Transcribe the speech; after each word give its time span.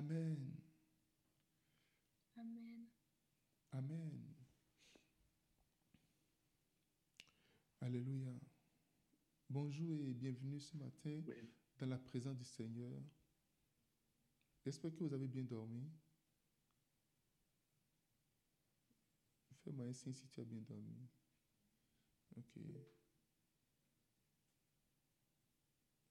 Amen. 0.00 0.56
Amen. 2.38 2.86
Amen. 3.74 4.34
Alléluia. 7.82 8.32
Bonjour 9.50 10.02
et 10.06 10.14
bienvenue 10.14 10.58
ce 10.58 10.74
matin 10.78 11.20
Oui. 11.26 11.50
dans 11.78 11.86
la 11.86 11.98
présence 11.98 12.38
du 12.38 12.46
Seigneur. 12.46 12.98
J'espère 14.64 14.94
que 14.96 15.04
vous 15.04 15.12
avez 15.12 15.28
bien 15.28 15.44
dormi. 15.44 15.92
Fais-moi 19.62 19.84
un 19.84 19.92
signe 19.92 20.14
si 20.14 20.26
tu 20.28 20.40
as 20.40 20.44
bien 20.44 20.62
dormi. 20.62 21.10
Ok. 22.36 22.56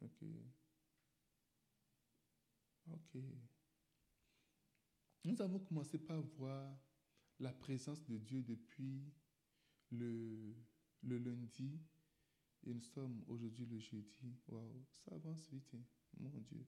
Ok. 0.01 0.21
Ok. 2.91 3.48
Nous 5.25 5.41
avons 5.41 5.59
commencé 5.59 5.97
par 5.97 6.21
voir 6.21 6.77
la 7.39 7.51
présence 7.53 8.05
de 8.05 8.17
Dieu 8.17 8.41
depuis 8.43 9.03
le, 9.91 10.55
lundi 11.03 11.79
et 12.63 12.73
nous 12.73 12.81
sommes 12.81 13.23
aujourd'hui 13.27 13.65
le 13.65 13.79
jeudi. 13.79 14.37
Waouh, 14.47 14.85
ça 14.93 15.15
avance 15.15 15.47
vite, 15.49 15.73
hein. 15.73 15.83
mon 16.19 16.39
Dieu. 16.41 16.65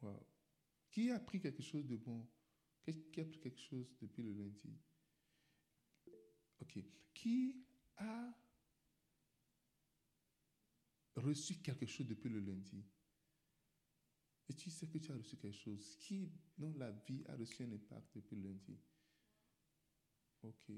Waouh. 0.00 0.26
Qui 0.90 1.10
a 1.10 1.16
appris 1.16 1.40
quelque 1.40 1.62
chose 1.62 1.86
de 1.86 1.96
bon? 1.96 2.26
Qui 3.12 3.20
a 3.20 3.22
appris 3.22 3.40
quelque 3.40 3.60
chose 3.60 3.94
depuis 4.00 4.22
le 4.22 4.32
lundi? 4.32 4.76
Ok. 6.60 6.78
Qui 7.14 7.64
a 7.96 8.32
reçu 11.16 11.56
quelque 11.60 11.86
chose 11.86 12.06
depuis 12.06 12.30
le 12.30 12.40
lundi? 12.40 12.84
Et 14.48 14.54
tu 14.54 14.70
sais 14.70 14.86
que 14.86 14.98
tu 14.98 15.12
as 15.12 15.16
reçu 15.16 15.36
quelque 15.36 15.56
chose. 15.56 15.96
Qui 15.98 16.30
dans 16.56 16.72
la 16.78 16.90
vie 16.90 17.22
a 17.26 17.36
reçu 17.36 17.62
un 17.62 17.72
impact 17.72 18.14
depuis 18.14 18.36
lundi 18.36 18.78
Ok. 20.42 20.70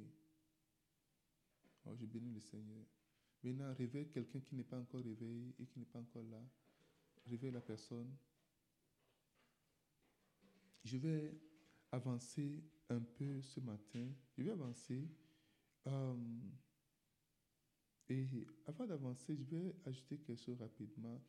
Oh, 1.85 1.95
je 1.97 2.07
bénis 2.07 2.33
le 2.33 2.41
Seigneur. 2.41 2.85
Maintenant, 3.43 3.73
réveille 3.75 4.09
quelqu'un 4.11 4.41
qui 4.41 4.55
n'est 4.55 4.65
pas 4.65 4.79
encore 4.79 5.03
réveillé 5.03 5.55
et 5.59 5.67
qui 5.67 5.79
n'est 5.79 5.87
pas 5.87 6.01
encore 6.01 6.25
là. 6.25 6.43
Réveille 7.27 7.53
la 7.53 7.61
personne. 7.61 8.15
Je 10.85 10.97
vais 10.97 11.39
avancer 11.93 12.63
un 12.89 13.01
peu 13.01 13.41
ce 13.43 13.61
matin. 13.61 14.09
Je 14.37 14.43
vais 14.43 14.51
avancer. 14.51 15.09
Euh, 15.87 16.17
et 18.09 18.47
avant 18.67 18.87
d'avancer, 18.87 19.37
je 19.37 19.45
vais 19.45 19.77
ajouter 19.87 20.19
quelque 20.19 20.43
chose 20.43 20.61
rapidement. 20.61 21.23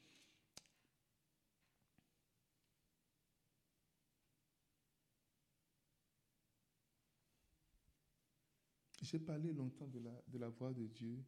J'ai 9.01 9.19
parlé 9.19 9.51
longtemps 9.51 9.87
de 9.87 9.99
la, 9.99 10.23
de 10.27 10.37
la 10.37 10.49
voix 10.49 10.73
de 10.73 10.85
Dieu 10.85 11.23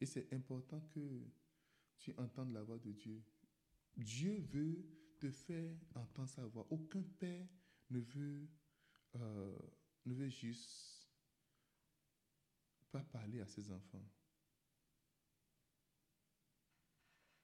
et 0.00 0.06
c'est 0.06 0.32
important 0.32 0.80
que 0.90 1.22
tu 1.98 2.14
entendes 2.16 2.52
la 2.52 2.62
voix 2.62 2.78
de 2.78 2.92
Dieu. 2.92 3.22
Dieu 3.96 4.38
veut 4.52 4.86
te 5.18 5.30
faire 5.30 5.76
entendre 5.94 6.28
sa 6.28 6.46
voix. 6.46 6.66
Aucun 6.70 7.02
père 7.02 7.46
ne 7.90 7.98
veut, 7.98 8.48
euh, 9.16 9.58
ne 10.06 10.14
veut 10.14 10.28
juste 10.28 11.10
pas 12.92 13.02
parler 13.02 13.40
à 13.40 13.46
ses 13.46 13.70
enfants. 13.72 14.08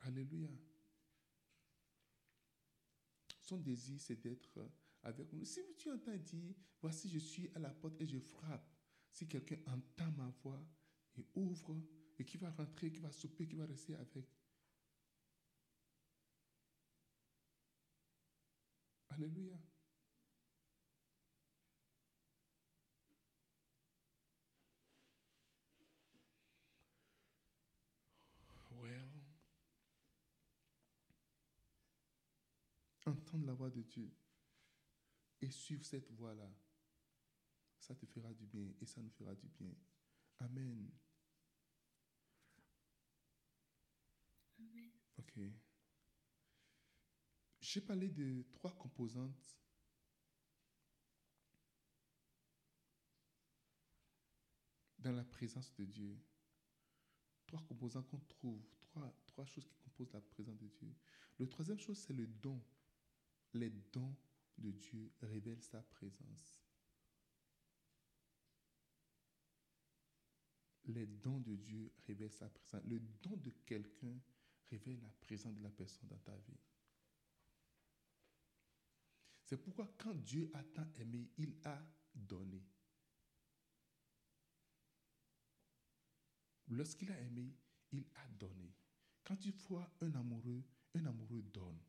Alléluia. 0.00 0.50
Son 3.40 3.58
désir, 3.58 4.00
c'est 4.00 4.20
d'être 4.20 4.70
avec 5.02 5.32
nous. 5.32 5.44
Si 5.44 5.60
tu 5.76 5.90
entends 5.90 6.16
dire, 6.16 6.54
voici, 6.80 7.08
je 7.08 7.18
suis 7.18 7.50
à 7.54 7.58
la 7.58 7.70
porte 7.70 8.00
et 8.00 8.06
je 8.06 8.18
frappe. 8.18 8.73
Si 9.14 9.28
quelqu'un 9.28 9.58
entend 9.68 10.10
ma 10.16 10.28
voix 10.42 10.60
et 11.16 11.24
ouvre, 11.36 11.80
et 12.18 12.24
qui 12.24 12.36
va 12.36 12.50
rentrer, 12.50 12.90
qui 12.90 12.98
va 12.98 13.12
souper, 13.12 13.46
qui 13.46 13.54
va 13.54 13.64
rester 13.64 13.94
avec. 13.94 14.26
Alléluia. 19.10 19.56
Well. 28.72 29.08
Entendre 33.06 33.46
la 33.46 33.54
voix 33.54 33.70
de 33.70 33.82
Dieu 33.82 34.10
et 35.40 35.50
suivre 35.52 35.84
cette 35.84 36.10
voie-là, 36.10 36.50
ça 37.78 37.94
te 37.94 38.06
fera 38.06 38.32
du 38.32 38.46
bien 38.46 38.72
et 38.80 38.86
ça 38.86 39.00
nous 39.00 39.10
fera 39.10 39.34
du 39.34 39.48
bien. 39.48 39.74
Amen. 40.38 40.90
Amen. 44.58 44.90
Ok. 45.18 45.38
J'ai 47.60 47.80
parlé 47.80 48.08
de 48.08 48.44
trois 48.52 48.76
composantes 48.76 49.58
dans 54.98 55.12
la 55.12 55.24
présence 55.24 55.72
de 55.74 55.84
Dieu. 55.84 56.18
Trois 57.46 57.62
composants 57.62 58.02
qu'on 58.02 58.18
trouve, 58.20 58.66
trois, 58.80 59.14
trois 59.26 59.44
choses 59.44 59.66
qui 59.66 59.76
composent 59.76 60.12
la 60.12 60.20
présence 60.20 60.58
de 60.58 60.68
Dieu. 60.68 60.94
Le 61.38 61.48
troisième 61.48 61.78
chose, 61.78 61.98
c'est 61.98 62.14
le 62.14 62.26
don. 62.26 62.62
Les 63.52 63.70
dons 63.70 64.16
de 64.58 64.70
Dieu 64.70 65.12
révèlent 65.20 65.62
sa 65.62 65.82
présence. 65.82 66.63
Les 70.86 71.06
dons 71.06 71.40
de 71.40 71.54
Dieu 71.56 71.92
révèlent 72.06 72.32
sa 72.32 72.48
présence. 72.48 72.84
Le 72.84 73.00
don 73.22 73.36
de 73.36 73.50
quelqu'un 73.64 74.20
révèle 74.70 75.00
la 75.00 75.10
présence 75.20 75.54
de 75.54 75.62
la 75.62 75.70
personne 75.70 76.08
dans 76.08 76.18
ta 76.18 76.36
vie. 76.36 76.60
C'est 79.44 79.56
pourquoi 79.56 79.94
quand 79.98 80.14
Dieu 80.14 80.50
a 80.54 80.62
tant 80.62 80.86
aimé, 80.98 81.30
il 81.38 81.54
a 81.64 81.82
donné. 82.14 82.62
Lorsqu'il 86.68 87.10
a 87.12 87.20
aimé, 87.20 87.54
il 87.92 88.04
a 88.14 88.28
donné. 88.28 88.74
Quand 89.22 89.36
tu 89.36 89.52
vois 89.68 89.90
un 90.00 90.14
amoureux, 90.14 90.62
un 90.94 91.06
amoureux 91.06 91.42
donne. 91.42 91.80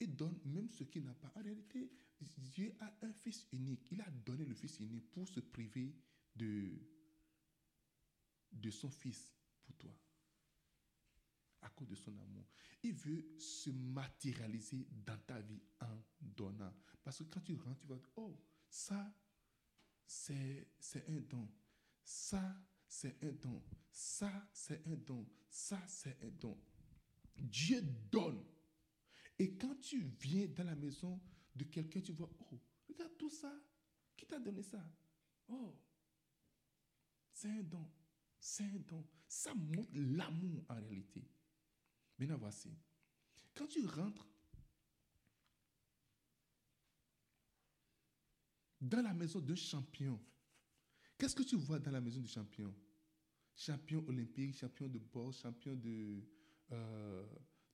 Et 0.00 0.06
donne 0.06 0.38
même 0.44 0.68
ce 0.68 0.84
qu'il 0.84 1.04
n'a 1.04 1.14
pas. 1.14 1.32
En 1.34 1.42
réalité, 1.42 1.90
Dieu 2.20 2.74
a 2.80 2.92
un 3.02 3.12
fils 3.12 3.46
unique. 3.52 3.90
Il 3.92 4.00
a 4.00 4.10
donné 4.10 4.44
le 4.44 4.54
fils 4.54 4.80
unique 4.80 5.10
pour 5.10 5.28
se 5.28 5.40
priver 5.40 5.94
de, 6.34 6.70
de 8.52 8.70
son 8.70 8.90
fils 8.90 9.32
pour 9.64 9.76
toi. 9.76 9.96
À 11.62 11.70
cause 11.70 11.88
de 11.88 11.94
son 11.94 12.16
amour. 12.18 12.46
Il 12.82 12.94
veut 12.94 13.34
se 13.38 13.70
matérialiser 13.70 14.86
dans 14.90 15.18
ta 15.18 15.40
vie 15.40 15.62
en 15.80 16.02
donnant. 16.20 16.74
Parce 17.02 17.18
que 17.18 17.24
quand 17.24 17.40
tu 17.40 17.54
rentres, 17.54 17.80
tu 17.80 17.86
vas 17.86 17.96
dire, 17.96 18.10
oh, 18.16 18.40
ça, 18.68 19.12
c'est 20.06 20.68
un 21.08 21.20
don. 21.20 21.48
Ça, 22.04 22.56
c'est 22.88 23.22
un 23.22 23.32
don. 23.32 23.62
Ça, 23.90 24.48
c'est 24.52 24.86
un 24.86 24.96
don. 24.96 25.28
Ça, 25.50 25.82
c'est 25.86 26.22
un 26.22 26.30
don. 26.30 26.58
Dieu 27.36 27.82
donne. 28.10 28.44
Et 29.38 29.56
quand 29.56 29.74
tu 29.80 30.00
viens 30.20 30.46
dans 30.48 30.64
la 30.64 30.74
maison 30.74 31.20
de 31.58 31.64
quelqu'un, 31.64 32.00
tu 32.00 32.12
vois, 32.12 32.30
oh, 32.52 32.60
regarde 32.88 33.16
tout 33.18 33.30
ça. 33.30 33.52
Qui 34.16 34.26
t'a 34.26 34.38
donné 34.38 34.62
ça? 34.62 34.82
Oh, 35.48 35.76
c'est 37.32 37.50
un 37.50 37.62
don. 37.62 37.90
C'est 38.38 38.64
un 38.64 38.78
don. 38.78 39.06
Ça 39.26 39.54
montre 39.54 39.90
l'amour 39.94 40.64
en 40.68 40.80
réalité. 40.80 41.22
Maintenant, 42.18 42.38
voici. 42.38 42.70
Quand 43.54 43.66
tu 43.66 43.84
rentres 43.86 44.26
dans 48.80 49.02
la 49.02 49.12
maison 49.12 49.40
d'un 49.40 49.54
champion, 49.56 50.20
qu'est-ce 51.18 51.34
que 51.34 51.42
tu 51.42 51.56
vois 51.56 51.78
dans 51.78 51.90
la 51.90 52.00
maison 52.00 52.20
du 52.20 52.28
champion? 52.28 52.74
Champion 53.54 54.04
olympique, 54.06 54.56
champion 54.56 54.88
de 54.88 54.98
boxe, 54.98 55.40
champion 55.42 55.74
de, 55.74 56.22
euh, 56.70 57.26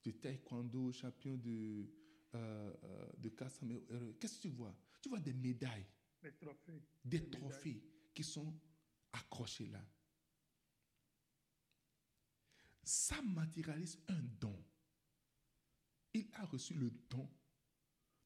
de 0.03 0.11
taekwondo, 0.11 0.93
champion 0.93 1.37
de, 1.37 1.87
euh, 2.35 2.73
euh, 2.85 3.09
de 3.19 3.29
main. 3.63 3.79
Euh, 3.91 4.13
Qu'est-ce 4.21 4.37
que 4.37 4.43
tu 4.43 4.49
vois? 4.49 4.77
Tu 5.01 5.09
vois 5.09 5.21
des 5.21 5.33
médailles, 5.35 5.87
Les 6.23 6.33
trophées. 6.33 6.83
des 7.05 7.21
médailles. 7.21 7.41
trophées 7.41 7.83
qui 8.15 8.25
sont 8.25 8.55
accrochés 9.13 9.67
là. 9.69 9.85
Ça 12.83 13.21
matérialise 13.23 13.99
un 14.09 14.21
don. 14.41 14.63
Il 16.13 16.29
a 16.35 16.45
reçu 16.47 16.75
le 16.75 16.91
don 17.11 17.29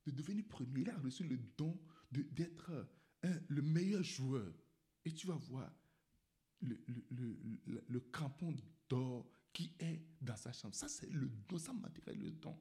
de 0.05 0.11
devenir 0.11 0.45
premier. 0.49 0.81
Il 0.83 0.91
a 0.91 0.99
reçu 0.99 1.25
le 1.25 1.39
don 1.57 1.79
d'être 2.13 2.89
le 3.49 3.63
meilleur 3.63 4.03
joueur. 4.03 4.53
Et 5.05 5.13
tu 5.15 5.27
vas 5.27 5.37
voir 5.37 5.73
le, 6.61 6.77
le, 6.87 7.05
le, 7.11 7.85
le- 7.89 8.01
crampon 8.01 8.55
d'or 8.89 9.31
qui 9.53 9.73
est 9.79 10.03
dans 10.21 10.37
sa 10.37 10.53
chambre. 10.53 10.75
Ça, 10.75 10.89
c'est 10.89 11.09
le 11.11 11.29
don, 11.49 11.59
ça 11.59 11.73
matériel, 11.73 12.19
le 12.19 12.31
don. 12.33 12.61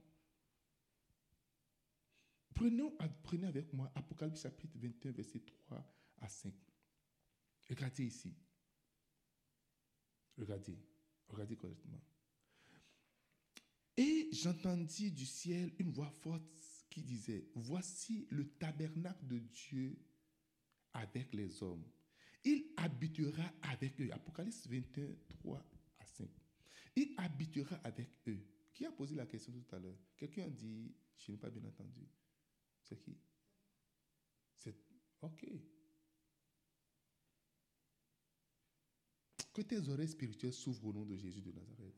Prenons, 2.58 2.92
prenez 3.22 3.46
avec 3.46 3.72
moi 3.72 3.92
Apocalypse 3.94 4.42
chapitre 4.42 4.80
21, 4.80 5.12
verset 5.12 5.42
3 5.42 5.86
à 6.22 6.28
5. 6.28 6.52
Regardez 7.70 8.06
ici. 8.06 8.34
Regardez. 10.36 10.76
Regardez 11.28 11.56
correctement. 11.56 12.02
Et 13.96 14.30
j'entendis 14.32 15.12
du 15.12 15.28
ciel 15.28 15.72
une 15.78 15.92
voix 15.92 16.10
forte 16.10 16.42
qui 16.90 17.04
disait, 17.04 17.48
voici 17.54 18.28
le 18.32 18.50
tabernacle 18.54 19.28
de 19.28 19.38
Dieu 19.38 19.96
avec 20.94 21.36
les 21.36 21.62
hommes. 21.62 21.86
Il 22.44 22.74
habitera 22.78 23.54
avec 23.62 24.02
eux. 24.02 24.10
Apocalypse 24.12 24.66
21, 24.68 25.10
3 25.30 25.64
à 26.00 26.06
5. 26.06 26.28
Il 26.96 27.14
habitera 27.18 27.76
avec 27.84 28.10
eux. 28.28 28.44
Qui 28.74 28.84
a 28.88 28.92
posé 28.92 29.14
la 29.14 29.28
question 29.28 29.54
tout 29.54 29.76
à 29.76 29.80
l'heure? 29.80 30.00
Quelqu'un 30.16 30.46
a 30.46 30.50
dit, 30.50 30.96
je 31.18 31.32
n'ai 31.32 31.38
pas 31.38 31.52
bien 31.52 31.64
entendu. 31.64 32.08
C'est 32.88 32.98
qui? 32.98 33.18
C'est... 34.56 34.76
Ok. 35.22 35.46
Que 39.54 39.62
tes 39.62 39.90
oreilles 39.90 40.08
spirituelles 40.08 40.54
s'ouvrent 40.54 40.86
au 40.86 40.94
nom 40.94 41.06
de 41.06 41.18
Jésus 41.18 41.42
de 41.42 41.52
Nazareth. 41.52 41.96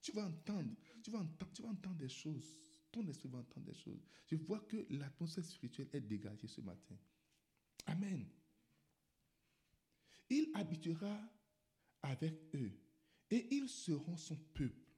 Tu 0.00 0.10
vas 0.12 0.26
entendre, 0.26 0.74
tu 1.02 1.10
vas 1.10 1.20
entendre, 1.20 1.52
tu 1.52 1.62
vas 1.62 1.68
entendre 1.68 1.96
des 1.96 2.08
choses. 2.08 2.58
Ton 2.90 3.06
esprit 3.06 3.28
va 3.28 3.38
entendre 3.38 3.66
des 3.66 3.74
choses. 3.74 4.04
Je 4.26 4.36
vois 4.36 4.60
que 4.60 4.86
l'atmosphère 4.90 5.44
spirituelle 5.44 5.88
est 5.92 6.00
dégagée 6.00 6.48
ce 6.48 6.60
matin. 6.60 6.98
Amen. 7.86 8.26
Il 10.30 10.50
habitera 10.54 11.20
avec 12.02 12.34
eux 12.54 12.72
et 13.30 13.54
ils 13.54 13.68
seront 13.68 14.16
son 14.16 14.36
peuple. 14.36 14.90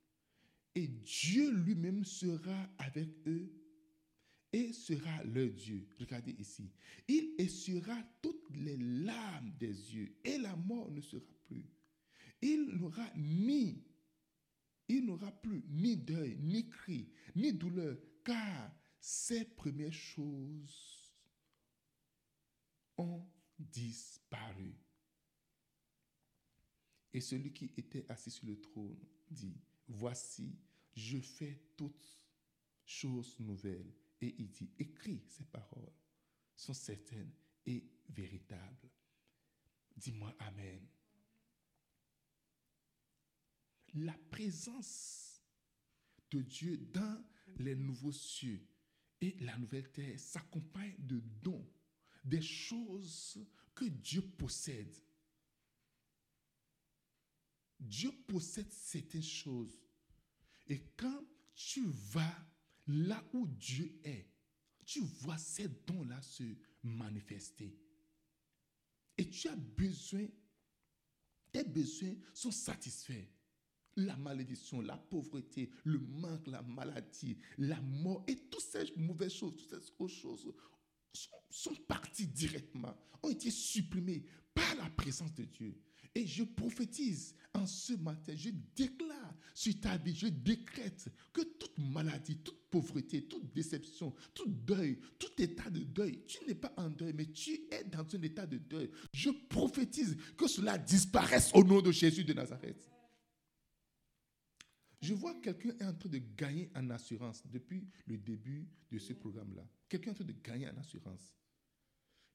Et 0.74 0.88
Dieu 0.88 1.50
lui-même 1.52 2.04
sera 2.04 2.68
avec 2.78 3.08
eux 3.26 3.50
et 4.56 4.73
sera 4.73 5.23
leur 5.25 5.50
Dieu. 5.50 5.87
Regardez 6.00 6.35
ici. 6.38 6.70
Il 7.06 7.35
essuiera 7.37 8.03
toutes 8.23 8.49
les 8.55 8.79
larmes 8.79 9.53
des 9.58 9.94
yeux 9.94 10.17
et 10.25 10.38
la 10.38 10.56
mort 10.56 10.91
ne 10.91 11.03
sera 11.03 11.23
plus. 11.44 11.67
Il 12.41 12.79
n'aura 12.79 13.06
ni, 13.17 13.85
il 14.88 15.05
n'aura 15.05 15.31
plus 15.31 15.62
ni 15.69 15.99
deuil, 15.99 16.38
ni 16.41 16.70
cri, 16.70 17.11
ni 17.35 17.53
douleur, 17.53 17.99
car 18.25 18.75
ces 18.99 19.44
premières 19.44 19.93
choses 19.93 21.12
ont 22.97 23.26
disparu. 23.58 24.75
Et 27.12 27.20
celui 27.20 27.53
qui 27.53 27.73
était 27.76 28.06
assis 28.08 28.31
sur 28.31 28.47
le 28.47 28.58
trône 28.58 28.97
dit, 29.31 29.61
voici, 29.87 30.56
je 30.94 31.19
fais 31.19 31.61
toutes 31.76 32.19
choses 32.87 33.38
nouvelles. 33.38 33.93
Et 34.26 34.34
il 34.38 34.50
dit, 34.50 34.69
écris 34.76 35.23
ces 35.28 35.44
paroles, 35.44 35.93
sont 36.56 36.75
certaines 36.75 37.31
et 37.64 37.88
véritables. 38.08 38.90
Dis-moi 39.96 40.34
Amen. 40.40 40.84
La 43.94 44.19
présence 44.31 45.40
de 46.32 46.43
Dieu 46.43 46.76
dans 46.76 47.25
les 47.58 47.76
nouveaux 47.76 48.12
cieux 48.12 48.67
et 49.20 49.37
la 49.38 49.56
nouvelle 49.58 49.93
terre 49.93 50.19
s'accompagne 50.19 50.96
de 50.99 51.20
dons, 51.20 51.72
des 52.25 52.43
choses 52.43 53.38
que 53.76 53.84
Dieu 53.84 54.22
possède. 54.22 54.96
Dieu 57.79 58.11
possède 58.26 58.72
certaines 58.72 59.22
choses. 59.22 59.81
Et 60.67 60.81
quand 60.96 61.25
tu 61.55 61.87
vas 61.87 62.44
là 62.86 63.22
où 63.32 63.46
Dieu 63.46 63.98
est, 64.04 64.28
tu 64.84 65.00
vois 65.00 65.38
ces 65.38 65.68
dons-là 65.86 66.20
se 66.22 66.44
manifester. 66.82 67.76
Et 69.18 69.28
tu 69.28 69.48
as 69.48 69.56
besoin, 69.56 70.26
tes 71.52 71.64
besoins 71.64 72.14
sont 72.32 72.50
satisfaits. 72.50 73.26
La 73.96 74.16
malédiction, 74.16 74.82
la 74.82 74.96
pauvreté, 74.98 75.70
le 75.84 75.98
manque, 75.98 76.46
la 76.48 76.60
maladie, 76.62 77.38
la 77.56 77.80
mort 77.80 78.24
et 78.28 78.36
toutes 78.36 78.60
ces 78.60 78.92
mauvaises 78.96 79.32
choses, 79.32 79.56
toutes 79.56 79.82
ces 79.82 80.08
choses 80.08 80.52
sont, 81.50 81.74
parties 81.88 82.26
directement, 82.26 82.96
ont 83.22 83.30
été 83.30 83.50
supprimées 83.50 84.24
par 84.54 84.74
la 84.76 84.88
présence 84.90 85.34
de 85.34 85.44
Dieu. 85.44 85.74
Et 86.14 86.26
je 86.26 86.44
prophétise 86.44 87.34
en 87.52 87.66
ce 87.66 87.92
matin, 87.94 88.32
je 88.34 88.50
déclare 88.74 89.34
sur 89.54 89.78
ta 89.80 89.98
vie, 89.98 90.14
je 90.14 90.28
décrète 90.28 91.08
que 91.32 91.42
toute 91.42 91.78
maladie, 91.78 92.38
toute 92.38 92.68
pauvreté, 92.70 93.26
toute 93.26 93.52
déception, 93.54 94.14
tout 94.32 94.48
deuil, 94.48 94.98
tout 95.18 95.42
état 95.42 95.68
de 95.68 95.80
deuil, 95.80 96.24
tu 96.26 96.44
n'es 96.46 96.54
pas 96.54 96.72
en 96.78 96.88
deuil, 96.88 97.12
mais 97.12 97.26
tu 97.26 97.66
es 97.70 97.84
dans 97.84 98.06
un 98.14 98.22
état 98.22 98.46
de 98.46 98.58
deuil. 98.58 98.90
Je 99.12 99.30
prophétise 99.30 100.16
que 100.36 100.48
cela 100.48 100.78
disparaisse 100.78 101.50
au 101.54 101.62
nom 101.62 101.82
de 101.82 101.92
Jésus 101.92 102.24
de 102.24 102.32
Nazareth. 102.32 102.90
Je 105.00 105.14
vois 105.14 105.34
quelqu'un 105.34 105.70
est 105.78 105.84
en 105.84 105.94
train 105.94 106.08
de 106.08 106.19
gagner 106.36 106.70
en 106.74 106.88
assurance 106.90 107.42
depuis 107.46 107.86
le 108.06 108.16
début 108.16 108.66
de 108.90 108.98
ce 108.98 109.12
programme-là. 109.12 109.66
Quelqu'un 109.88 110.10
est 110.10 110.14
en 110.14 110.14
train 110.14 110.24
de 110.24 110.32
gagner 110.32 110.68
en 110.68 110.76
assurance. 110.76 111.36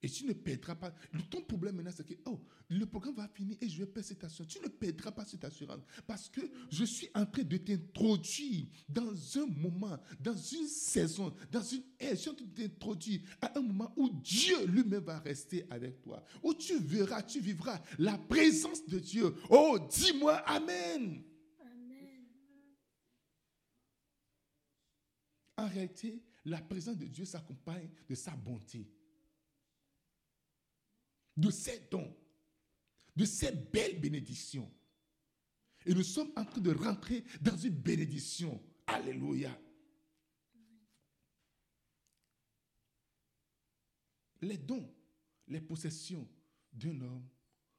Et 0.03 0.09
tu 0.09 0.25
ne 0.25 0.33
perdras 0.33 0.75
pas. 0.75 0.91
Ton 1.29 1.41
problème 1.41 1.75
maintenant, 1.75 1.91
c'est 1.95 2.07
que 2.07 2.15
oh, 2.25 2.39
le 2.69 2.85
programme 2.87 3.15
va 3.15 3.27
finir 3.27 3.55
et 3.61 3.69
je 3.69 3.77
vais 3.77 3.85
perdre 3.85 4.07
cette 4.07 4.23
assurance. 4.23 4.51
Tu 4.51 4.59
ne 4.59 4.67
perdras 4.67 5.11
pas 5.11 5.25
cette 5.25 5.43
assurance 5.43 5.83
parce 6.07 6.27
que 6.27 6.41
je 6.71 6.83
suis 6.85 7.07
en 7.13 7.25
train 7.25 7.43
de 7.43 7.57
t'introduire 7.57 8.65
dans 8.89 9.13
un 9.37 9.45
moment, 9.45 9.99
dans 10.19 10.35
une 10.35 10.67
saison, 10.67 11.31
dans 11.51 11.61
une 11.61 11.83
ère. 11.99 12.11
Je 12.11 12.15
suis 12.15 12.29
en 12.31 12.33
train 12.33 12.45
de 12.45 12.51
t'introduire 12.63 13.21
à 13.41 13.59
un 13.59 13.61
moment 13.61 13.93
où 13.95 14.09
Dieu 14.09 14.65
lui-même 14.65 15.03
va 15.03 15.19
rester 15.19 15.67
avec 15.69 16.01
toi. 16.01 16.23
Où 16.41 16.55
tu 16.55 16.79
verras, 16.79 17.21
tu 17.21 17.39
vivras 17.39 17.79
la 17.99 18.17
présence 18.17 18.83
de 18.87 18.97
Dieu. 18.97 19.35
Oh, 19.51 19.77
dis-moi 19.87 20.37
Amen. 20.47 21.23
Amen. 21.59 22.25
En 25.57 25.67
réalité, 25.67 26.23
la 26.45 26.61
présence 26.61 26.97
de 26.97 27.05
Dieu 27.05 27.25
s'accompagne 27.25 27.89
de 28.09 28.15
sa 28.15 28.35
bonté 28.35 28.89
de 31.37 31.49
ses 31.49 31.79
dons, 31.89 32.15
de 33.15 33.25
ses 33.25 33.51
belles 33.51 33.99
bénédictions. 33.99 34.71
Et 35.85 35.93
nous 35.93 36.03
sommes 36.03 36.31
en 36.35 36.45
train 36.45 36.61
de 36.61 36.71
rentrer 36.71 37.23
dans 37.41 37.57
une 37.57 37.75
bénédiction. 37.75 38.61
Alléluia. 38.85 39.57
Les 44.41 44.57
dons, 44.57 44.93
les 45.47 45.61
possessions 45.61 46.27
d'un 46.73 46.99
homme 47.01 47.27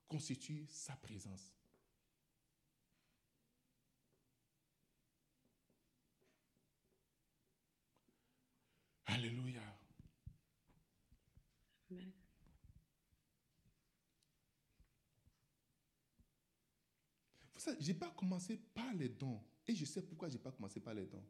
constituent 0.09 0.67
sa 0.69 0.97
présence. 0.97 1.53
Alléluia. 9.13 9.61
Amen. 11.91 12.13
Vous 17.53 17.61
savez, 17.61 17.77
je 17.81 17.89
n'ai 17.89 17.99
pas 17.99 18.11
commencé 18.11 18.57
par 18.57 18.95
les 18.95 19.11
dons. 19.11 19.45
Et 19.67 19.75
je 19.75 19.85
sais 19.85 20.01
pourquoi 20.01 20.29
je 20.29 20.35
n'ai 20.35 20.43
pas 20.43 20.51
commencé 20.51 20.81
par 20.81 20.95
les 20.95 21.05
dons. 21.05 21.25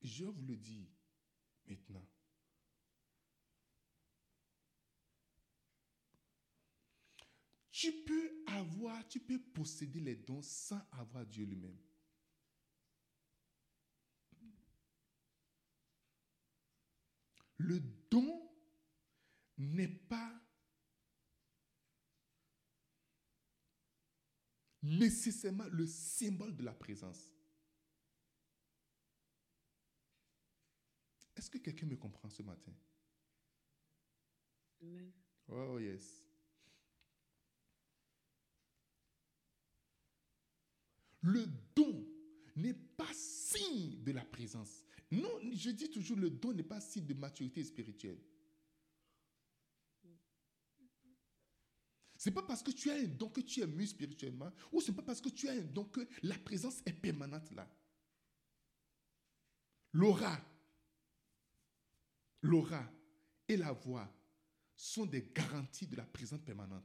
Je 0.00 0.24
vous 0.24 0.46
le 0.46 0.56
dis 0.56 0.88
maintenant. 1.66 2.06
Tu 7.72 7.92
peux 8.04 8.44
avoir, 8.46 9.08
tu 9.08 9.18
peux 9.18 9.40
posséder 9.40 10.00
les 10.00 10.14
dons 10.14 10.42
sans 10.42 10.80
avoir 10.92 11.26
Dieu 11.26 11.44
lui-même. 11.44 11.78
Le 17.60 17.78
don 18.10 18.50
n'est 19.58 19.86
pas 19.86 20.32
nécessairement 24.80 25.68
le 25.68 25.86
symbole 25.86 26.56
de 26.56 26.62
la 26.62 26.72
présence. 26.72 27.30
Est-ce 31.36 31.50
que 31.50 31.58
quelqu'un 31.58 31.84
me 31.84 31.96
comprend 31.96 32.30
ce 32.30 32.42
matin? 32.42 32.72
Amen. 34.80 35.12
Oh 35.48 35.78
yes. 35.78 36.24
Le 41.20 41.44
don 41.74 42.06
n'est 42.56 42.72
pas 42.72 43.12
signe 43.12 44.02
de 44.02 44.12
la 44.12 44.24
présence. 44.24 44.82
Non, 45.10 45.40
je 45.52 45.70
dis 45.70 45.90
toujours, 45.90 46.16
le 46.16 46.30
don 46.30 46.52
n'est 46.52 46.62
pas 46.62 46.80
signe 46.80 47.06
de 47.06 47.14
maturité 47.14 47.64
spirituelle. 47.64 48.18
C'est 52.16 52.30
pas 52.30 52.42
parce 52.42 52.62
que 52.62 52.70
tu 52.70 52.90
as 52.90 52.96
un 52.96 53.06
don 53.06 53.30
que 53.30 53.40
tu 53.40 53.60
es 53.60 53.66
mieux 53.66 53.86
spirituellement, 53.86 54.52
ou 54.70 54.80
c'est 54.80 54.92
pas 54.92 55.02
parce 55.02 55.22
que 55.22 55.30
tu 55.30 55.48
as 55.48 55.52
un 55.52 55.62
don 55.62 55.84
que 55.84 56.06
la 56.22 56.38
présence 56.38 56.82
est 56.84 56.92
permanente 56.92 57.50
là. 57.52 57.66
L'aura, 59.92 60.38
l'aura 62.42 62.88
et 63.48 63.56
la 63.56 63.72
voix 63.72 64.08
sont 64.76 65.06
des 65.06 65.32
garanties 65.34 65.86
de 65.86 65.96
la 65.96 66.04
présence 66.04 66.42
permanente. 66.42 66.84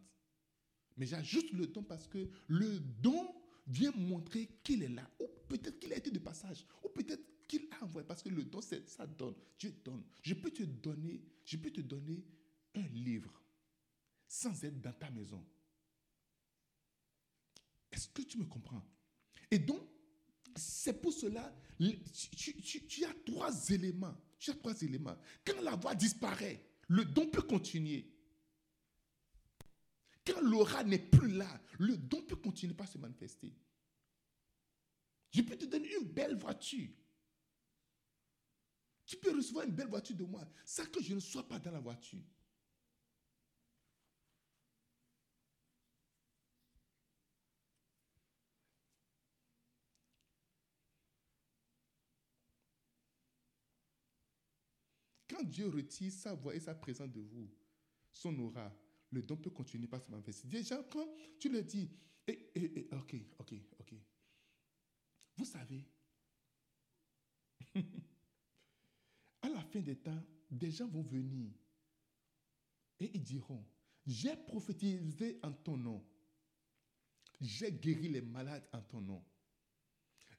Mais 0.98 1.06
j'ajoute 1.06 1.52
le 1.52 1.68
don 1.68 1.84
parce 1.84 2.08
que 2.08 2.30
le 2.48 2.80
don 2.80 3.36
vient 3.68 3.92
montrer 3.92 4.48
qu'il 4.64 4.84
est 4.84 4.90
là. 4.90 5.10
Ou 5.20 5.28
peut-être 5.50 5.80
qu'il 5.80 5.92
a 5.92 5.98
été 5.98 6.12
de 6.12 6.20
passage. 6.20 6.66
Ou 6.82 6.90
peut-être 6.90 7.24
qu'il 7.48 7.68
a 7.72 7.84
envoyé. 7.84 8.08
Parce 8.08 8.22
que 8.22 8.30
le 8.30 8.44
don, 8.44 8.62
ça 8.62 9.08
donne. 9.08 9.36
Dieu 9.58 9.74
donne. 9.84 10.04
Je 10.22 10.34
peux 10.34 10.52
te 10.52 10.64
donner, 10.64 11.22
je 11.44 11.58
peux 11.58 11.72
te 11.72 11.82
donner 11.82 12.24
un 12.76 12.88
livre 12.90 13.42
sans 14.28 14.64
être 14.64 14.82
dans 14.82 14.94
ta 14.94 15.10
maison. 15.12 15.46
Est-ce 17.92 18.10
que 18.10 18.24
tu 18.24 18.38
me 18.38 18.46
comprends? 18.46 18.86
Et 19.50 19.60
donc, 19.60 19.82
c'est 20.56 21.02
pour 21.02 21.14
cela, 21.14 21.54
tu, 21.80 23.06
as 23.06 23.14
trois 23.26 23.70
éléments. 23.70 24.16
Tu 24.40 24.52
as 24.52 24.56
trois 24.56 24.80
éléments. 24.82 25.18
Quand 25.46 25.62
la 25.62 25.76
voix 25.76 25.96
disparaît, 25.96 26.66
le 26.88 27.06
don 27.06 27.28
peut 27.28 27.42
continuer. 27.42 28.12
Quand 30.26 30.42
l'aura 30.42 30.84
n'est 30.84 31.00
plus 31.00 31.30
là, 31.30 31.62
le 31.80 31.98
don 31.98 32.22
peut 32.24 32.36
continuer 32.36 32.74
par 32.74 32.88
se 32.88 32.98
manifester. 32.98 33.54
Je 35.32 35.42
peux 35.42 35.58
te 35.58 35.66
donner 35.66 35.94
une 36.02 36.08
belle 36.08 36.38
voiture. 36.38 36.90
Tu 39.06 39.18
peux 39.18 39.36
recevoir 39.36 39.66
une 39.66 39.72
belle 39.76 39.88
voiture 39.88 40.16
de 40.16 40.24
moi, 40.24 40.42
sans 40.66 40.86
que 40.86 41.02
je 41.02 41.14
ne 41.14 41.20
sois 41.20 41.48
pas 41.48 41.60
dans 41.60 41.72
la 41.72 41.80
voiture. 41.80 42.24
Quand 55.28 55.44
Dieu 55.44 55.68
retire 55.68 56.12
sa 56.12 56.34
voix 56.34 56.56
et 56.56 56.60
sa 56.60 56.74
présence 56.76 57.12
de 57.12 57.22
vous, 57.22 57.50
son 58.12 58.38
aura, 58.40 58.72
le 59.12 59.22
don 59.22 59.38
peut 59.38 59.50
continuer 59.50 59.88
par 59.88 60.02
se 60.02 60.10
manifester. 60.10 60.48
Déjà, 60.48 60.82
quand 60.92 61.08
tu 61.40 61.50
le 61.50 61.62
dis, 61.64 61.90
et, 62.28 62.90
ok, 62.92 63.16
ok, 63.40 63.54
ok. 63.80 63.94
Vous 65.38 65.46
savez, 65.46 65.86
fin 69.66 69.82
des 69.82 69.98
temps, 69.98 70.24
des 70.50 70.72
gens 70.72 70.88
vont 70.88 71.04
venir 71.04 71.52
et 73.00 73.12
ils 73.14 73.24
diront, 73.24 73.66
j'ai 74.06 74.36
prophétisé 74.36 75.40
en 75.44 75.52
ton 75.52 75.78
nom. 75.78 76.06
J'ai 77.42 77.72
guéri 77.72 78.08
les 78.08 78.22
malades 78.22 78.68
en 78.72 78.82
ton 78.82 79.02
nom. 79.02 79.24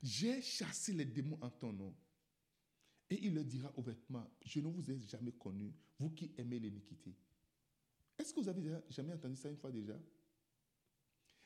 J'ai 0.02 0.40
chassé 0.40 0.92
les 0.92 1.04
démons 1.04 1.38
en 1.42 1.50
ton 1.50 1.73
nom. 1.73 1.95
Et 3.11 3.26
il 3.26 3.35
leur 3.35 3.45
dira 3.45 3.73
au 3.76 3.83
vêtement, 3.83 4.28
je 4.45 4.61
ne 4.61 4.68
vous 4.68 4.90
ai 4.90 4.99
jamais 5.00 5.33
connu, 5.33 5.73
vous 5.99 6.11
qui 6.11 6.33
aimez 6.38 6.59
l'iniquité. 6.59 7.14
Est-ce 8.18 8.33
que 8.33 8.40
vous 8.40 8.49
avez 8.49 8.62
jamais 8.88 9.12
entendu 9.12 9.37
ça 9.37 9.49
une 9.49 9.56
fois 9.56 9.71
déjà? 9.71 10.00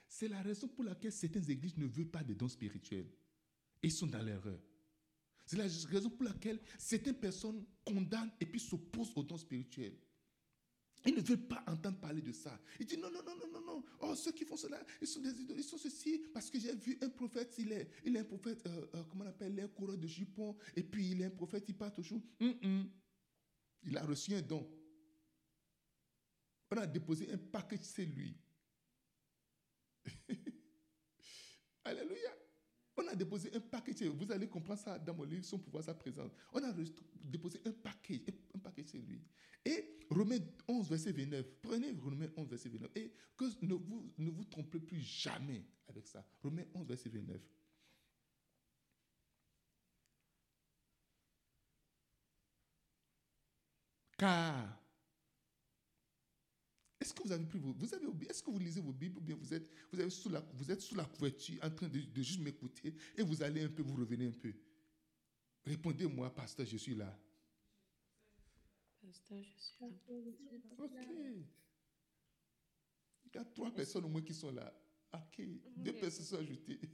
C'est 0.07 0.29
la 0.29 0.41
raison 0.43 0.69
pour 0.69 0.85
laquelle 0.85 1.13
certaines 1.13 1.51
églises 1.51 1.77
ne 1.77 1.87
veulent 1.87 2.11
pas 2.11 2.25
de 2.25 2.35
dons 2.35 2.49
spirituels. 2.49 3.11
Ils 3.83 3.93
sont 3.93 4.07
dans 4.07 4.23
l'erreur. 4.23 4.61
C'est 5.51 5.57
la 5.57 5.65
raison 5.65 6.11
pour 6.11 6.23
laquelle 6.23 6.61
certaines 6.79 7.17
personnes 7.17 7.67
condamnent 7.85 8.31
et 8.41 8.47
puis 8.47 8.61
s'opposent 8.61 9.11
aux 9.17 9.25
dons 9.25 9.37
spirituels. 9.37 9.99
Ils 11.05 11.17
ne 11.17 11.21
veulent 11.21 11.49
pas 11.49 11.65
entendre 11.67 11.99
parler 11.99 12.23
de 12.23 12.31
ça. 12.31 12.57
Ils 12.79 12.87
disent 12.87 12.99
non, 12.99 13.11
non, 13.11 13.21
non, 13.25 13.35
non, 13.35 13.49
non, 13.55 13.61
non. 13.67 13.85
Oh, 13.99 14.15
ceux 14.15 14.31
qui 14.31 14.45
font 14.45 14.57
cela, 14.57 14.81
ils 15.01 15.09
sont 15.09 15.19
des 15.19 15.31
idoles, 15.31 15.59
ils 15.59 15.65
sont 15.65 15.77
ceci. 15.77 16.23
Parce 16.33 16.49
que 16.51 16.61
j'ai 16.61 16.73
vu 16.77 16.97
un 17.03 17.09
prophète, 17.09 17.53
il 17.59 17.73
est, 17.73 17.91
il 18.05 18.15
est 18.15 18.21
un 18.21 18.25
prophète, 18.25 18.65
euh, 18.65 18.87
euh, 18.95 19.03
comment 19.11 19.25
on 19.25 19.29
appelle, 19.29 19.53
il 19.53 19.59
est 19.59 19.63
un 19.63 19.69
coureur 19.69 19.99
de 19.99 20.07
jupons. 20.07 20.57
Et 20.77 20.85
puis 20.85 21.11
il 21.11 21.21
est 21.21 21.25
un 21.25 21.31
prophète, 21.31 21.65
il 21.67 21.75
part 21.75 21.93
toujours. 21.93 22.23
Il 22.39 23.97
a 23.97 24.05
reçu 24.05 24.33
un 24.35 24.43
don. 24.43 24.65
On 26.71 26.77
a 26.77 26.87
déposé 26.87 27.29
un 27.33 27.39
paquet 27.39 27.81
chez 27.83 28.07
lui. 28.07 28.37
Alléluia. 31.85 32.30
A 33.11 33.17
déposé 33.17 33.51
un 33.55 33.61
paquet. 33.61 33.93
Vous 34.09 34.31
allez 34.31 34.47
comprendre 34.49 34.81
ça 34.81 34.99
dans 34.99 35.15
mon 35.15 35.25
livre, 35.25 35.45
son 35.45 35.59
pouvoir, 35.59 35.83
sa 35.83 35.95
présence. 35.95 36.31
On 36.53 36.63
a 36.63 36.73
déposé 37.25 37.61
un 37.65 37.73
paquet, 37.73 38.23
un 38.55 38.59
paquet 38.59 38.85
chez 38.85 38.99
lui. 38.99 39.21
Et 39.65 39.99
Romains 40.09 40.39
11, 40.69 40.89
verset 40.89 41.13
29. 41.13 41.47
Prenez 41.61 41.93
Romains 41.93 42.29
11, 42.37 42.49
verset 42.49 42.69
29. 42.69 42.91
Et 42.95 43.13
que 43.37 43.45
ne 43.63 43.75
vous, 43.75 44.13
ne 44.19 44.31
vous 44.31 44.45
trompez 44.45 44.79
plus 44.79 45.01
jamais 45.01 45.65
avec 45.89 46.07
ça. 46.07 46.25
Romains 46.43 46.65
11, 46.75 46.87
verset 46.87 47.09
29. 47.09 47.41
Car 54.19 54.80
est-ce 57.11 57.15
que 57.21 57.27
vous 57.27 57.33
avez 57.33 57.45
pris 57.45 57.59
vos, 57.59 57.73
vous 57.73 57.93
avez 57.93 58.07
est-ce 58.29 58.41
que 58.43 58.51
vous 58.51 58.59
lisez 58.61 58.81
vos 58.81 58.93
Bibles 58.93 59.19
ou 59.19 59.21
bien 59.21 59.35
vous 59.35 59.53
êtes, 59.53 59.69
vous, 59.93 59.99
avez 59.99 60.11
sous 60.11 60.29
la, 60.29 60.41
vous 60.55 60.71
êtes 60.71 60.81
sous 60.81 60.95
la 60.95 61.05
couverture 61.05 61.59
en 61.63 61.71
train 61.71 61.89
de, 61.89 61.99
de 61.99 62.23
juste 62.23 62.41
m'écouter 62.41 62.95
et 63.17 63.23
vous 63.23 63.43
allez 63.43 63.65
un 63.65 63.69
peu, 63.69 63.83
vous 63.83 63.97
revenez 63.97 64.29
un 64.29 64.33
peu? 64.33 64.53
Répondez-moi, 65.65 66.33
pasteur, 66.33 66.67
je 66.67 66.77
suis 66.77 66.95
là. 66.95 67.19
Pasteur, 69.03 69.43
je 69.43 69.59
suis 69.59 69.81
là. 69.81 69.89
Ok. 70.79 70.93
Il 73.25 73.35
y 73.35 73.39
a 73.39 73.45
trois 73.45 73.75
personnes 73.75 74.05
au 74.05 74.09
moins 74.09 74.23
qui 74.23 74.35
sont 74.35 74.53
là. 74.53 74.73
Ok. 75.13 75.43
Deux 75.77 75.95
personnes 75.95 76.25
sont 76.25 76.39
ajoutées. 76.39 76.79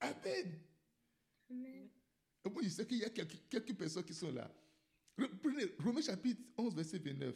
Amen. 0.00 0.60
Amen. 1.50 1.90
Moi, 2.44 2.62
je 2.62 2.68
sais 2.70 2.86
qu'il 2.86 2.98
y 2.98 3.04
a 3.04 3.10
quelques, 3.10 3.48
quelques 3.50 3.74
personnes 3.74 4.04
qui 4.04 4.14
sont 4.14 4.32
là. 4.32 4.50
Prenez 5.16 5.66
Romains 5.78 6.02
chapitre 6.02 6.42
11, 6.56 6.74
verset 6.74 6.98
29. 6.98 7.34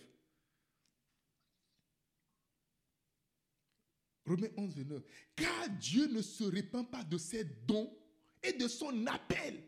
Romains 4.27 4.49
11, 4.57 4.77
29. 4.77 5.03
Car 5.37 5.69
Dieu 5.79 6.07
ne 6.09 6.23
se 6.23 6.45
répand 6.45 6.89
pas 6.89 7.05
de 7.05 7.17
ses 7.19 7.45
dons 7.45 7.97
et 8.43 8.53
de 8.53 8.69
son 8.69 9.07
appel. 9.07 9.63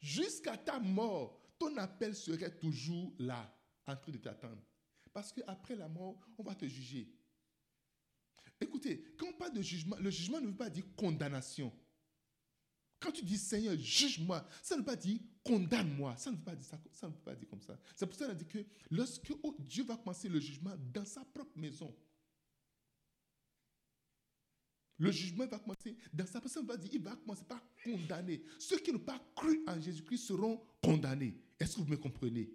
Jusqu'à 0.00 0.56
ta 0.56 0.78
mort, 0.78 1.40
ton 1.58 1.76
appel 1.76 2.14
serait 2.14 2.56
toujours 2.56 3.12
là, 3.18 3.52
en 3.86 3.96
train 3.96 4.12
de 4.12 4.18
t'attendre. 4.18 4.62
Parce 5.12 5.32
qu'après 5.32 5.74
la 5.74 5.88
mort, 5.88 6.20
on 6.36 6.42
va 6.42 6.54
te 6.54 6.66
juger. 6.66 7.12
Écoutez, 8.60 9.04
quand 9.16 9.26
on 9.28 9.32
parle 9.32 9.54
de 9.54 9.62
jugement, 9.62 9.96
le 9.96 10.10
jugement 10.10 10.40
ne 10.40 10.48
veut 10.48 10.56
pas 10.56 10.70
dire 10.70 10.84
condamnation. 10.96 11.72
Quand 13.00 13.12
tu 13.12 13.24
dis 13.24 13.38
Seigneur, 13.38 13.76
juge-moi, 13.78 14.44
ça 14.62 14.74
ne 14.74 14.80
veut 14.80 14.86
pas 14.86 14.96
dire 14.96 15.20
condamne-moi. 15.44 16.16
Ça 16.16 16.30
ne 16.30 16.36
veut 16.36 16.42
pas 16.42 16.54
dire 16.54 16.64
ça, 16.64 16.78
ça 16.92 17.06
ne 17.06 17.12
veut 17.12 17.18
pas 17.18 17.34
dire 17.34 17.48
comme 17.48 17.62
ça. 17.62 17.78
C'est 17.94 18.06
pour 18.06 18.16
ça 18.16 18.26
qu'on 18.26 18.34
dit 18.34 18.46
que 18.46 18.58
lorsque 18.90 19.32
oh, 19.42 19.56
Dieu 19.58 19.84
va 19.84 19.96
commencer 19.96 20.28
le 20.28 20.40
jugement 20.40 20.74
dans 20.92 21.04
sa 21.04 21.24
propre 21.24 21.56
maison, 21.56 21.94
le 24.98 25.12
jugement 25.12 25.46
va 25.46 25.58
commencer 25.60 25.96
dans 26.12 26.26
sa 26.26 26.40
personne 26.40 26.66
va 26.66 26.76
dire, 26.76 26.90
il 26.92 27.00
va 27.00 27.14
commencer 27.14 27.44
par 27.44 27.62
condamner. 27.84 28.42
Ceux 28.58 28.78
qui 28.78 28.92
n'ont 28.92 28.98
pas 28.98 29.20
cru 29.34 29.62
en 29.68 29.80
Jésus-Christ 29.80 30.26
seront 30.26 30.60
condamnés. 30.82 31.40
Est-ce 31.58 31.76
que 31.76 31.82
vous 31.82 31.86
me 31.88 31.96
comprenez? 31.96 32.50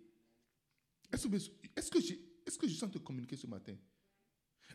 Est-ce 1.12 1.28
que, 1.28 1.36
est 1.36 1.90
que, 1.90 2.00
est 2.00 2.58
que 2.58 2.68
je 2.68 2.74
sens 2.74 2.92
te 2.92 2.98
communiquer 2.98 3.38
ce 3.38 3.48
matin? 3.48 3.76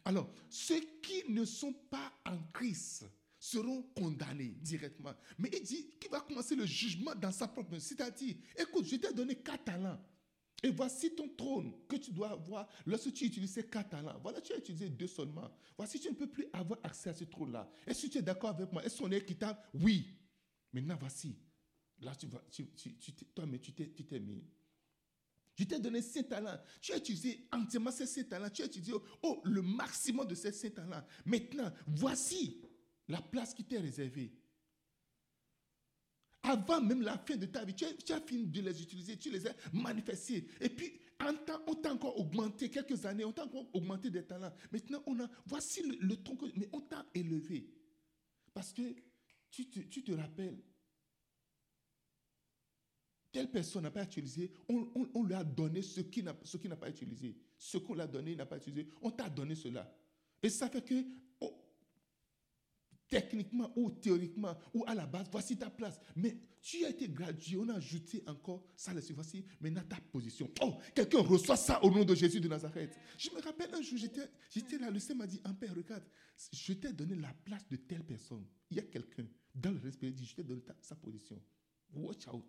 Alors, 0.05 0.33
ceux 0.49 0.81
qui 1.03 1.25
ne 1.29 1.45
sont 1.45 1.73
pas 1.73 2.13
en 2.25 2.39
Christ, 2.55 3.05
seront 3.51 3.83
condamnés 3.95 4.57
directement. 4.61 5.15
Mais 5.39 5.51
il 5.53 5.63
dit 5.63 5.91
qu'il 6.01 6.11
va 6.11 6.21
commencer 6.21 6.55
le 6.55 6.67
jugement 6.67 7.15
dans 7.15 7.33
sa 7.33 7.49
propre 7.49 7.71
maison. 7.71 7.87
C'est-à-dire, 7.89 8.37
écoute, 8.59 8.87
je 8.87 8.97
t'ai 8.97 9.13
donné 9.13 9.37
quatre 9.37 9.65
talents. 9.65 9.99
Et 10.63 10.71
voici 10.71 11.15
ton 11.15 11.29
trône 11.29 11.73
que 11.89 11.97
tu 11.97 12.11
dois 12.11 12.33
avoir 12.33 12.69
lorsque 12.85 13.13
tu 13.13 13.25
utilises 13.25 13.53
ces 13.53 13.65
quatre 13.65 13.91
talents. 13.91 14.19
Voilà, 14.23 14.41
tu 14.41 14.53
as 14.53 14.59
utilisé 14.59 14.89
deux 14.89 15.07
seulement. 15.07 15.51
Voici, 15.77 16.01
tu 16.01 16.09
ne 16.09 16.15
peux 16.15 16.27
plus 16.27 16.47
avoir 16.53 16.81
accès 16.83 17.11
à 17.11 17.15
ce 17.15 17.25
trône-là. 17.25 17.71
Est-ce 17.87 18.07
que 18.07 18.13
tu 18.13 18.19
es 18.19 18.23
d'accord 18.23 18.51
avec 18.51 18.73
moi? 18.73 18.85
Est-ce 18.85 18.99
qu'on 18.99 19.11
est 19.13 19.19
équitable? 19.19 19.59
Oui. 19.75 20.07
Maintenant, 20.73 20.97
voici. 20.99 21.37
Là, 22.01 22.15
tu 22.17 22.27
vas, 22.27 22.43
tu, 22.51 22.67
toi, 23.35 23.47
mais 23.47 23.61
tu 23.61 23.73
t'es 23.73 24.21
mis. 24.21 24.45
Je 25.55 25.65
t'ai 25.65 25.79
donné 25.79 26.03
cinq 26.03 26.29
talents. 26.29 26.59
Tu 26.81 26.93
as 26.93 26.99
utilisé 26.99 27.49
entièrement 27.53 27.91
ces 27.91 28.07
cinq 28.07 28.29
talents. 28.29 28.51
Tu 28.51 28.63
as 28.63 28.67
utilisé 28.67 28.93
oh, 29.23 29.41
le 29.45 29.63
maximum 29.63 30.27
de 30.27 30.35
ces 30.35 30.53
cinq 30.53 30.75
talents. 30.75 31.05
Maintenant, 31.25 31.73
voici 31.87 32.61
la 33.09 33.21
place 33.23 33.55
qui 33.55 33.65
t'est 33.65 33.79
réservée. 33.79 34.33
Avant 36.43 36.81
même 36.81 37.03
la 37.03 37.19
fin 37.19 37.37
de 37.37 37.47
ta 37.47 37.65
vie, 37.65 37.75
tu 37.75 37.85
as, 38.13 38.21
fini 38.21 38.47
de 38.47 38.61
les 38.61 38.83
utiliser, 38.83 39.17
tu 39.17 39.31
les 39.31 39.47
as 39.47 39.55
manifestés. 39.73 40.47
Et 40.61 40.69
puis, 40.69 40.93
on 41.21 41.75
t'a 41.75 41.93
encore 41.93 42.19
augmenté 42.19 42.71
quelques 42.71 43.05
années, 43.05 43.25
on 43.25 43.33
t'a 43.33 43.45
encore 43.45 43.69
augmenté 43.75 44.11
des 44.11 44.25
talents. 44.25 44.53
Maintenant, 44.71 45.03
on 45.07 45.19
a, 45.21 45.29
voici 45.47 45.83
le, 45.83 46.17
tronc, 46.23 46.39
mais 46.57 46.69
on 46.73 46.81
t'a 46.81 47.05
élevé. 47.15 47.69
Parce 48.55 48.73
que 48.73 48.95
tu 49.51 49.69
te, 49.69 49.81
tu 49.81 50.03
te 50.05 50.13
rappelles, 50.13 50.63
telle 53.33 53.51
personne 53.51 53.83
n'a 53.83 53.91
pas 53.91 54.05
utilisé, 54.05 54.53
on, 54.69 54.91
on- 54.95 55.11
on 55.15 55.25
lui 55.25 55.35
a 55.35 55.45
donné 55.45 55.83
ce 55.83 56.01
qui 56.01 56.23
n'a 56.23 56.35
pas 56.77 56.89
utilisé. 56.89 57.37
Ce 57.59 57.79
qu'on 57.79 57.95
l'a 57.95 58.07
donné, 58.07 58.33
il 58.33 58.37
n'a 58.37 58.47
pas 58.47 58.57
utilisé. 58.57 58.89
On 59.03 59.11
t'a 59.11 59.29
donné 59.29 59.55
cela. 59.55 59.93
Et 60.43 60.49
ça 60.49 60.69
fait 60.71 60.83
que, 60.85 61.05
techniquement 63.09 63.73
ou 63.77 63.91
théoriquement 63.91 64.57
ou 64.75 64.85
à 64.87 64.95
la 64.95 65.07
base, 65.07 65.27
voici 65.31 65.57
ta 65.57 65.71
place. 65.71 66.01
Mais 66.17 66.37
tu 66.61 66.85
as 66.85 66.91
été 66.91 67.09
gradué, 67.09 67.57
on 67.57 67.69
a 67.69 67.75
ajouté 67.75 68.23
encore 68.27 68.65
ça 68.77 68.93
là-dessus. 68.93 69.13
Voici 69.15 69.45
maintenant 69.61 69.83
ta 69.89 69.97
position. 69.97 70.51
Oh, 70.63 70.75
quelqu'un 70.95 71.21
reçoit 71.21 71.57
ça 71.57 71.83
au 71.83 71.91
nom 71.91 72.05
de 72.05 72.15
Jésus 72.15 72.41
de 72.41 72.49
Nazareth. 72.49 72.99
Je 73.17 73.31
me 73.31 73.41
rappelle 73.41 73.75
un 73.75 73.83
jour, 73.83 73.99
j'étais 73.99 74.79
là, 74.79 74.91
le 74.91 74.99
Seigneur 74.99 75.19
m'a 75.19 75.27
dit, 75.27 75.41
un 75.45 75.55
père, 75.55 75.75
regarde, 75.75 76.05
je 76.53 76.73
t'ai 76.73 76.93
donné 76.93 77.15
la 77.15 77.33
place 77.45 77.67
de 77.69 77.77
telle 77.77 78.05
personne. 78.05 78.45
Il 78.71 78.77
y 78.77 78.81
a 78.81 78.85
quelqu'un 78.85 79.27
dans 79.55 79.71
le 79.73 79.79
respect, 79.79 80.09
il 80.09 80.15
dit, 80.15 80.27
je 80.27 80.37
t'ai 80.37 80.45
donné 80.45 80.63
sa 80.81 80.95
position. 80.95 81.41
Watch 81.95 82.29
out. 82.29 82.45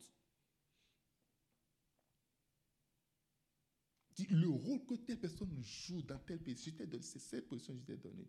Le 4.30 4.50
rôle 4.50 4.86
que 4.86 4.96
telle 4.96 5.20
personne 5.20 5.58
joue 5.62 6.02
dans 6.02 6.20
tel 6.20 6.40
pays, 6.40 6.58
c'est 6.58 7.20
cette 7.20 7.48
position 7.48 7.74
que 7.74 7.80
je 7.80 7.86
t'ai 7.86 7.96
donnée. 7.96 8.28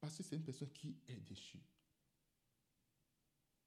Parce 0.00 0.16
que 0.16 0.22
c'est 0.22 0.36
une 0.36 0.42
personne 0.42 0.70
qui 0.72 0.96
est 1.08 1.20
déchue. 1.20 1.60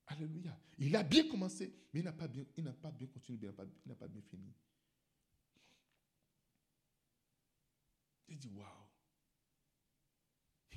Alléluia. 0.08 0.60
Il 0.80 0.96
a 0.96 1.04
bien 1.04 1.28
commencé, 1.28 1.74
mais 1.94 2.02
il 2.02 2.04
n'a 2.04 2.12
pas 2.12 2.28
bien, 2.28 2.46
il 2.58 2.64
n'a 2.64 2.74
pas 2.74 2.92
bien 2.92 3.08
continué, 3.08 3.40
il 3.42 3.46
n'a 3.46 3.54
pas, 3.54 3.66
il 3.66 4.10
bien 4.10 4.22
fini. 4.22 4.54
J'ai 8.28 8.36
dit, 8.36 8.50
waouh. 8.50 8.68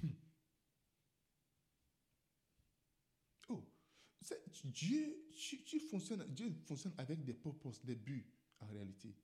Hmm. 0.03 0.11
Oh, 3.49 3.65
Dieu, 4.65 5.27
Dieu 5.65 5.81
fonctionne 5.81 6.25
avec 6.99 7.25
des 7.25 7.35
purposes, 7.35 7.83
des 7.83 7.97
buts, 7.97 8.31
en 8.61 8.67
réalité. 8.67 9.17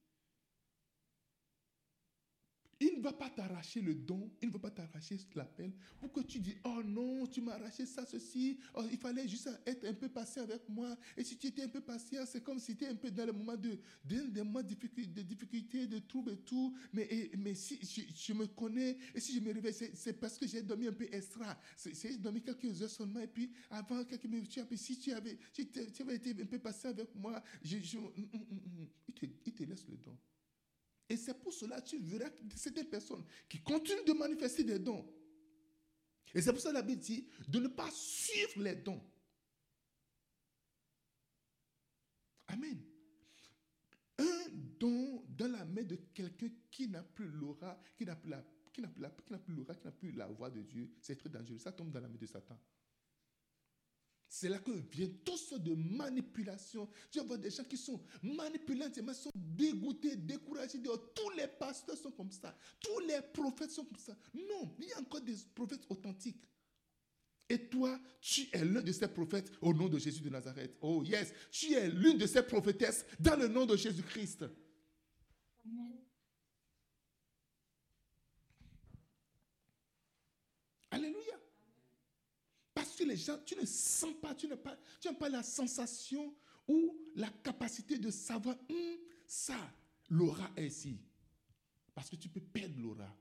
Il 2.82 2.98
ne 2.98 3.00
va 3.00 3.12
pas 3.12 3.30
t'arracher 3.30 3.80
le 3.80 3.94
don, 3.94 4.28
il 4.42 4.48
ne 4.48 4.52
va 4.52 4.58
pas 4.58 4.70
t'arracher 4.70 5.16
l'appel 5.36 5.72
pour 6.00 6.10
que 6.12 6.20
tu 6.20 6.40
dis, 6.40 6.56
oh 6.64 6.82
non, 6.84 7.28
tu 7.28 7.40
m'as 7.40 7.52
arraché 7.52 7.86
ça, 7.86 8.04
ceci, 8.04 8.58
oh, 8.74 8.82
il 8.90 8.98
fallait 8.98 9.28
juste 9.28 9.48
être 9.64 9.86
un 9.86 9.94
peu 9.94 10.08
patient 10.08 10.42
avec 10.42 10.68
moi. 10.68 10.96
Et 11.16 11.22
si 11.22 11.36
tu 11.38 11.46
étais 11.46 11.62
un 11.62 11.68
peu 11.68 11.80
patient, 11.80 12.24
c'est 12.26 12.42
comme 12.42 12.58
si 12.58 12.74
tu 12.74 12.82
étais 12.82 12.88
un 12.88 12.96
peu 12.96 13.08
dans 13.12 13.26
le 13.26 13.32
moment 13.32 13.56
de, 13.56 13.78
de, 14.04 14.22
des 14.30 14.42
de 14.42 14.62
difficulté, 14.62 15.06
de 15.12 15.22
difficulté, 15.22 15.86
de 15.86 16.00
troubles 16.00 16.32
et 16.32 16.38
tout. 16.38 16.74
Mais, 16.92 17.30
mais 17.38 17.54
si 17.54 17.78
je, 17.82 18.32
me 18.32 18.46
connais, 18.46 18.96
et 19.14 19.20
si 19.20 19.36
je 19.36 19.40
me 19.40 19.52
réveille, 19.54 19.92
c'est 19.94 20.18
parce 20.18 20.36
que 20.36 20.48
j'ai 20.48 20.62
dormi 20.62 20.88
un 20.88 20.92
peu 20.92 21.06
extra. 21.12 21.56
J'ai 21.84 22.16
dormi 22.16 22.42
quelques 22.42 22.82
heures 22.82 22.90
seulement, 22.90 23.20
et 23.20 23.28
puis 23.28 23.52
avant 23.70 24.02
quelques 24.04 24.24
minutes, 24.24 24.58
si 24.74 24.98
tu 24.98 25.12
avais, 25.12 25.38
tu 25.52 25.68
avais 26.00 26.16
été 26.16 26.30
un 26.30 26.46
peu 26.46 26.58
patient 26.58 26.90
avec 26.90 27.14
moi, 27.14 27.40
je, 27.62 27.76
hum. 27.96 28.88
il, 29.06 29.14
te, 29.14 29.26
il 29.46 29.52
te 29.52 29.62
laisse 29.62 29.86
le 29.86 29.96
don. 29.98 30.18
Et 31.08 31.16
c'est 31.16 31.34
pour 31.34 31.52
cela 31.52 31.80
que 31.80 31.88
tu 31.88 31.98
verras 31.98 32.30
que 32.30 32.42
c'est 32.56 32.74
des 32.74 32.84
personnes 32.84 33.24
qui 33.48 33.62
continuent 33.62 34.04
de 34.04 34.12
manifester 34.12 34.64
des 34.64 34.78
dons. 34.78 35.06
Et 36.34 36.40
c'est 36.40 36.52
pour 36.52 36.60
ça 36.60 36.70
que 36.70 36.74
la 36.74 36.82
Bible 36.82 37.00
dit 37.00 37.28
de 37.48 37.58
ne 37.58 37.68
pas 37.68 37.90
suivre 37.90 38.62
les 38.62 38.76
dons. 38.76 39.02
Amen. 42.48 42.82
Un 44.18 44.48
don 44.78 45.24
dans 45.28 45.50
la 45.50 45.64
main 45.64 45.82
de 45.82 45.96
quelqu'un 46.14 46.48
qui 46.70 46.88
n'a 46.88 47.02
plus 47.02 47.28
l'aura, 47.28 47.80
qui 47.96 48.04
n'a 48.04 48.16
plus 48.16 48.30
la 48.30 48.44
qui 48.72 48.80
n'a 48.80 48.88
plus 48.88 49.54
l'aura, 49.54 49.74
qui 49.74 49.84
n'a 49.84 49.92
plus 49.92 50.12
la 50.12 50.26
voix 50.28 50.50
de 50.50 50.62
Dieu, 50.62 50.90
c'est 51.00 51.16
très 51.16 51.28
dangereux. 51.28 51.58
Ça 51.58 51.72
tombe 51.72 51.90
dans 51.90 52.00
la 52.00 52.08
main 52.08 52.16
de 52.16 52.26
Satan. 52.26 52.58
C'est 54.34 54.48
là 54.48 54.58
que 54.58 54.70
viennent 54.90 55.18
toutes 55.18 55.36
sortes 55.36 55.62
de 55.62 55.74
manipulations. 55.74 56.88
Tu 57.10 57.18
vas 57.18 57.24
voir 57.26 57.38
des 57.38 57.50
gens 57.50 57.64
qui 57.64 57.76
sont 57.76 58.00
manipulants, 58.22 58.88
ils 58.96 59.14
sont 59.14 59.30
dégoûtés, 59.34 60.16
découragés. 60.16 60.78
Tous 61.14 61.30
les 61.36 61.46
pasteurs 61.46 61.98
sont 61.98 62.12
comme 62.12 62.32
ça. 62.32 62.56
Tous 62.80 62.98
les 63.00 63.20
prophètes 63.34 63.72
sont 63.72 63.84
comme 63.84 63.98
ça. 63.98 64.16
Non, 64.32 64.74
il 64.78 64.86
y 64.86 64.92
a 64.94 65.00
encore 65.00 65.20
des 65.20 65.36
prophètes 65.54 65.84
authentiques. 65.90 66.42
Et 67.46 67.68
toi, 67.68 68.00
tu 68.22 68.48
es 68.54 68.64
l'un 68.64 68.80
de 68.80 68.90
ces 68.90 69.06
prophètes 69.06 69.52
au 69.60 69.74
nom 69.74 69.86
de 69.86 69.98
Jésus 69.98 70.22
de 70.22 70.30
Nazareth. 70.30 70.78
Oh 70.80 71.02
yes, 71.04 71.34
tu 71.50 71.74
es 71.74 71.90
l'une 71.90 72.16
de 72.16 72.26
ces 72.26 72.42
prophétesses 72.42 73.04
dans 73.20 73.38
le 73.38 73.48
nom 73.48 73.66
de 73.66 73.76
Jésus-Christ. 73.76 74.46
Amen. 75.66 76.00
Alléluia. 80.90 81.31
Les 83.04 83.16
gens, 83.16 83.38
tu 83.44 83.56
ne 83.56 83.66
sens 83.66 84.14
pas, 84.20 84.34
tu 84.34 84.46
n'as 84.48 84.56
pas, 84.56 84.76
pas 85.18 85.28
la 85.28 85.42
sensation 85.42 86.34
ou 86.68 86.96
la 87.16 87.28
capacité 87.28 87.98
de 87.98 88.10
savoir, 88.10 88.56
Hum, 88.70 88.96
ça, 89.26 89.58
l'aura 90.08 90.50
est 90.56 90.66
ici. 90.66 90.98
Parce 91.94 92.08
que 92.08 92.16
tu 92.16 92.28
peux 92.28 92.40
perdre 92.40 92.78
l'aura. 92.80 93.16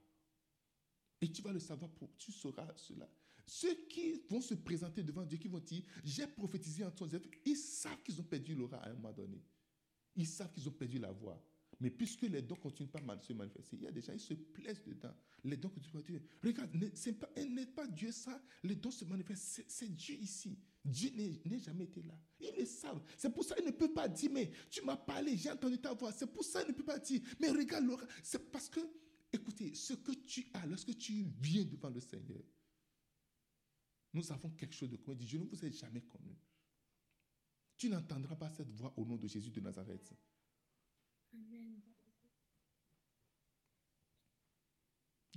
Et 1.19 1.31
tu 1.31 1.41
vas 1.41 1.51
le 1.51 1.59
savoir, 1.59 1.91
pour, 1.91 2.09
tu 2.17 2.31
sauras 2.31 2.67
cela. 2.75 3.07
Ceux 3.45 3.73
qui 3.89 4.21
vont 4.29 4.41
se 4.41 4.53
présenter 4.53 5.03
devant 5.03 5.25
Dieu, 5.25 5.37
qui 5.37 5.47
vont 5.47 5.59
dire, 5.59 5.83
j'ai 6.03 6.27
prophétisé 6.27 6.85
en 6.85 6.91
ton 6.91 7.09
ils 7.45 7.57
savent 7.57 8.01
qu'ils 8.03 8.19
ont 8.19 8.23
perdu 8.23 8.55
l'aura 8.55 8.77
à 8.77 8.89
un 8.89 8.93
moment 8.93 9.11
donné. 9.11 9.43
Ils 10.15 10.27
savent 10.27 10.51
qu'ils 10.51 10.67
ont 10.67 10.73
perdu 10.73 10.99
la 10.99 11.11
voix. 11.11 11.41
Mais 11.79 11.89
puisque 11.89 12.21
les 12.23 12.41
dons 12.43 12.55
continuent 12.55 12.89
pas 12.89 12.99
à 12.99 13.19
se 13.19 13.33
manifester, 13.33 13.75
il 13.77 13.83
y 13.83 13.87
a 13.87 13.91
des 13.91 14.01
gens, 14.01 14.13
ils 14.13 14.19
se 14.19 14.33
plaisent 14.35 14.83
dedans. 14.83 15.13
Les 15.43 15.57
dons 15.57 15.69
continuent 15.69 15.93
pas. 15.93 16.07
Dieu. 16.07 16.21
Regarde, 16.43 16.75
ne- 16.75 16.89
c'est 16.93 17.13
pas, 17.13 17.29
n'est 17.43 17.65
pas 17.65 17.87
Dieu 17.87 18.11
ça. 18.11 18.39
Les 18.63 18.75
dons 18.75 18.91
se 18.91 19.03
manifestent. 19.05 19.63
C'est, 19.67 19.89
Dieu 19.95 20.15
ici. 20.15 20.59
Dieu 20.85 21.09
n'est, 21.15 21.41
n'est 21.45 21.59
jamais 21.59 21.85
été 21.85 22.03
là. 22.03 22.13
Ils 22.39 22.53
le 22.59 22.65
savent. 22.65 23.01
C'est 23.17 23.33
pour 23.33 23.43
ça 23.43 23.55
qu'ils 23.55 23.65
ne 23.65 23.71
peuvent 23.71 23.93
pas 23.93 24.07
dire, 24.07 24.29
mais 24.31 24.51
tu 24.69 24.83
m'as 24.83 24.97
parlé, 24.97 25.35
j'ai 25.37 25.49
entendu 25.51 25.79
ta 25.79 25.93
voix. 25.93 26.11
C'est 26.11 26.27
pour 26.31 26.43
ça 26.43 26.61
qu'ils 26.63 26.71
ne 26.71 26.75
peuvent 26.75 26.85
pas 26.85 26.99
dire, 26.99 27.21
mais 27.39 27.49
regarde, 27.49 27.85
Laura. 27.85 28.05
C'est 28.21 28.51
parce 28.51 28.69
que, 28.69 28.79
écoutez, 29.33 29.73
ce 29.73 29.93
que 29.93 30.11
tu 30.11 30.47
as, 30.53 30.65
lorsque 30.67 30.95
tu 30.97 31.23
viens 31.39 31.65
devant 31.65 31.89
le 31.89 31.99
Seigneur, 31.99 32.43
nous 34.13 34.31
avons 34.31 34.49
quelque 34.51 34.75
chose 34.75 34.89
de 34.89 34.97
commun. 34.97 35.17
Je 35.25 35.37
ne 35.37 35.45
vous 35.45 35.65
ai 35.65 35.71
jamais 35.71 36.01
connu. 36.01 36.35
Tu 37.77 37.89
n'entendras 37.89 38.35
pas 38.35 38.51
cette 38.51 38.69
voix 38.71 38.93
au 38.97 39.05
nom 39.05 39.15
de 39.15 39.27
Jésus 39.27 39.49
de 39.49 39.59
Nazareth. 39.61 40.13
Amen. 41.33 41.60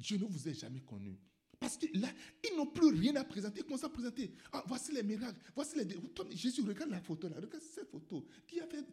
Je 0.01 0.17
ne 0.17 0.25
vous 0.25 0.49
ai 0.49 0.55
jamais 0.55 0.81
connu. 0.81 1.19
Parce 1.59 1.79
que 1.79 1.87
là, 1.99 2.13
ils 2.43 2.57
n'ont 2.57 2.67
plus 2.67 2.89
rien 2.89 3.17
à 3.17 3.25
présenter. 3.25 3.63
Commencent 3.63 3.85
à 3.85 3.89
présenter? 3.89 4.35
Ah, 4.53 4.63
voici 4.67 4.93
les 4.93 5.03
miracles. 5.03 5.41
Voici 5.55 5.79
les. 5.79 6.37
Jésus, 6.37 6.63
regarde 6.63 6.91
la 6.91 7.01
photo 7.01 7.29
là. 7.29 7.37
Regarde 7.37 7.63
cette 7.63 7.89
photo. 7.89 8.27
Qui 8.47 8.61
a 8.61 8.67
fait 8.67 8.85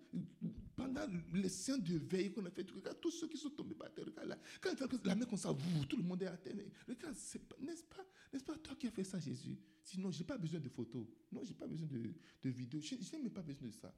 pendant 0.75 1.05
les 1.33 1.49
séances 1.49 1.83
de 1.83 1.97
veille 1.97 2.31
qu'on 2.31 2.45
a 2.45 2.51
fait. 2.51 2.69
Regarde 2.71 2.99
tous 3.01 3.11
ceux 3.11 3.27
qui 3.27 3.37
sont 3.37 3.49
tombés 3.49 3.75
par 3.75 3.93
terre. 3.93 4.05
Regarde 4.05 4.29
là. 4.29 4.39
Quand 4.61 5.03
la 5.03 5.15
main 5.15 5.25
comme 5.25 5.37
ça, 5.37 5.53
tout 5.89 5.97
le 5.97 6.03
monde 6.03 6.21
est 6.23 6.27
à 6.27 6.37
terre. 6.37 6.55
Regarde, 6.87 7.15
n'est-ce 7.59 7.83
pas, 7.83 8.05
n'est-ce 8.31 8.45
pas 8.45 8.57
toi 8.57 8.75
qui 8.75 8.87
as 8.87 8.91
fait 8.91 9.03
ça, 9.03 9.19
Jésus? 9.19 9.57
Sinon, 9.83 10.11
je 10.11 10.19
n'ai 10.19 10.25
pas 10.25 10.37
besoin 10.37 10.59
de 10.59 10.69
photos. 10.69 11.05
Non, 11.31 11.43
je 11.43 11.49
n'ai 11.49 11.55
pas 11.55 11.67
besoin 11.67 11.87
de, 11.87 12.13
de 12.41 12.49
vidéos. 12.49 12.79
Je 12.79 12.95
n'ai 12.95 13.23
même 13.23 13.33
pas 13.33 13.41
besoin 13.41 13.67
de 13.67 13.73
ça. 13.73 13.93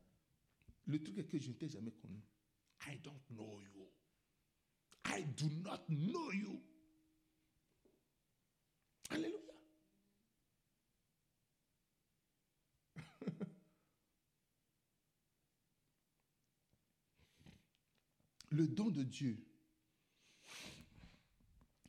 Le 0.88 1.02
truc 1.02 1.18
est 1.18 1.26
que 1.26 1.38
je 1.38 1.50
ne 1.50 1.54
t'ai 1.54 1.70
jamais 1.70 1.92
connu. 1.92 2.22
I 2.88 2.98
don't 3.04 3.22
know 3.30 3.60
you. 3.62 3.88
I 5.06 5.24
do 5.38 5.46
not 5.63 5.86
know 5.89 6.32
you. 6.32 6.60
Alléluia. 9.13 9.54
Le 18.49 18.67
don 18.67 18.89
de 18.89 19.04
Dieu, 19.04 19.38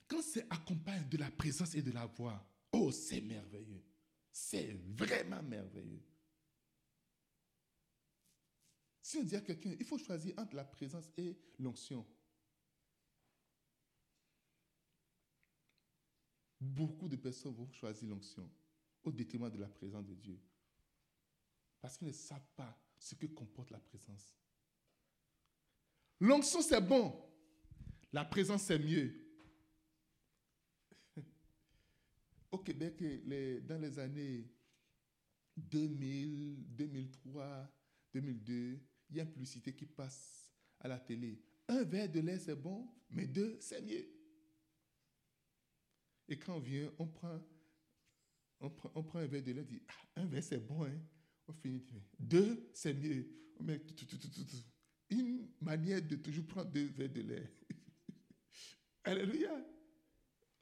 quand 0.06 0.22
c'est 0.22 0.46
accompagné 0.50 1.04
de 1.06 1.16
la 1.16 1.30
présence 1.30 1.74
et 1.74 1.82
de 1.82 1.90
la 1.90 2.06
voix, 2.06 2.46
oh, 2.72 2.92
c'est 2.92 3.22
merveilleux. 3.22 3.82
C'est 4.30 4.72
vraiment 4.96 5.42
merveilleux. 5.42 6.02
Si 9.00 9.16
on 9.18 9.22
dit 9.22 9.36
à 9.36 9.40
quelqu'un, 9.40 9.74
il 9.78 9.84
faut 9.84 9.98
choisir 9.98 10.34
entre 10.38 10.56
la 10.56 10.64
présence 10.64 11.10
et 11.16 11.38
l'onction. 11.58 12.06
Beaucoup 16.64 17.08
de 17.08 17.16
personnes 17.16 17.52
vont 17.52 17.70
choisir 17.70 18.08
l'onction 18.08 18.50
au 19.02 19.12
détriment 19.12 19.50
de 19.50 19.58
la 19.58 19.68
présence 19.68 20.06
de 20.06 20.14
Dieu. 20.14 20.40
Parce 21.80 21.98
qu'ils 21.98 22.08
ne 22.08 22.12
savent 22.12 22.48
pas 22.56 22.74
ce 22.98 23.14
que 23.14 23.26
comporte 23.26 23.70
la 23.70 23.78
présence. 23.78 24.34
L'onction, 26.20 26.62
c'est 26.62 26.80
bon. 26.80 27.14
La 28.12 28.24
présence, 28.24 28.62
c'est 28.62 28.78
mieux. 28.78 29.12
Au 32.50 32.58
Québec, 32.58 32.96
dans 33.66 33.78
les 33.78 33.98
années 33.98 34.50
2000, 35.58 36.64
2003, 36.74 37.70
2002, 38.14 38.80
il 39.10 39.16
y 39.16 39.20
a 39.20 39.24
une 39.24 39.30
publicité 39.30 39.74
qui 39.74 39.84
passe 39.84 40.50
à 40.80 40.88
la 40.88 40.98
télé. 40.98 41.42
Un 41.68 41.84
verre 41.84 42.10
de 42.10 42.20
lait, 42.20 42.38
c'est 42.38 42.56
bon, 42.56 42.88
mais 43.10 43.26
deux, 43.26 43.58
c'est 43.60 43.82
mieux. 43.82 44.08
Et 46.28 46.38
quand 46.38 46.56
on 46.56 46.60
vient, 46.60 46.90
on 46.98 47.06
prend, 47.06 47.40
on 48.60 48.70
prend, 48.70 48.90
on 48.94 49.02
prend 49.02 49.18
un 49.18 49.26
verre 49.26 49.42
de 49.42 49.52
lait, 49.52 49.60
on 49.60 49.64
dit, 49.64 49.82
ah, 49.88 50.20
un 50.20 50.26
verre, 50.26 50.42
c'est 50.42 50.66
bon, 50.66 50.84
hein? 50.84 50.98
On 51.46 51.52
finit. 51.52 51.84
Deux, 52.18 52.70
c'est 52.72 52.94
mieux. 52.94 53.28
On 53.58 53.64
met. 53.64 53.80
Une 55.10 55.48
manière 55.60 56.00
de 56.00 56.16
toujours 56.16 56.46
prendre 56.46 56.70
deux 56.70 56.86
verres 56.86 57.12
de 57.12 57.20
lait. 57.20 57.52
Alléluia. 59.04 59.64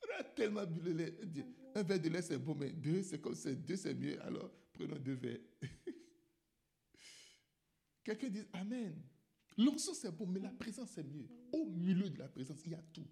On 0.02 0.20
a 0.20 0.24
tellement 0.24 0.66
bu 0.66 0.80
le 0.80 0.92
lait. 0.92 1.16
Un 1.74 1.82
verre 1.84 2.00
de 2.00 2.08
lait, 2.08 2.22
c'est 2.22 2.38
bon, 2.38 2.54
mais 2.56 2.70
deux, 2.70 3.02
c'est 3.02 3.20
comme 3.20 3.36
c'est 3.36 3.54
deux, 3.54 3.76
c'est 3.76 3.94
mieux. 3.94 4.20
Alors, 4.22 4.50
prenons 4.72 4.98
deux 4.98 5.14
verres. 5.14 5.38
Quelqu'un 8.04 8.28
dit 8.28 8.44
Amen. 8.52 9.00
L'onction, 9.56 9.94
c'est 9.94 10.10
bon, 10.10 10.26
mais 10.26 10.40
la 10.40 10.50
présence, 10.50 10.90
c'est 10.90 11.04
mieux. 11.04 11.28
Au 11.52 11.66
milieu 11.66 12.08
de 12.10 12.18
la 12.18 12.28
présence, 12.28 12.58
il 12.64 12.72
y 12.72 12.74
a 12.74 12.82
tout. 12.92 13.06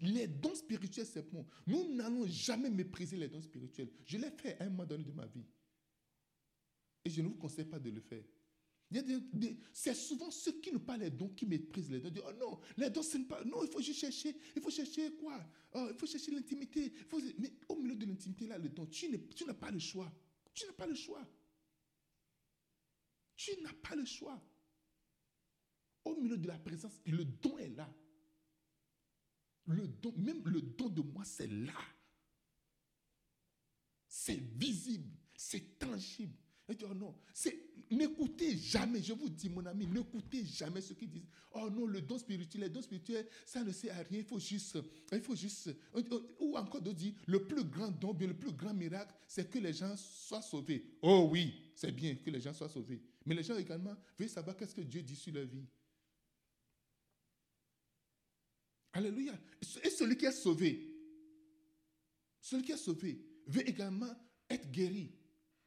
Les 0.00 0.26
dons 0.26 0.54
spirituels, 0.54 1.06
c'est 1.06 1.30
bon. 1.30 1.46
Nous 1.66 1.94
n'allons 1.94 2.26
jamais 2.26 2.70
mépriser 2.70 3.16
les 3.16 3.28
dons 3.28 3.42
spirituels. 3.42 3.90
Je 4.06 4.16
l'ai 4.16 4.30
fait 4.30 4.58
à 4.58 4.64
un 4.64 4.70
moment 4.70 4.86
donné 4.86 5.04
de 5.04 5.12
ma 5.12 5.26
vie. 5.26 5.44
Et 7.04 7.10
je 7.10 7.20
ne 7.20 7.28
vous 7.28 7.36
conseille 7.36 7.66
pas 7.66 7.78
de 7.78 7.90
le 7.90 8.00
faire. 8.00 8.24
C'est 9.72 9.94
souvent 9.94 10.30
ceux 10.30 10.52
qui 10.60 10.72
n'ont 10.72 10.80
pas 10.80 10.96
les 10.96 11.10
dons 11.10 11.28
qui 11.28 11.46
méprisent 11.46 11.90
les 11.90 12.00
dons. 12.00 12.08
Ils 12.08 12.14
disent, 12.14 12.24
oh 12.26 12.32
non, 12.32 12.60
les 12.76 12.90
dons, 12.90 13.02
ce 13.02 13.18
n'est 13.18 13.24
pas. 13.24 13.44
Non, 13.44 13.62
il 13.62 13.70
faut 13.70 13.80
juste 13.80 14.00
chercher. 14.00 14.34
Il 14.56 14.62
faut 14.62 14.70
chercher 14.70 15.14
quoi? 15.16 15.38
Oh, 15.72 15.86
Il 15.90 15.96
faut 15.96 16.06
chercher 16.06 16.32
l'intimité. 16.32 16.92
Mais 17.38 17.52
au 17.68 17.76
milieu 17.76 17.94
de 17.94 18.06
l'intimité, 18.06 18.46
là, 18.46 18.58
le 18.58 18.68
don, 18.68 18.86
tu 18.86 19.08
n'as 19.46 19.54
pas 19.54 19.70
le 19.70 19.78
choix. 19.78 20.10
Tu 20.54 20.66
n'as 20.66 20.72
pas 20.72 20.86
le 20.86 20.94
choix. 20.94 21.24
Tu 23.36 23.50
n'as 23.62 23.72
pas 23.74 23.94
le 23.94 24.04
choix. 24.04 24.42
Au 26.04 26.16
milieu 26.16 26.36
de 26.36 26.48
la 26.48 26.58
présence, 26.58 27.00
le 27.06 27.24
don 27.24 27.58
est 27.58 27.68
là. 27.68 27.94
Le 29.70 29.86
don, 29.86 30.12
même 30.16 30.42
le 30.44 30.60
don 30.60 30.88
de 30.88 31.00
moi, 31.00 31.24
c'est 31.24 31.46
là. 31.46 31.78
C'est 34.08 34.40
visible, 34.56 35.08
c'est 35.36 35.78
tangible. 35.78 36.34
Et 36.68 36.76
tu 36.76 36.84
oh 36.84 36.94
non, 36.94 37.14
n'écoutez 37.90 38.56
jamais, 38.56 39.02
je 39.02 39.12
vous 39.12 39.28
dis, 39.28 39.48
mon 39.48 39.64
ami, 39.66 39.86
n'écoutez 39.86 40.44
jamais 40.44 40.80
ceux 40.80 40.94
qui 40.94 41.06
disent, 41.06 41.26
oh 41.52 41.68
non, 41.70 41.86
le 41.86 42.00
don 42.00 42.16
spirituel, 42.18 42.62
le 42.62 42.68
don 42.68 42.80
spirituel, 42.82 43.26
ça 43.44 43.64
ne 43.64 43.72
sert 43.72 43.96
à 43.96 44.02
rien, 44.02 44.18
il 44.18 44.24
faut 44.24 44.38
juste, 44.38 44.78
il 45.12 45.20
faut 45.20 45.34
juste, 45.34 45.70
ou 46.38 46.56
encore 46.56 46.80
d'autres 46.80 46.98
disent, 46.98 47.14
le 47.26 47.44
plus 47.44 47.64
grand 47.64 47.90
don, 47.90 48.16
le 48.18 48.34
plus 48.34 48.52
grand 48.52 48.74
miracle, 48.74 49.12
c'est 49.26 49.50
que 49.50 49.58
les 49.58 49.72
gens 49.72 49.96
soient 49.96 50.42
sauvés. 50.42 50.84
Oh 51.02 51.28
oui, 51.30 51.72
c'est 51.74 51.92
bien 51.92 52.14
que 52.14 52.30
les 52.30 52.40
gens 52.40 52.54
soient 52.54 52.68
sauvés. 52.68 53.00
Mais 53.26 53.34
les 53.34 53.42
gens 53.42 53.56
également 53.56 53.96
veulent 54.18 54.28
savoir 54.28 54.56
qu'est-ce 54.56 54.74
que 54.74 54.80
Dieu 54.80 55.02
dit 55.02 55.16
sur 55.16 55.32
leur 55.34 55.46
vie. 55.46 55.66
Alléluia. 58.92 59.38
Et 59.84 59.90
celui 59.90 60.16
qui 60.16 60.26
est 60.26 60.32
sauvé, 60.32 60.92
celui 62.40 62.62
qui 62.64 62.72
est 62.72 62.76
sauvé 62.76 63.20
veut 63.46 63.68
également 63.68 64.12
être 64.48 64.70
guéri. 64.70 65.12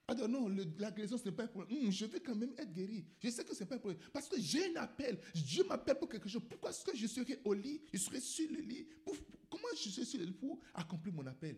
Ah 0.08 0.16
non, 0.16 0.28
non, 0.28 0.48
le- 0.50 0.64
ce 0.64 1.26
n'est 1.30 1.32
pas 1.32 1.44
un 1.44 1.48
problème. 1.48 1.78
Hum, 1.86 1.92
je 1.92 2.06
veux 2.06 2.20
quand 2.20 2.36
même 2.36 2.54
être 2.58 2.74
guéri. 2.74 3.06
Je 3.22 3.30
sais 3.30 3.46
que 3.46 3.56
ce 3.56 3.62
n'est 3.64 3.70
pas 3.70 3.76
un 3.76 3.80
problème. 3.80 4.02
Parce 4.12 4.28
que 4.28 4.40
j'ai 4.40 4.76
un 4.76 4.82
appel. 4.82 5.18
Dieu 5.34 5.64
m'appelle 5.64 5.98
pour 5.98 6.10
quelque 6.10 6.28
chose. 6.28 6.42
Pourquoi 6.50 6.72
est-ce 6.72 6.84
que 6.84 6.96
je 6.96 7.08
serai 7.08 7.40
au 7.46 7.54
lit? 7.54 7.82
Je 7.94 7.98
serai 8.00 8.20
sur 8.20 8.50
le 8.52 8.60
lit. 8.60 8.86
Pour- 9.06 9.16
comment 9.50 9.68
je 9.82 9.90
serai 9.90 10.06
sur 10.06 10.20
le 10.20 10.26
lit 10.26 10.34
pour 10.34 10.60
accomplir 10.74 11.14
mon 11.14 11.26
appel? 11.26 11.58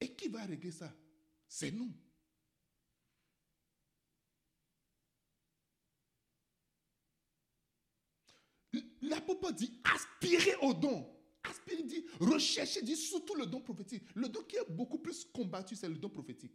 Et 0.00 0.14
qui 0.14 0.28
va 0.28 0.44
régler 0.44 0.70
ça? 0.70 0.94
C'est 1.48 1.72
nous. 1.72 1.90
L'apôtre 9.08 9.52
dit 9.52 9.72
aspirez 9.84 10.56
au 10.62 10.74
don. 10.74 11.08
Aspirez 11.44 11.82
dit 11.84 12.04
recherchez, 12.18 12.82
dit 12.82 12.96
surtout 12.96 13.34
le 13.34 13.46
don 13.46 13.60
prophétique. 13.60 14.02
Le 14.14 14.28
don 14.28 14.42
qui 14.42 14.56
est 14.56 14.70
beaucoup 14.70 14.98
plus 14.98 15.24
combattu, 15.24 15.76
c'est 15.76 15.88
le 15.88 15.96
don 15.96 16.08
prophétique. 16.08 16.52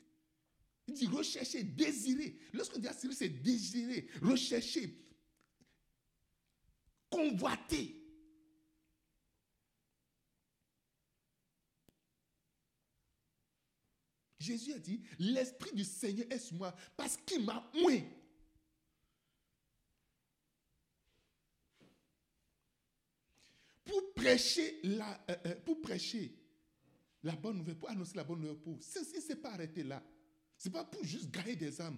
Il 0.87 0.93
dit 0.93 1.07
rechercher, 1.07 1.63
désirer. 1.63 2.37
Lorsqu'on 2.53 2.79
dit 2.79 2.87
aspirer, 2.87 3.13
c'est 3.13 3.29
désirer, 3.29 4.07
rechercher, 4.21 4.97
convoiter. 7.09 7.97
Jésus 14.39 14.73
a 14.73 14.79
dit, 14.79 14.99
l'Esprit 15.19 15.71
du 15.73 15.83
Seigneur 15.83 16.25
est 16.31 16.39
sur 16.39 16.57
moi 16.57 16.75
parce 16.97 17.15
qu'il 17.17 17.45
m'a 17.45 17.71
oué. 17.83 18.03
Pour 23.85 24.13
la, 24.83 25.25
euh, 25.29 25.35
euh, 25.47 25.55
pour 25.65 25.81
prêcher 25.81 26.33
la 27.23 27.35
bonne 27.35 27.57
nouvelle, 27.57 27.77
pour 27.77 27.89
annoncer 27.89 28.15
la 28.15 28.23
bonne 28.23 28.39
nouvelle 28.39 28.57
pour. 28.57 28.77
Il 28.79 29.21
s'est 29.21 29.35
pas 29.35 29.51
arrêté 29.51 29.83
là. 29.83 30.03
Ce 30.57 30.67
n'est 30.67 30.73
pas 30.73 30.83
pour 30.83 31.03
juste 31.03 31.31
gagner 31.31 31.55
des 31.55 31.81
âmes. 31.81 31.97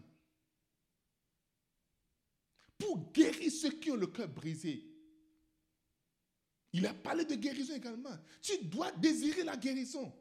Pour 2.78 3.12
guérir 3.12 3.52
ceux 3.52 3.72
qui 3.72 3.92
ont 3.92 3.96
le 3.96 4.08
cœur 4.08 4.28
brisé. 4.28 4.86
Il 6.74 6.86
a 6.88 6.94
parlé 6.94 7.24
de 7.24 7.36
guérison 7.36 7.76
également. 7.76 8.18
Tu 8.42 8.58
dois 8.66 8.92
désirer 8.94 9.44
la 9.44 9.56
guérison. 9.56 10.12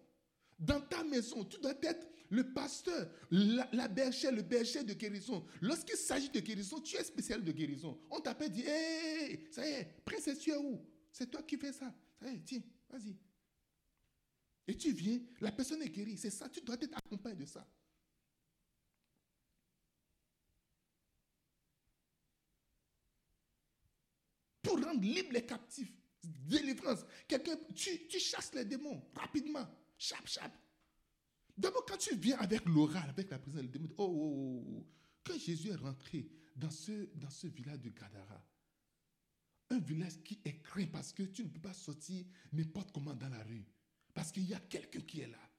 Dans 0.59 0.81
ta 0.81 1.03
maison, 1.03 1.45
tu 1.45 1.59
dois 1.61 1.75
être 1.83 2.07
le 2.29 2.53
pasteur, 2.53 3.11
la, 3.31 3.89
bergère, 3.89 4.33
le 4.33 4.43
berger 4.43 4.83
de 4.83 4.95
guérison. 4.95 5.45
Lorsqu'il 5.61 5.97
s'agit 5.97 6.31
de 6.31 6.41
guérison, 6.41 6.81
tu 6.81 6.97
es 6.97 7.05
spécial 7.05 7.45
de 7.45 7.53
guérison. 7.53 7.99
On 8.11 8.21
t'appelle, 8.21 8.51
dit, 8.51 8.63
hé, 8.63 9.45
ça 9.51 9.67
y 9.69 9.73
est, 9.73 9.89
princesse, 10.05 10.39
tu 10.39 10.51
es 10.51 10.57
où? 10.57 10.81
C'est 11.13 11.31
toi 11.31 11.43
qui 11.43 11.59
fais 11.59 11.73
ça. 11.73 11.93
Tiens, 12.45 12.63
vas-y. 12.89 13.15
Et 14.67 14.77
tu 14.77 14.93
viens, 14.93 15.21
la 15.41 15.53
personne 15.53 15.83
est 15.83 15.91
guérie. 15.91 16.17
C'est 16.17 16.31
ça, 16.31 16.49
tu 16.49 16.61
dois 16.63 16.77
être 16.81 16.97
accompagné 16.97 17.37
de 17.37 17.45
ça. 17.45 17.67
Pour 24.63 24.83
rendre 24.83 25.03
libre 25.03 25.33
les 25.33 25.45
captifs. 25.45 25.93
Délivrance. 26.23 27.05
Quelqu'un, 27.27 27.57
tu, 27.75 28.21
chasses 28.21 28.55
les 28.55 28.65
démons 28.65 29.05
rapidement. 29.15 29.67
Chap, 29.99 30.27
chap. 30.27 30.53
D'abord, 31.57 31.85
quand 31.85 31.99
tu 31.99 32.15
viens 32.15 32.39
avec 32.39 32.65
l'oral, 32.65 33.11
avec 33.11 33.29
la 33.31 33.39
présence 33.39 33.63
des 33.63 33.69
démons, 33.69 33.93
oh, 33.99 34.05
oh, 34.05 34.65
oh, 34.69 34.87
oh. 35.29 35.39
Jésus 35.39 35.71
est 35.71 35.77
rentré 35.77 36.29
dans 36.55 36.71
ce, 36.71 37.09
dans 37.17 37.31
ce 37.31 37.49
village 37.49 37.81
de 37.81 37.91
Gadara, 37.91 38.43
un 39.73 39.79
village 39.79 40.23
qui 40.23 40.39
est 40.45 40.63
craint 40.63 40.87
parce 40.87 41.13
que 41.13 41.23
tu 41.23 41.43
ne 41.45 41.49
peux 41.49 41.61
pas 41.61 41.73
sortir 41.73 42.25
n'importe 42.53 42.93
comment 42.93 43.15
dans 43.15 43.29
la 43.29 43.43
rue. 43.45 43.65
Parce 44.15 44.31
qu'il 44.31 44.49
y 44.49 44.55
a 44.55 44.61
quelqu'un 44.61 45.01
qui 45.01 45.21
est 45.21 45.29
là. 45.29 45.51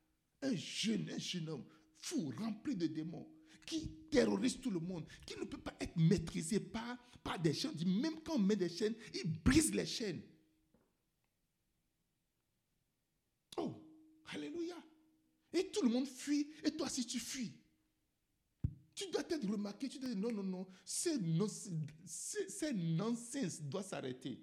Un 0.43 0.55
jeune, 0.55 1.09
un 1.09 1.17
jeune 1.17 1.49
homme 1.49 1.65
fou, 1.97 2.33
rempli 2.37 2.75
de 2.75 2.87
démons, 2.87 3.27
qui 3.65 3.89
terrorise 4.11 4.59
tout 4.59 4.69
le 4.69 4.79
monde, 4.79 5.07
qui 5.25 5.37
ne 5.37 5.45
peut 5.45 5.57
pas 5.57 5.75
être 5.79 5.95
maîtrisé 5.95 6.59
par, 6.59 6.97
par 7.23 7.39
des 7.39 7.53
chaînes. 7.53 7.73
Même 7.85 8.21
quand 8.23 8.35
on 8.35 8.39
met 8.39 8.55
des 8.55 8.69
chaînes, 8.69 8.95
il 9.13 9.41
brise 9.41 9.73
les 9.73 9.85
chaînes. 9.85 10.21
Oh, 13.57 13.73
alléluia. 14.27 14.75
Et 15.53 15.69
tout 15.71 15.81
le 15.83 15.89
monde 15.89 16.07
fuit, 16.07 16.51
et 16.63 16.71
toi 16.71 16.89
si 16.89 17.05
tu 17.05 17.19
fuis. 17.19 17.53
Tu 19.03 19.11
dois 19.11 19.21
être 19.29 19.47
remarqué, 19.49 19.89
tu 19.89 19.99
dois 19.99 20.09
dire 20.09 20.17
non, 20.17 20.31
non, 20.31 20.43
non, 20.43 20.67
c'est 20.85 21.17
nonsense 22.73 23.61
doit 23.61 23.83
s'arrêter. 23.83 24.39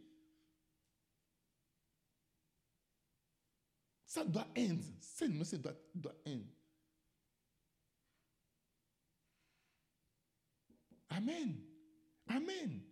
Ça 4.04 4.24
doit 4.24 4.48
end. 4.56 4.78
C'est 5.00 5.28
nonsense 5.28 5.60
doit, 5.60 5.76
doit 5.94 6.16
end. 6.26 6.42
Amen. 11.08 11.56
Amen. 12.26 12.82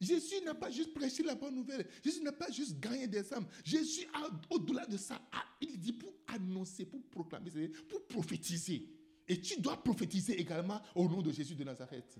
Jésus 0.00 0.42
n'a 0.44 0.54
pas 0.54 0.70
juste 0.70 0.92
prêché 0.92 1.22
la 1.22 1.34
bonne 1.34 1.54
nouvelle. 1.54 1.88
Jésus 2.04 2.22
n'a 2.22 2.32
pas 2.32 2.50
juste 2.50 2.78
gagné 2.78 3.06
des 3.06 3.32
âmes. 3.32 3.46
Jésus, 3.64 4.06
au-delà 4.50 4.86
de 4.86 4.98
ça, 4.98 5.20
il 5.60 5.78
dit 5.78 5.94
pour 5.94 6.12
annoncer, 6.26 6.84
pour 6.84 7.02
proclamer, 7.08 7.68
pour 7.88 8.06
prophétiser. 8.06 8.86
Et 9.26 9.40
tu 9.40 9.60
dois 9.60 9.82
prophétiser 9.82 10.38
également 10.40 10.80
au 10.94 11.08
nom 11.08 11.22
de 11.22 11.32
Jésus 11.32 11.54
de 11.54 11.64
Nazareth. 11.64 12.18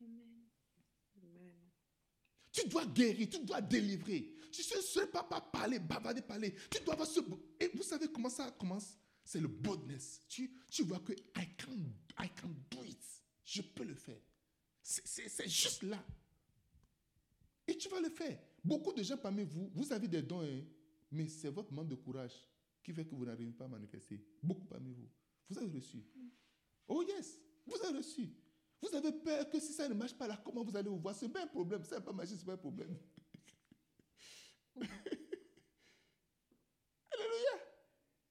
Amen. 0.00 1.54
Tu 2.52 2.68
dois 2.68 2.86
guérir, 2.86 3.28
tu 3.28 3.44
dois 3.44 3.60
délivrer. 3.60 4.34
Tu 4.52 4.62
ne 4.76 4.80
seul 4.80 5.10
pas, 5.10 5.22
pas 5.22 5.40
parler, 5.40 5.78
bavarder, 5.78 6.22
parler. 6.22 6.54
Tu 6.70 6.82
dois 6.84 6.94
avoir 6.94 7.08
ce. 7.08 7.20
Et 7.58 7.70
vous 7.74 7.82
savez 7.82 8.08
comment 8.08 8.30
ça 8.30 8.50
commence? 8.52 8.96
C'est 9.24 9.40
le 9.40 9.48
boldness. 9.48 10.22
Tu, 10.28 10.50
tu 10.70 10.82
vois 10.82 11.00
que 11.00 11.12
I 11.12 11.56
can, 11.56 11.78
I 12.18 12.28
can 12.40 12.48
do 12.70 12.84
it. 12.84 13.02
Je 13.44 13.62
peux 13.62 13.84
le 13.84 13.94
faire. 13.94 14.20
C'est 14.82 15.48
juste 15.48 15.82
là. 15.82 16.04
Et 17.66 17.76
tu 17.76 17.88
vas 17.88 18.00
le 18.00 18.10
faire. 18.10 18.38
Beaucoup 18.64 18.92
de 18.92 19.02
gens 19.02 19.16
parmi 19.16 19.44
vous, 19.44 19.70
vous 19.74 19.92
avez 19.92 20.08
des 20.08 20.22
dons, 20.22 20.42
hein, 20.42 20.64
mais 21.12 21.28
c'est 21.28 21.48
votre 21.48 21.72
manque 21.72 21.88
de 21.88 21.94
courage 21.94 22.34
qui 22.82 22.92
fait 22.92 23.04
que 23.04 23.14
vous 23.14 23.24
n'arrivez 23.24 23.52
pas 23.52 23.66
à 23.66 23.68
manifester. 23.68 24.20
Beaucoup 24.42 24.66
parmi 24.66 24.92
vous. 24.92 25.08
Vous 25.50 25.58
avez 25.58 25.78
reçu. 25.78 25.98
Oh 26.86 27.02
yes, 27.02 27.40
vous 27.66 27.76
avez 27.84 27.98
reçu. 27.98 28.32
Vous 28.80 28.94
avez 28.94 29.12
peur 29.12 29.50
que 29.50 29.60
si 29.60 29.72
ça 29.72 29.88
ne 29.88 29.94
marche 29.94 30.14
pas 30.14 30.26
là, 30.28 30.40
comment 30.42 30.64
vous 30.64 30.74
allez 30.76 30.88
vous 30.88 30.98
voir? 30.98 31.14
Ce 31.14 31.26
n'est 31.26 31.32
pas 31.32 31.42
un 31.42 31.48
problème. 31.48 31.84
Ça 31.84 31.96
n'a 31.96 32.00
pas 32.00 32.12
marché, 32.12 32.34
ce 32.34 32.40
n'est 32.40 32.46
pas 32.46 32.52
un 32.52 32.56
problème. 32.56 32.96
Alléluia. 37.12 37.60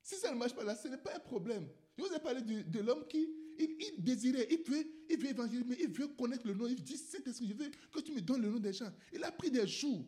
Si 0.01 0.15
ça 0.15 0.31
ne 0.31 0.37
marche 0.37 0.55
pas 0.55 0.63
là, 0.63 0.75
ce 0.75 0.87
n'est 0.87 0.97
pas 0.97 1.15
un 1.15 1.19
problème. 1.19 1.69
Je 1.97 2.03
vous 2.03 2.13
ai 2.13 2.19
parlé 2.19 2.41
de, 2.41 2.79
l'homme 2.79 3.05
qui 3.07 3.29
il, 3.59 4.01
désirait, 4.01 4.47
il 4.49 4.63
veut, 4.63 4.89
il 5.09 5.19
veut 5.19 5.29
évangéliser, 5.29 5.65
mais 5.67 5.77
il 5.79 5.91
veut 5.91 6.07
connaître 6.07 6.47
le 6.47 6.53
nom. 6.53 6.67
Il 6.67 6.81
dit, 6.81 6.97
Saint-Esprit, 6.97 7.49
je 7.49 7.53
veux 7.53 7.69
que 7.91 7.99
tu 7.99 8.13
me 8.13 8.21
donnes 8.21 8.41
le 8.41 8.49
nom 8.49 8.59
des 8.59 8.71
gens? 8.73 8.91
Il 9.11 9.23
a 9.23 9.31
pris 9.31 9.51
des 9.51 9.67
jours. 9.67 10.07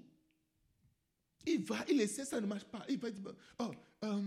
Il 1.46 1.64
va, 1.64 1.86
il 1.90 2.00
essaie, 2.00 2.24
ça 2.24 2.40
ne 2.40 2.48
marche 2.48 2.64
pas. 2.66 2.86
Il 2.88 2.98
va 2.98 3.12
dire, 3.12 3.36
oh, 3.60 3.72
euh, 4.06 4.22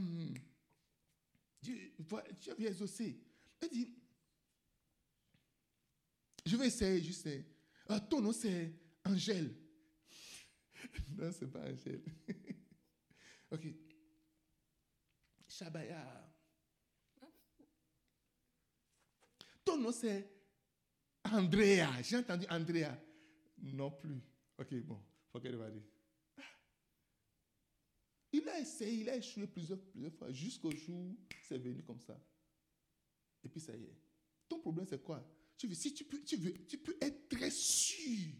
Dieu, 1.64 1.94
tu 2.42 2.50
as 2.50 2.68
exaucé. 2.68 3.18
Il 3.62 3.68
dit, 3.70 3.94
je 6.44 6.57
vais 6.57 6.66
essayer 6.66 7.03
juste. 7.03 7.27
Ah, 7.88 8.00
ton 8.00 8.20
nom 8.20 8.33
c'est 8.33 8.70
Angèle. 9.03 9.55
non, 11.16 11.33
c'est 11.33 11.50
pas 11.50 11.61
Angèle. 11.61 12.03
ok. 13.50 13.66
Shabaya. 15.48 16.31
Ton 19.64 19.79
nom 19.79 19.92
c'est 19.92 20.31
Andrea. 21.24 22.03
J'ai 22.03 22.18
entendu 22.18 22.44
Andrea. 22.50 22.94
Non 23.62 23.90
plus. 23.90 24.20
Ok, 24.59 24.74
bon. 24.83 25.03
Forget 25.33 25.55
about 25.55 25.74
it. 25.74 25.93
Il 28.35 28.49
a 28.49 28.59
essayé, 28.59 29.03
il 29.03 29.09
a 29.09 29.16
échoué 29.16 29.47
plusieurs, 29.47 29.81
plusieurs 29.81 30.12
fois, 30.12 30.33
jusqu'au 30.33 30.73
jour 30.73 30.97
où 30.97 31.16
c'est 31.40 31.57
venu 31.57 31.85
comme 31.85 32.01
ça. 32.01 32.20
Et 33.44 33.49
puis 33.49 33.61
ça 33.61 33.77
y 33.77 33.85
est. 33.85 33.97
Ton 34.49 34.59
problème, 34.59 34.87
c'est 34.88 35.01
quoi? 35.01 35.25
Tu 35.57 35.68
veux, 35.68 35.75
Si 35.75 35.94
tu 35.94 36.03
peux, 36.03 36.20
tu, 36.25 36.37
peux 36.79 36.97
être 37.01 37.29
très 37.29 37.53
sûr, 37.53 38.35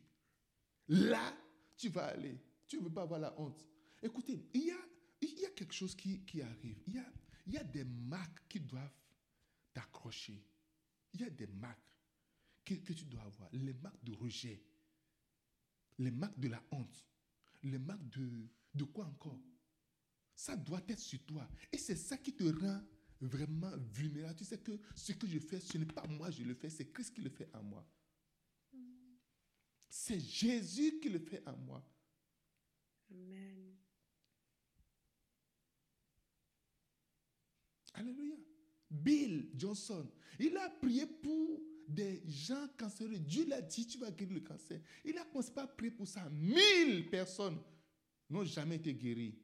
là, 0.89 1.33
tu 1.77 1.91
vas 1.91 2.07
aller. 2.07 2.37
Tu 2.67 2.79
ne 2.79 2.83
veux 2.83 2.93
pas 2.93 3.03
avoir 3.03 3.21
la 3.21 3.41
honte. 3.41 3.65
Écoutez, 4.03 4.49
il 4.53 4.65
y 4.65 4.73
a, 4.73 5.51
quelque 5.55 5.73
chose 5.73 5.95
qui, 5.95 6.25
qui 6.25 6.43
arrive. 6.43 6.83
Il 6.89 6.95
y, 6.95 6.99
a, 6.99 7.13
il 7.47 7.53
y 7.53 7.59
a 7.59 7.63
des 7.63 7.85
marques 7.85 8.49
qui 8.49 8.59
doivent 8.59 8.99
t'accrocher. 9.73 10.45
Il 11.13 11.21
y 11.21 11.25
a 11.25 11.31
des 11.31 11.47
marques 11.47 12.01
que, 12.65 12.75
que 12.75 12.93
tu 12.93 13.05
dois 13.05 13.23
avoir. 13.23 13.49
Les 13.53 13.75
marques 13.75 14.03
de 14.03 14.13
rejet. 14.13 14.61
Les 15.99 16.11
marques 16.11 16.41
de 16.41 16.49
la 16.49 16.61
honte. 16.73 17.07
Les 17.63 17.79
marques 17.79 18.09
de, 18.09 18.49
de 18.75 18.85
quoi 18.85 19.07
encore? 19.07 19.39
Ça 20.35 20.57
doit 20.57 20.83
être 20.88 20.99
sur 20.99 21.23
toi. 21.25 21.49
Et 21.73 21.79
c'est 21.79 21.97
ça 21.97 22.16
qui 22.16 22.33
te 22.33 22.44
rend 22.44 22.81
vraiment 23.20 23.73
vulnérable. 23.92 24.37
Tu 24.37 24.44
sais 24.44 24.59
que 24.59 24.73
ce 24.94 25.12
que 25.12 25.27
je 25.27 25.38
fais, 25.38 25.61
ce 25.61 25.79
n'est 25.79 25.87
pas 25.87 26.07
moi 26.07 26.31
je 26.31 26.42
le 26.42 26.55
fais, 26.55 26.70
c'est 26.70 26.90
Christ 26.90 27.14
qui 27.14 27.20
le 27.20 27.31
fait 27.31 27.49
en 27.55 27.62
moi. 27.62 27.87
C'est 29.88 30.18
Jésus 30.18 30.99
qui 31.01 31.09
le 31.09 31.20
fait 31.20 31.47
en 31.47 31.57
moi. 31.57 31.88
Amen. 33.11 33.77
Alléluia. 37.94 38.37
Bill 38.90 39.51
Johnson, 39.55 40.09
il 40.38 40.57
a 40.57 40.68
prié 40.68 41.07
pour 41.07 41.61
des 41.88 42.23
gens 42.27 42.66
cancéreux. 42.77 43.18
Dieu 43.18 43.47
l'a 43.47 43.61
dit, 43.61 43.87
tu 43.87 43.99
vas 43.99 44.11
guérir 44.11 44.35
le 44.35 44.40
cancer. 44.40 44.81
Il 45.05 45.16
a 45.18 45.25
commencé 45.25 45.53
à 45.57 45.66
prier 45.66 45.92
pour 45.92 46.07
ça. 46.07 46.29
Mille 46.31 47.09
personnes 47.11 47.59
n'ont 48.29 48.44
jamais 48.44 48.77
été 48.77 48.94
guéries. 48.94 49.38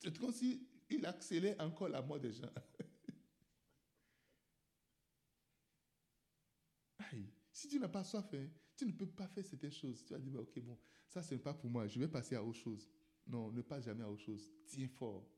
C'est 0.00 0.18
comme 0.18 0.32
s'il 0.32 0.60
il 0.90 1.04
accélère 1.04 1.56
encore 1.60 1.88
la 1.88 2.02
mort 2.02 2.20
des 2.20 2.32
gens. 2.32 2.46
Aïe, 7.10 7.30
si 7.52 7.68
tu 7.68 7.78
n'as 7.78 7.88
pas 7.88 8.04
soif, 8.04 8.32
hein, 8.34 8.48
tu 8.76 8.86
ne 8.86 8.92
peux 8.92 9.06
pas 9.06 9.28
faire 9.28 9.44
certaines 9.44 9.72
choses. 9.72 10.04
Tu 10.04 10.12
vas 10.12 10.18
dire, 10.18 10.40
ok, 10.40 10.60
bon, 10.60 10.78
ça, 11.08 11.22
ce 11.22 11.34
n'est 11.34 11.40
pas 11.40 11.54
pour 11.54 11.70
moi, 11.70 11.86
je 11.86 11.98
vais 11.98 12.08
passer 12.08 12.36
à 12.36 12.42
autre 12.42 12.58
chose. 12.58 12.88
Non, 13.26 13.52
ne 13.52 13.60
passe 13.60 13.84
jamais 13.84 14.04
à 14.04 14.10
autre 14.10 14.22
chose. 14.22 14.50
Tiens 14.66 14.88
fort. 14.88 15.28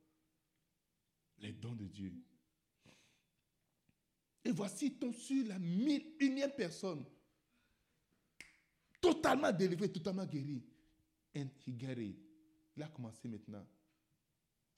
Les 1.38 1.52
dons 1.52 1.74
de 1.74 1.86
Dieu. 1.86 2.14
Et 4.44 4.52
voici, 4.52 4.94
ton 4.94 5.12
sur 5.12 5.46
la 5.46 5.58
mille 5.58 6.14
unième 6.20 6.52
personne. 6.52 7.04
Totalement 9.00 9.52
délivré, 9.52 9.90
totalement 9.90 10.26
guéri. 10.26 10.62
And 11.34 11.48
he. 11.66 12.16
Il 12.76 12.82
a 12.82 12.88
commencé 12.88 13.28
maintenant. 13.28 13.66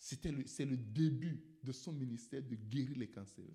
C'était 0.02 0.32
le, 0.32 0.44
c'est 0.48 0.64
le 0.64 0.76
début 0.76 1.40
de 1.62 1.70
son 1.70 1.92
ministère 1.92 2.42
de 2.42 2.56
guérir 2.56 2.98
les 2.98 3.08
cancers. 3.08 3.54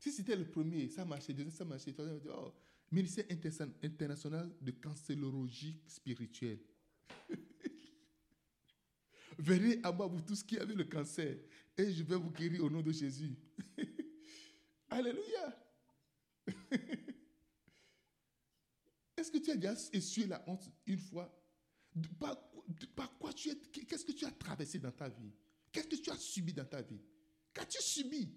Si 0.00 0.10
c'était 0.10 0.34
le 0.34 0.50
premier, 0.50 0.88
ça 0.88 1.04
marchait, 1.04 1.32
deuxième, 1.32 1.54
ça 1.54 1.64
marchait, 1.64 1.92
troisième, 1.92 2.20
oh, 2.30 2.52
ministère 2.90 3.26
international 3.30 4.52
de 4.60 4.72
cancérologie 4.72 5.80
spirituelle. 5.86 6.58
Venez 9.38 9.78
à 9.84 9.92
moi, 9.92 10.08
vous 10.08 10.20
tous 10.20 10.42
qui 10.42 10.58
avez 10.58 10.74
le 10.74 10.82
cancer, 10.82 11.38
et 11.76 11.92
je 11.92 12.02
vais 12.02 12.16
vous 12.16 12.32
guérir 12.32 12.64
au 12.64 12.70
nom 12.70 12.82
de 12.82 12.90
Jésus. 12.90 13.36
Alléluia. 14.90 15.64
Est-ce 19.16 19.30
que 19.30 19.38
tu 19.38 19.52
as 19.52 19.56
déjà 19.56 19.76
essuyé 19.92 20.26
la 20.26 20.42
honte 20.48 20.68
une 20.84 20.98
fois 20.98 21.37
par, 22.18 23.18
quoi 23.18 23.32
tu 23.32 23.50
es, 23.50 23.56
qu'est-ce 23.56 24.04
que 24.04 24.12
tu 24.12 24.24
as 24.24 24.30
traversé 24.32 24.78
dans 24.78 24.92
ta 24.92 25.08
vie? 25.08 25.32
Qu'est-ce 25.72 25.88
que 25.88 25.96
tu 25.96 26.10
as 26.10 26.18
subi 26.18 26.52
dans 26.52 26.64
ta 26.64 26.82
vie? 26.82 27.00
Qu'as-tu 27.52 27.82
subi? 27.82 28.34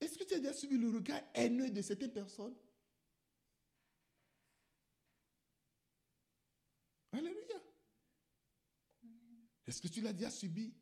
Est-ce 0.00 0.18
que 0.18 0.24
tu 0.24 0.34
as 0.34 0.38
déjà 0.38 0.52
subi 0.52 0.76
le 0.76 0.90
regard 0.90 1.22
haineux 1.34 1.70
de 1.70 1.82
certaines 1.82 2.12
personnes? 2.12 2.56
Alléluia. 7.12 7.62
Est-ce 9.66 9.80
que 9.80 9.88
tu 9.88 10.00
l'as 10.00 10.12
déjà 10.12 10.30
subi? 10.30 10.74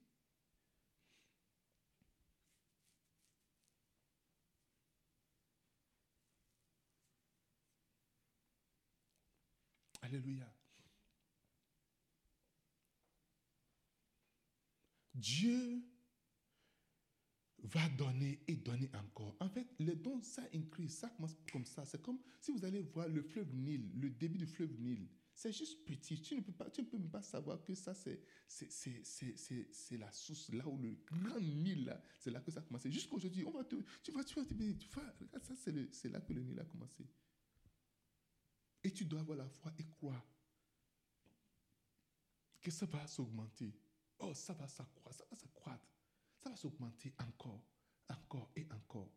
Alléluia. 10.12 10.52
Dieu 15.14 15.82
va 17.62 17.88
donner 17.90 18.42
et 18.46 18.56
donner 18.56 18.90
encore. 18.94 19.36
En 19.40 19.48
fait, 19.48 19.66
les 19.78 19.94
dons, 19.94 20.20
ça 20.20 20.42
increase, 20.52 20.96
ça 20.96 21.08
commence 21.10 21.36
comme 21.50 21.64
ça. 21.64 21.86
C'est 21.86 22.02
comme 22.02 22.18
si 22.40 22.50
vous 22.50 22.64
allez 22.64 22.80
voir 22.80 23.08
le 23.08 23.22
fleuve 23.22 23.54
Nil, 23.54 23.90
le 23.94 24.10
début 24.10 24.38
du 24.38 24.46
fleuve 24.46 24.78
Nil. 24.80 25.08
C'est 25.34 25.52
juste 25.52 25.82
petit. 25.86 26.20
Tu 26.20 26.34
ne 26.34 26.40
peux 26.40 26.52
pas, 26.52 26.68
tu 26.68 26.82
ne 26.82 26.86
peux 26.86 26.98
même 26.98 27.08
pas 27.08 27.22
savoir 27.22 27.64
que 27.64 27.74
ça, 27.74 27.94
c'est, 27.94 28.20
c'est, 28.46 29.96
la 29.96 30.10
source, 30.12 30.52
là 30.52 30.68
où 30.68 30.76
le 30.76 30.98
grand 31.06 31.40
Nil, 31.40 31.96
c'est 32.18 32.30
là 32.30 32.40
que 32.40 32.50
ça 32.50 32.60
a 32.60 32.62
commencé. 32.62 32.90
Jusqu'aujourd'hui, 32.90 33.44
on 33.46 33.50
va 33.52 33.64
te, 33.64 33.76
tu 34.02 34.12
vas, 34.12 34.24
tu 34.24 34.34
vas, 34.34 34.44
tu 34.44 34.54
vas, 34.54 35.14
regarde 35.20 35.44
ça, 35.44 35.54
c'est 35.56 36.08
là 36.10 36.20
que 36.20 36.32
le 36.34 36.42
Nil 36.42 36.60
a 36.60 36.64
commencé. 36.64 37.06
Et 38.84 38.92
tu 38.92 39.04
dois 39.04 39.20
avoir 39.20 39.38
la 39.38 39.48
foi 39.48 39.72
et 39.78 39.84
croire 39.84 40.22
que 42.60 42.70
ça 42.70 42.86
va 42.86 43.06
s'augmenter. 43.06 43.74
Oh, 44.18 44.32
ça 44.34 44.52
va 44.54 44.68
s'accroître, 44.68 45.18
ça 45.18 45.24
va 45.28 45.36
s'accroître. 45.36 45.84
Ça 46.38 46.50
va 46.50 46.56
s'augmenter 46.56 47.12
encore, 47.18 47.62
encore 48.08 48.50
et 48.56 48.66
encore. 48.72 49.10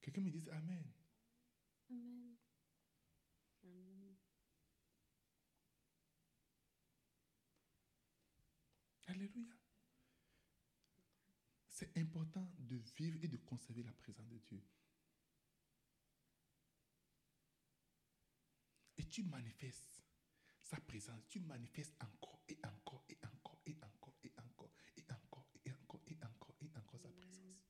Quelqu'un 0.00 0.20
me 0.20 0.30
dit 0.30 0.44
Amen. 0.50 0.84
Amen. 1.90 2.36
Amen. 3.64 4.16
Alléluia. 9.06 9.53
C'est 11.84 12.00
important 12.00 12.50
de 12.60 12.76
vivre 12.96 13.18
et 13.22 13.28
de 13.28 13.36
conserver 13.36 13.82
la 13.82 13.92
présence 13.92 14.26
de 14.28 14.38
Dieu. 14.38 14.62
Et 18.96 19.04
tu 19.04 19.22
manifestes 19.24 20.02
sa 20.62 20.80
présence, 20.80 21.20
tu 21.28 21.40
manifestes 21.40 21.94
encore 22.02 22.40
et 22.48 22.58
encore 22.64 23.04
et 23.10 23.18
encore 23.22 23.60
et 23.66 23.76
encore 23.82 24.16
et 24.24 24.32
encore 24.38 24.72
et 24.94 25.04
encore 25.10 25.46
et 25.66 25.72
encore 25.72 26.00
et 26.06 26.16
encore 26.22 26.56
et 26.62 26.70
encore 26.74 27.00
sa 27.00 27.10
présence. 27.10 27.60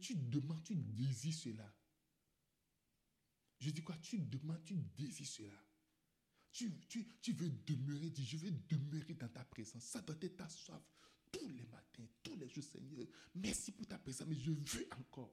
Tu 0.00 0.14
demandes, 0.16 0.64
tu 0.64 0.76
désires 0.76 1.34
cela. 1.34 1.74
Je 3.58 3.70
dis 3.70 3.82
quoi? 3.82 3.98
Tu 3.98 4.20
demandes, 4.20 4.64
tu 4.64 4.74
désires 4.74 5.26
cela. 5.26 5.64
Tu, 6.50 6.78
tu, 6.88 7.06
tu 7.20 7.32
veux 7.34 7.50
demeurer, 7.50 8.08
dis, 8.08 8.24
je 8.24 8.38
veux 8.38 8.52
demeurer 8.52 9.14
dans 9.14 9.28
ta 9.28 9.44
présence. 9.44 9.84
Ça 9.84 10.00
doit 10.00 10.16
être 10.22 10.36
ta 10.36 10.48
soif 10.48 10.82
tous 11.30 11.48
les 11.48 11.64
matins, 11.64 12.08
les 12.36 12.48
jours, 12.48 12.64
Seigneur. 12.64 13.06
Merci 13.34 13.72
pour 13.72 13.86
ta 13.86 13.98
présence, 13.98 14.26
mais 14.26 14.36
je 14.36 14.50
veux 14.50 14.88
encore. 14.98 15.32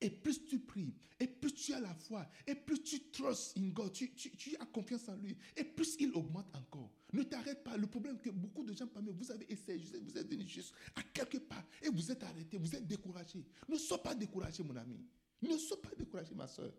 Et 0.00 0.10
plus 0.10 0.44
tu 0.44 0.58
pries, 0.58 0.94
et 1.18 1.26
plus 1.26 1.54
tu 1.54 1.72
as 1.72 1.80
la 1.80 1.94
foi, 1.94 2.28
et 2.46 2.54
plus 2.54 2.82
tu 2.82 3.10
trustes 3.10 3.56
in 3.56 3.68
God, 3.68 3.92
tu, 3.92 4.12
tu, 4.12 4.54
as 4.58 4.66
confiance 4.66 5.08
en 5.08 5.16
lui, 5.16 5.34
et 5.56 5.64
plus 5.64 5.96
il 5.98 6.10
augmente 6.12 6.54
encore. 6.54 6.92
Ne 7.14 7.22
t'arrête 7.22 7.64
pas. 7.64 7.78
Le 7.78 7.86
problème, 7.86 8.20
que 8.20 8.28
beaucoup 8.28 8.62
de 8.62 8.74
gens 8.74 8.86
parmi 8.86 9.10
vous, 9.10 9.30
avez 9.30 9.50
essayé, 9.50 9.98
vous 10.00 10.18
êtes 10.18 10.30
venu 10.30 10.46
juste 10.46 10.74
à 10.94 11.02
quelque 11.02 11.38
part 11.38 11.64
et 11.82 11.88
vous 11.88 12.12
êtes 12.12 12.22
arrêté, 12.22 12.58
vous 12.58 12.74
êtes 12.74 12.86
découragé. 12.86 13.42
Ne 13.68 13.76
sois 13.78 14.02
pas 14.02 14.14
découragé, 14.14 14.62
mon 14.62 14.76
ami. 14.76 15.00
Ne 15.40 15.56
sois 15.56 15.80
pas 15.80 15.94
découragé, 15.96 16.34
ma 16.34 16.46
soeur. 16.46 16.72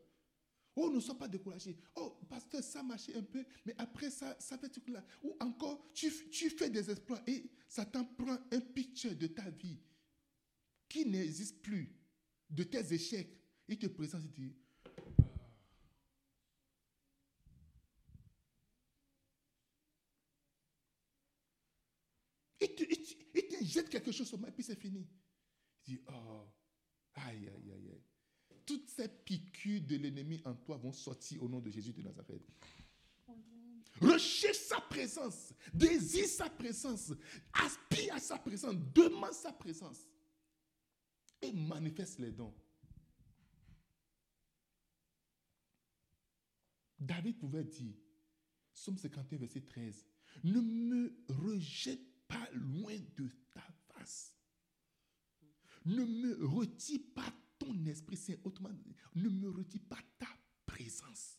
Oh, 0.80 0.92
ne 0.92 1.00
sois 1.00 1.18
pas 1.18 1.28
découragé. 1.28 1.76
Oh, 1.96 2.20
pasteur, 2.30 2.64
ça 2.64 2.84
marchait 2.84 3.16
un 3.16 3.24
peu, 3.24 3.44
mais 3.66 3.74
après 3.80 4.12
ça, 4.12 4.36
ça 4.40 4.60
fait 4.60 4.70
tout 4.70 4.82
là. 4.92 5.04
Ou 5.24 5.36
encore, 5.40 5.92
tu, 5.92 6.12
tu 6.30 6.52
fais 6.52 6.70
des 6.70 6.90
exploits 6.92 7.22
et 7.26 7.50
Satan 7.68 8.06
prend 8.06 8.38
un 8.52 8.60
picture 8.62 9.16
de 9.16 9.26
ta 9.26 9.50
vie 9.50 9.80
qui 10.88 11.04
n'existe 11.04 11.64
plus, 11.64 11.92
de 12.50 12.64
tes 12.64 12.94
échecs. 12.94 13.36
Il 13.68 13.80
te 13.80 13.88
présente 13.88 14.24
et 14.26 14.28
dit, 14.28 14.56
il 22.62 22.76
te, 22.76 22.84
il 22.84 22.98
te- 23.04 23.16
il 23.36 23.48
te 23.48 23.64
jette 23.64 23.90
quelque 23.90 24.12
chose 24.12 24.28
sur 24.28 24.38
moi 24.40 24.50
et 24.50 24.52
puis 24.52 24.64
c'est 24.64 24.80
fini. 24.80 25.08
Il 25.88 25.96
dit, 25.96 26.02
oh, 26.10 26.48
aïe, 27.16 27.48
aïe, 27.50 27.72
aïe, 27.72 27.90
aïe. 27.92 28.04
Toutes 28.68 28.90
ces 28.90 29.08
piqûres 29.08 29.82
de 29.88 29.96
l'ennemi 29.96 30.42
en 30.44 30.54
toi 30.54 30.76
vont 30.76 30.92
sortir 30.92 31.42
au 31.42 31.48
nom 31.48 31.62
de 31.62 31.70
Jésus 31.70 31.94
de 31.94 32.02
Nazareth. 32.02 32.44
Recherche 34.02 34.58
sa 34.58 34.82
présence, 34.82 35.54
désire 35.74 36.28
sa 36.28 36.50
présence, 36.50 37.14
aspire 37.54 38.14
à 38.14 38.20
sa 38.20 38.38
présence, 38.38 38.76
demande 38.94 39.32
sa 39.32 39.54
présence 39.54 40.06
et 41.42 41.54
manifeste 41.54 42.20
les 42.20 42.32
dons. 42.32 42.54
David 47.00 47.40
pouvait 47.40 47.64
dire, 47.64 47.96
Somme 48.74 48.98
51, 48.98 49.40
verset 49.40 49.62
13, 49.62 50.06
ne 50.44 50.60
me 50.60 51.16
rejette 51.30 52.06
pas 52.28 52.50
loin 52.52 52.98
de 53.16 53.30
ta 53.54 53.64
face. 53.94 54.34
Ne 55.86 56.04
me 56.04 56.46
retire 56.46 57.00
pas 57.16 57.34
ton 57.68 57.86
esprit 57.86 58.18
saint. 58.18 58.36
Autrement, 58.44 58.72
ne 59.16 59.30
me 59.30 59.50
retire 59.50 59.82
pas 59.90 60.00
ta 60.18 60.28
présence. 60.66 61.38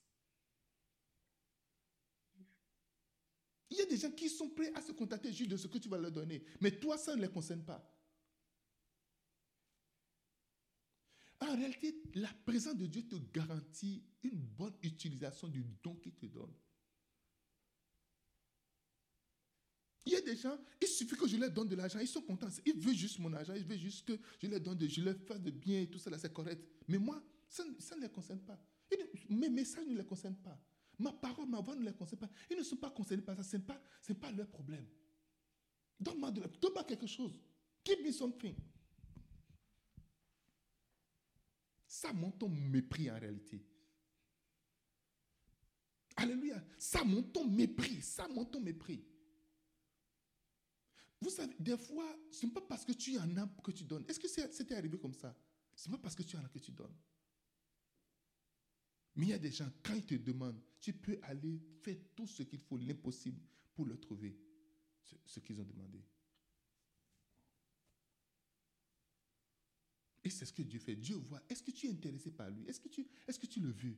Il 3.70 3.76
y 3.76 3.80
a 3.80 3.86
des 3.86 3.96
gens 3.96 4.10
qui 4.10 4.28
sont 4.28 4.48
prêts 4.50 4.72
à 4.74 4.82
se 4.82 4.92
contacter 4.92 5.32
juste 5.32 5.50
de 5.50 5.56
ce 5.56 5.66
que 5.66 5.78
tu 5.78 5.88
vas 5.88 5.98
leur 5.98 6.12
donner. 6.12 6.42
Mais 6.60 6.78
toi, 6.78 6.96
ça 6.96 7.14
ne 7.14 7.22
les 7.22 7.28
concerne 7.28 7.64
pas. 7.64 7.94
En 11.40 11.54
réalité, 11.54 12.02
la 12.14 12.32
présence 12.44 12.76
de 12.76 12.86
Dieu 12.86 13.06
te 13.06 13.16
garantit 13.32 14.04
une 14.22 14.40
bonne 14.40 14.74
utilisation 14.82 15.48
du 15.48 15.64
don 15.82 15.94
qu'il 15.96 16.14
te 16.14 16.26
donne. 16.26 16.52
Il 20.08 20.12
y 20.12 20.16
a 20.16 20.22
des 20.22 20.36
gens, 20.36 20.58
il 20.80 20.88
suffit 20.88 21.16
que 21.16 21.28
je 21.28 21.36
leur 21.36 21.50
donne 21.50 21.68
de 21.68 21.76
l'argent, 21.76 21.98
ils 21.98 22.08
sont 22.08 22.22
contents. 22.22 22.48
Ils 22.64 22.78
veulent 22.80 22.94
juste 22.94 23.18
mon 23.18 23.30
argent, 23.34 23.52
ils 23.52 23.62
veulent 23.62 23.78
juste 23.78 24.06
que 24.06 24.18
je 24.42 24.46
leur 24.46 24.58
donne, 24.58 24.78
de, 24.78 24.88
je 24.88 25.02
leur 25.02 25.14
fasse 25.26 25.38
de 25.42 25.50
bien 25.50 25.82
et 25.82 25.86
tout 25.86 25.98
ça, 25.98 26.10
c'est 26.16 26.32
correct. 26.32 26.66
Mais 26.88 26.96
moi, 26.96 27.22
ça, 27.46 27.62
ne- 27.62 28.00
les 28.00 28.08
concerne 28.08 28.40
pas. 28.40 28.58
Mes 29.28 29.50
messages 29.50 29.86
ne 29.86 29.94
les 29.98 30.06
concernent 30.06 30.38
pas. 30.38 30.58
Ma 30.98 31.12
parole, 31.12 31.46
ma 31.46 31.60
voix 31.60 31.76
ne 31.76 31.84
les 31.84 31.92
concerne 31.92 32.20
pas. 32.20 32.30
Ils 32.50 32.56
ne 32.56 32.62
sont 32.62 32.78
pas 32.78 32.88
concernés 32.88 33.22
par 33.22 33.36
ça. 33.36 33.42
Ce 33.42 33.58
n'est 33.58 33.62
pas, 33.62 33.78
pas 34.18 34.32
leur 34.32 34.48
problème. 34.48 34.86
Donne-moi 36.00 36.30
de 36.30 36.40
donne-moi 36.58 36.84
quelque 36.84 37.06
chose. 37.06 37.38
Give 37.84 38.02
me 38.02 38.10
something. 38.10 38.54
Ça 41.86 42.14
montre 42.14 42.38
ton 42.38 42.48
mépris 42.48 43.10
en 43.10 43.18
réalité. 43.18 43.62
Alléluia. 46.16 46.64
Ça 46.78 47.04
montre 47.04 47.30
ton 47.32 47.44
mépris. 47.46 48.00
Ça 48.00 48.26
montre 48.28 48.52
ton 48.52 48.60
mépris. 48.60 49.04
Vous 51.20 51.30
savez, 51.30 51.54
des 51.58 51.76
fois, 51.76 52.16
ce 52.30 52.46
n'est 52.46 52.52
pas 52.52 52.60
parce 52.60 52.84
que 52.84 52.92
tu 52.92 53.18
en 53.18 53.36
as 53.36 53.48
que 53.62 53.72
tu 53.72 53.84
donnes. 53.84 54.04
Est-ce 54.08 54.20
que 54.20 54.28
c'était 54.28 54.74
arrivé 54.74 54.98
comme 54.98 55.14
ça? 55.14 55.36
Ce 55.74 55.88
n'est 55.88 55.96
pas 55.96 56.02
parce 56.02 56.14
que 56.14 56.22
tu 56.22 56.36
en 56.36 56.44
as 56.44 56.48
que 56.48 56.58
tu 56.58 56.72
donnes. 56.72 56.94
Mais 59.16 59.26
il 59.26 59.28
y 59.30 59.32
a 59.32 59.38
des 59.38 59.50
gens, 59.50 59.68
quand 59.82 59.94
ils 59.94 60.06
te 60.06 60.14
demandent, 60.14 60.62
tu 60.80 60.92
peux 60.92 61.18
aller 61.22 61.60
faire 61.82 61.96
tout 62.14 62.26
ce 62.26 62.44
qu'il 62.44 62.60
faut, 62.60 62.76
l'impossible, 62.76 63.40
pour 63.74 63.84
leur 63.84 63.98
trouver 64.00 64.36
ce, 65.26 65.40
qu'ils 65.40 65.60
ont 65.60 65.64
demandé. 65.64 66.00
Et 70.22 70.30
c'est 70.30 70.44
ce 70.44 70.52
que 70.52 70.62
Dieu 70.62 70.78
fait. 70.78 70.94
Dieu 70.94 71.16
voit. 71.16 71.42
Est-ce 71.48 71.62
que 71.64 71.72
tu 71.72 71.86
es 71.86 71.90
intéressé 71.90 72.30
par 72.30 72.48
lui? 72.50 72.64
Est-ce 72.66 72.80
que 72.80 72.88
tu, 72.88 73.06
est-ce 73.26 73.38
que 73.40 73.46
tu 73.46 73.60
le 73.60 73.70
veux? 73.70 73.96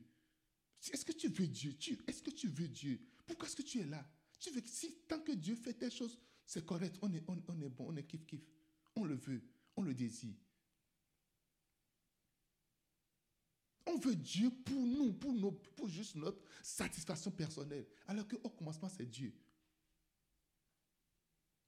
Est-ce 0.91 1.05
que 1.05 1.11
tu 1.11 1.27
veux 1.27 1.47
Dieu? 1.47 1.77
Est-ce 2.07 2.23
que 2.23 2.31
tu 2.31 2.47
veux 2.47 2.67
Dieu? 2.67 2.99
Pourquoi 3.27 3.47
est-ce 3.47 3.55
que 3.55 3.61
tu 3.61 3.79
es 3.79 3.85
là? 3.85 4.07
Tu 4.39 4.49
veux, 4.49 4.61
si, 4.65 4.91
Tant 5.07 5.19
que 5.19 5.33
Dieu 5.33 5.55
fait 5.55 5.73
telle 5.73 5.91
chose, 5.91 6.17
c'est 6.45 6.65
correct. 6.65 6.97
On 7.01 7.11
est, 7.13 7.23
on, 7.27 7.41
on 7.47 7.61
est 7.61 7.69
bon, 7.69 7.87
on 7.89 7.95
est 7.95 8.03
kiff-kiff. 8.09 8.41
On 8.95 9.05
le 9.05 9.15
veut. 9.15 9.41
On 9.75 9.83
le 9.83 9.93
désire. 9.93 10.35
On 13.87 13.97
veut 13.97 14.15
Dieu 14.15 14.51
pour 14.63 14.85
nous, 14.85 15.13
pour, 15.13 15.33
nos, 15.33 15.51
pour 15.51 15.87
juste 15.87 16.15
notre 16.15 16.41
satisfaction 16.63 17.31
personnelle. 17.31 17.87
Alors 18.07 18.27
qu'au 18.27 18.49
commencement, 18.49 18.89
c'est 18.89 19.05
Dieu. 19.05 19.33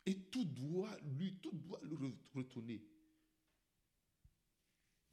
Et 0.05 0.19
tout 0.25 0.45
doit 0.45 0.95
lui, 1.01 1.37
tout 1.39 1.51
doit 1.51 1.79
lui 1.83 1.95
re- 1.95 2.15
retourner. 2.35 2.85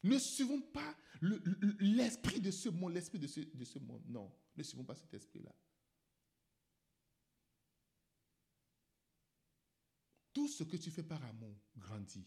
Ne 0.03 0.19
suivons 0.19 0.61
pas 0.61 0.97
le- 1.21 1.39
le- 1.45 1.77
l'esprit 1.81 2.41
de 2.41 2.51
ce 2.51 2.69
monde, 2.69 2.93
l'esprit 2.95 3.19
de 3.19 3.27
ce, 3.27 3.41
de 3.41 3.65
ce 3.65 3.79
monde. 3.79 4.03
Non, 4.09 4.33
ne 4.57 4.63
suivons 4.63 4.85
pas 4.85 4.95
cet 4.95 5.13
esprit-là. 5.15 5.55
Tout 10.33 10.49
ce 10.49 10.65
que 10.65 10.77
tu 10.77 10.91
fais 10.91 11.03
par 11.03 11.23
amour 11.25 11.57
grandit. 11.77 12.27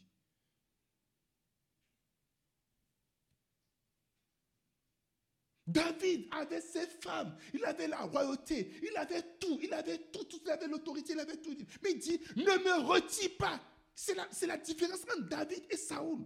David 5.65 6.27
avait 6.31 6.61
ses 6.61 6.85
femmes, 6.85 7.37
il 7.53 7.63
avait 7.63 7.87
la 7.87 8.01
royauté, 8.01 8.69
il 8.83 8.95
avait 8.97 9.23
tout, 9.39 9.57
il 9.61 9.73
avait 9.73 9.97
tout, 10.11 10.27
il 10.43 10.51
avait 10.51 10.67
l'autorité, 10.67 11.13
il 11.13 11.19
avait 11.19 11.37
tout. 11.37 11.55
Mais 11.81 11.91
il 11.91 11.99
dit, 11.99 12.19
ne 12.35 12.43
me 12.43 12.85
retire 12.85 13.37
pas. 13.37 13.61
C'est 13.95 14.15
la, 14.45 14.57
différence 14.57 15.03
entre 15.03 15.29
David 15.29 15.63
et 15.69 15.77
Saoul. 15.77 16.25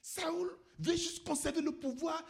Saoul 0.00 0.58
veut 0.78 0.96
juste 0.96 1.24
conserver 1.24 1.60
le 1.60 1.72
pouvoir, 1.72 2.26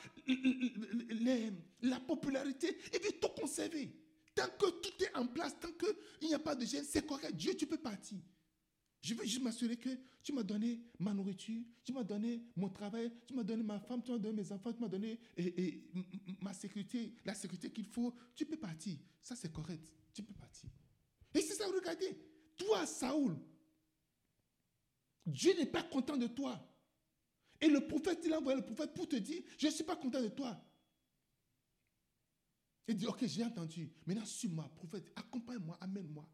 la 1.80 2.00
popularité, 2.00 2.76
il 2.92 3.00
veut 3.00 3.12
tout 3.12 3.28
conserver. 3.28 3.90
Tant 4.34 4.48
que 4.58 4.70
tout 4.80 5.04
est 5.04 5.16
en 5.16 5.26
place, 5.26 5.54
tant 5.60 5.72
qu'il 5.72 6.28
n'y 6.28 6.34
a 6.34 6.38
pas 6.38 6.54
de 6.54 6.64
gêne, 6.64 6.84
c'est 6.84 7.06
correct. 7.06 7.34
Dieu, 7.36 7.54
tu 7.54 7.66
peux 7.66 7.78
partir. 7.78 8.18
Je 9.00 9.14
veux 9.14 9.24
juste 9.24 9.42
m'assurer 9.42 9.76
que 9.76 9.90
tu 10.22 10.32
m'as 10.32 10.42
donné 10.42 10.80
ma 10.98 11.12
nourriture, 11.12 11.62
tu 11.84 11.92
m'as 11.92 12.02
donné 12.02 12.42
mon 12.56 12.70
travail, 12.70 13.12
tu 13.26 13.34
m'as 13.34 13.42
donné 13.42 13.62
ma 13.62 13.78
femme, 13.78 14.02
tu 14.02 14.10
m'as 14.10 14.18
donné 14.18 14.42
mes 14.42 14.50
enfants, 14.50 14.72
tu 14.72 14.80
m'as 14.80 14.88
donné 14.88 15.20
et, 15.36 15.84
ma 16.40 16.54
sécurité, 16.54 17.14
la 17.24 17.34
sécurité 17.34 17.70
qu'il 17.70 17.84
faut. 17.84 18.14
Tu 18.34 18.46
peux 18.46 18.56
partir. 18.56 18.96
Ça, 19.20 19.36
c'est 19.36 19.52
correct. 19.52 19.86
Tu 20.14 20.22
peux 20.22 20.32
partir. 20.32 20.70
Et 21.34 21.42
c'est 21.42 21.54
ça, 21.54 21.66
regardez. 21.66 22.18
Toi, 22.56 22.86
Saoul, 22.86 23.36
Dieu 25.26 25.52
n'est 25.58 25.66
pas 25.66 25.82
content 25.82 26.16
de 26.16 26.26
toi. 26.28 26.58
Et 27.60 27.68
le 27.68 27.86
prophète, 27.86 28.20
il 28.24 28.32
a 28.32 28.38
envoyé 28.38 28.58
le 28.58 28.64
prophète 28.64 28.94
pour 28.94 29.06
te 29.06 29.16
dire, 29.16 29.42
je 29.58 29.66
ne 29.66 29.72
suis 29.72 29.84
pas 29.84 29.96
content 29.96 30.22
de 30.22 30.28
toi. 30.28 30.58
Il 32.86 32.96
dit, 32.96 33.06
ok, 33.06 33.24
j'ai 33.26 33.44
entendu. 33.44 33.90
Maintenant, 34.06 34.26
suis-moi, 34.26 34.70
prophète, 34.76 35.10
accompagne-moi, 35.16 35.76
amène-moi. 35.80 36.28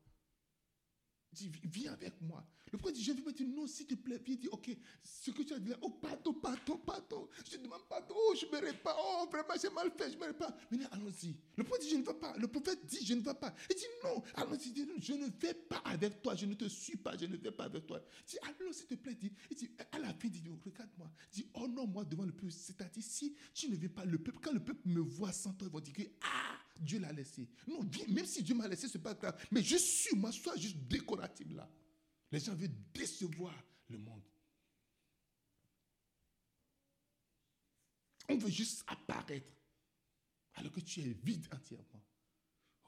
Dit, 1.33 1.51
viens 1.65 1.93
avec 1.93 2.21
moi. 2.21 2.45
Le 2.73 2.79
prophète 2.79 2.97
dit, 2.97 3.05
je 3.05 3.13
vais 3.13 3.23
me 3.23 3.33
dire, 3.33 3.47
non, 3.49 3.67
s'il 3.67 3.87
te 3.87 3.95
plaît, 3.95 4.21
viens, 4.25 4.37
dit, 4.37 4.49
ok, 4.49 4.71
ce 5.03 5.31
que 5.31 5.43
tu 5.43 5.53
as 5.53 5.59
dit 5.59 5.71
là, 5.71 5.77
oh, 5.83 5.91
pardon, 5.91 6.33
pardon, 6.35 6.79
pardon, 6.79 7.29
je 7.45 7.57
te 7.57 7.63
demande 7.63 7.83
pardon, 7.89 8.15
oh, 8.17 8.35
je 8.35 8.47
ne 8.47 8.51
me 8.51 8.73
pas, 8.75 8.97
oh, 8.99 9.27
vraiment, 9.31 9.55
j'ai 9.61 9.71
mal 9.71 9.91
fait, 9.97 10.13
je 10.13 10.17
ne 10.17 10.27
me 10.27 10.33
pas. 10.33 10.57
Maintenant, 10.71 10.89
allons-y. 10.93 11.37
Le 11.57 11.65
prophète 11.65 11.83
dit, 11.83 11.91
je 11.91 11.97
ne 11.97 12.05
vais 12.05 12.15
pas. 12.15 12.37
Le 12.37 12.47
prophète 12.47 12.87
dit, 12.87 13.05
je 13.05 13.15
ne 13.15 13.21
vais 13.21 13.35
pas. 13.35 13.55
Il 13.69 13.77
dit, 13.77 13.85
non, 14.05 14.23
allons-y, 14.35 14.71
dit, 14.71 14.87
non, 14.87 14.95
je 14.99 15.13
ne 15.15 15.27
vais 15.27 15.55
pas 15.55 15.79
avec 15.85 16.23
toi, 16.23 16.37
je 16.37 16.47
ne 16.47 16.55
te 16.55 16.69
suis 16.69 16.97
pas, 16.97 17.17
je 17.17 17.27
ne 17.27 17.37
vais 17.37 17.51
pas 17.51 17.65
avec 17.65 17.87
toi. 17.87 18.01
Il 18.27 18.31
dit, 18.31 18.39
allons, 18.43 18.73
s'il 18.73 18.87
te 18.87 18.95
plaît, 18.95 19.15
dit, 19.15 19.33
il 19.51 19.57
dit, 19.57 19.71
à 19.91 19.99
la 19.99 20.15
fin, 20.15 20.29
dit, 20.29 20.43
regarde-moi, 20.65 21.11
dit, 21.33 21.47
honore-moi 21.55 22.05
devant 22.05 22.25
le 22.25 22.33
peuple. 22.33 22.53
C'est-à-dire, 22.53 23.03
si 23.03 23.35
tu 23.53 23.69
ne 23.69 23.77
viens 23.77 23.89
pas, 23.89 24.05
le 24.05 24.19
peuple, 24.19 24.39
quand 24.41 24.53
le 24.53 24.65
peuple 24.65 24.83
me 24.85 25.01
voit 25.01 25.33
sans 25.33 25.53
toi, 25.55 25.67
ils 25.69 25.73
vont 25.73 25.81
dire 25.81 25.95
ah, 26.23 26.60
Dieu 26.81 26.99
l'a 26.99 27.13
laissé. 27.13 27.49
Non, 27.67 27.81
même 28.09 28.27
si 28.27 28.43
Dieu 28.43 28.55
m'a 28.55 28.67
laissé, 28.69 28.89
ce 28.89 28.97
n'est 28.99 29.03
pas 29.05 29.15
grave. 29.15 29.41
Mais 29.51 29.63
je 29.63 29.77
suis, 29.77 30.17
moi, 30.17 30.31
juste 30.57 30.77
décoratif 30.89 31.47
là. 31.53 31.69
Les 32.33 32.41
gens 32.41 32.55
veulent 32.55 32.71
décevoir 32.93 33.55
le 33.89 33.99
monde. 33.99 34.23
On 38.29 38.39
veut 38.39 38.51
juste 38.51 38.85
apparaître. 38.87 39.51
Alors 40.55 40.73
que 40.73 40.81
tu 40.81 41.01
es 41.01 41.13
vide 41.25 41.47
entièrement. 41.53 42.03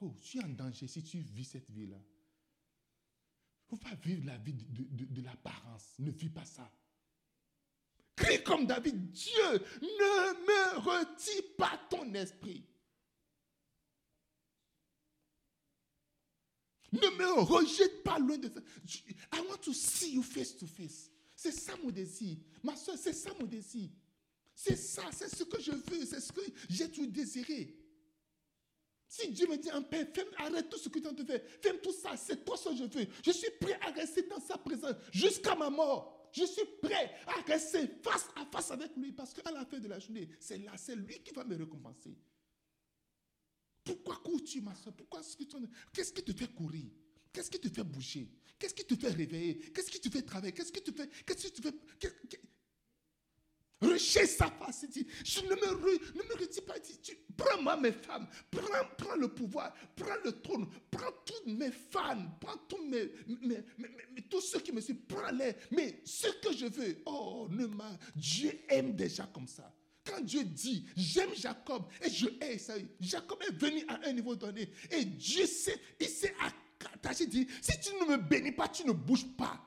Oh, 0.01 0.15
tu 0.21 0.37
es 0.39 0.43
en 0.43 0.49
danger 0.49 0.87
si 0.87 1.03
tu 1.03 1.19
vis 1.19 1.45
cette 1.45 1.69
vie-là. 1.71 1.97
Il 1.97 3.75
ne 3.75 3.77
faut 3.77 3.77
pas 3.77 3.95
vivre 3.95 4.25
la 4.25 4.37
vie 4.37 4.53
de, 4.53 4.63
de- 4.83 5.05
de- 5.05 5.13
de 5.13 5.21
l'apparence. 5.21 5.95
Ne 5.99 6.11
vis 6.11 6.29
pas 6.29 6.45
ça. 6.45 6.71
Crie 8.15 8.43
comme 8.43 8.67
David, 8.67 9.11
Dieu, 9.11 9.51
ne 9.81 10.33
me 10.45 10.79
retire 10.79 11.55
pas 11.57 11.77
ton 11.89 12.13
esprit. 12.13 12.63
Ne 16.93 17.09
me 17.17 17.41
rejette 17.41 18.03
pas 18.03 18.19
loin 18.19 18.37
de 18.37 18.47
ça. 18.49 18.61
I 19.33 19.41
want 19.49 19.57
to 19.63 19.73
see 19.73 20.13
you 20.13 20.21
face 20.23 20.55
to 20.57 20.67
face. 20.67 21.09
C'est 21.35 21.51
ça 21.51 21.73
mon 21.83 21.89
désir. 21.89 22.37
Ma 22.63 22.75
soeur, 22.75 22.95
c'est 22.97 23.13
ça 23.13 23.31
mon 23.39 23.45
désir. 23.47 23.89
C'est 24.55 24.75
ça, 24.77 25.03
c'est 25.11 25.35
ce 25.35 25.43
que 25.43 25.59
je 25.59 25.71
veux, 25.71 26.05
c'est 26.05 26.19
ce 26.21 26.31
que 26.31 26.41
j'ai 26.69 26.87
toujours 26.89 27.11
désiré. 27.11 27.75
Si 29.07 29.29
Dieu 29.31 29.47
me 29.47 29.57
dit, 29.57 29.69
père, 29.89 30.07
fais- 30.13 30.27
arrête 30.37 30.69
tout 30.69 30.77
ce 30.77 30.89
que 30.89 30.99
tu 30.99 31.05
es 31.05 31.07
en 31.09 31.13
train 31.13 31.23
de 31.23 31.31
faire, 31.31 31.41
fais 31.61 31.79
tout 31.81 31.91
ça, 31.91 32.15
c'est 32.17 32.45
toi 32.45 32.55
ce 32.57 32.69
que 32.69 32.75
je 32.75 32.83
veux. 32.83 33.07
Je 33.25 33.31
suis 33.31 33.49
prêt 33.59 33.77
à 33.81 33.91
rester 33.91 34.23
dans 34.23 34.39
sa 34.39 34.57
présence 34.57 34.95
jusqu'à 35.11 35.55
ma 35.55 35.69
mort. 35.69 36.29
Je 36.31 36.45
suis 36.45 36.65
prêt 36.81 37.11
à 37.27 37.41
rester 37.41 37.87
face 38.03 38.27
à 38.35 38.45
face 38.45 38.71
avec 38.71 38.95
lui 38.97 39.11
parce 39.11 39.33
qu'à 39.33 39.51
la 39.51 39.65
fin 39.65 39.79
de 39.79 39.87
la 39.87 39.99
journée, 39.99 40.29
c'est 40.39 40.57
là, 40.59 40.73
c'est 40.77 40.95
lui 40.95 41.19
qui 41.23 41.31
va 41.33 41.43
me 41.43 41.55
récompenser. 41.55 42.15
Pourquoi 43.83 44.15
cours-tu, 44.17 44.61
ma 44.61 44.73
soeur? 44.75 44.93
Pourquoi 44.93 45.19
est-ce 45.19 45.35
que 45.35 45.43
tu 45.43 45.57
Qu'est-ce 45.91 46.13
qui 46.13 46.23
te 46.23 46.31
fait 46.33 46.51
courir? 46.53 46.85
Qu'est-ce 47.31 47.49
qui 47.49 47.59
te 47.59 47.67
fait 47.69 47.83
bouger? 47.83 48.29
Qu'est-ce 48.59 48.73
qui 48.73 48.85
te 48.85 48.95
fait 48.95 49.09
réveiller? 49.09 49.57
Qu'est-ce 49.73 49.89
qui 49.91 49.99
te 49.99 50.09
fait 50.09 50.21
travailler? 50.21 50.53
Qu'est-ce 50.53 50.71
qui 50.71 50.81
te 50.81 50.91
fait 50.91 51.09
Qu'est-ce 51.25 51.47
qui 51.47 51.51
te 51.51 51.61
fait 51.61 51.73
sa 54.27 54.47
face. 54.49 54.85
Dis, 54.89 55.05
je 55.23 55.41
ne 55.41 55.49
me, 55.49 55.55
re- 55.55 56.15
ne 56.15 56.23
me 56.23 56.33
redis 56.39 56.61
pas. 56.61 56.75
Prends-moi 57.35 57.77
mes 57.77 57.91
femmes. 57.91 58.27
Prends, 58.49 58.85
prends 58.97 59.15
le 59.15 59.27
pouvoir. 59.27 59.73
Prends 59.95 60.15
le 60.23 60.31
trône. 60.41 60.67
Prends 60.89 61.11
tous 61.25 61.49
mes 61.51 61.71
fans. 61.71 62.37
Prends 62.39 62.57
tous 62.69 62.83
mes- 62.85 63.11
mes- 63.41 63.63
mes- 63.77 64.21
tous 64.29 64.41
ceux 64.41 64.59
qui 64.59 64.71
me 64.71 64.79
suivent. 64.81 65.01
Prends-les. 65.07 65.53
Mais 65.71 66.01
ce 66.05 66.27
que 66.41 66.53
je 66.55 66.65
veux, 66.67 67.01
oh, 67.05 67.47
ne 67.49 67.65
m'a. 67.65 67.97
Dieu 68.15 68.51
aime 68.69 68.95
déjà 68.95 69.25
comme 69.27 69.47
ça. 69.47 69.73
Quand 70.05 70.21
Dieu 70.21 70.43
dit, 70.43 70.85
j'aime 70.97 71.33
Jacob 71.33 71.85
et 72.01 72.09
je 72.09 72.27
hais 72.41 72.55
Esaü, 72.55 72.87
Jacob 72.99 73.41
est 73.47 73.53
venu 73.53 73.85
à 73.87 74.07
un 74.07 74.13
niveau 74.13 74.35
donné. 74.35 74.69
Et 74.91 75.05
Dieu 75.05 75.45
sait, 75.45 75.79
il 75.99 76.09
s'est 76.09 76.35
attaché, 76.39 77.25
dit, 77.25 77.47
si 77.61 77.79
tu 77.79 77.95
ne 77.95 78.11
me 78.11 78.17
bénis 78.17 78.51
pas, 78.51 78.67
tu 78.67 78.85
ne 78.85 78.91
bouges 78.91 79.27
pas. 79.37 79.65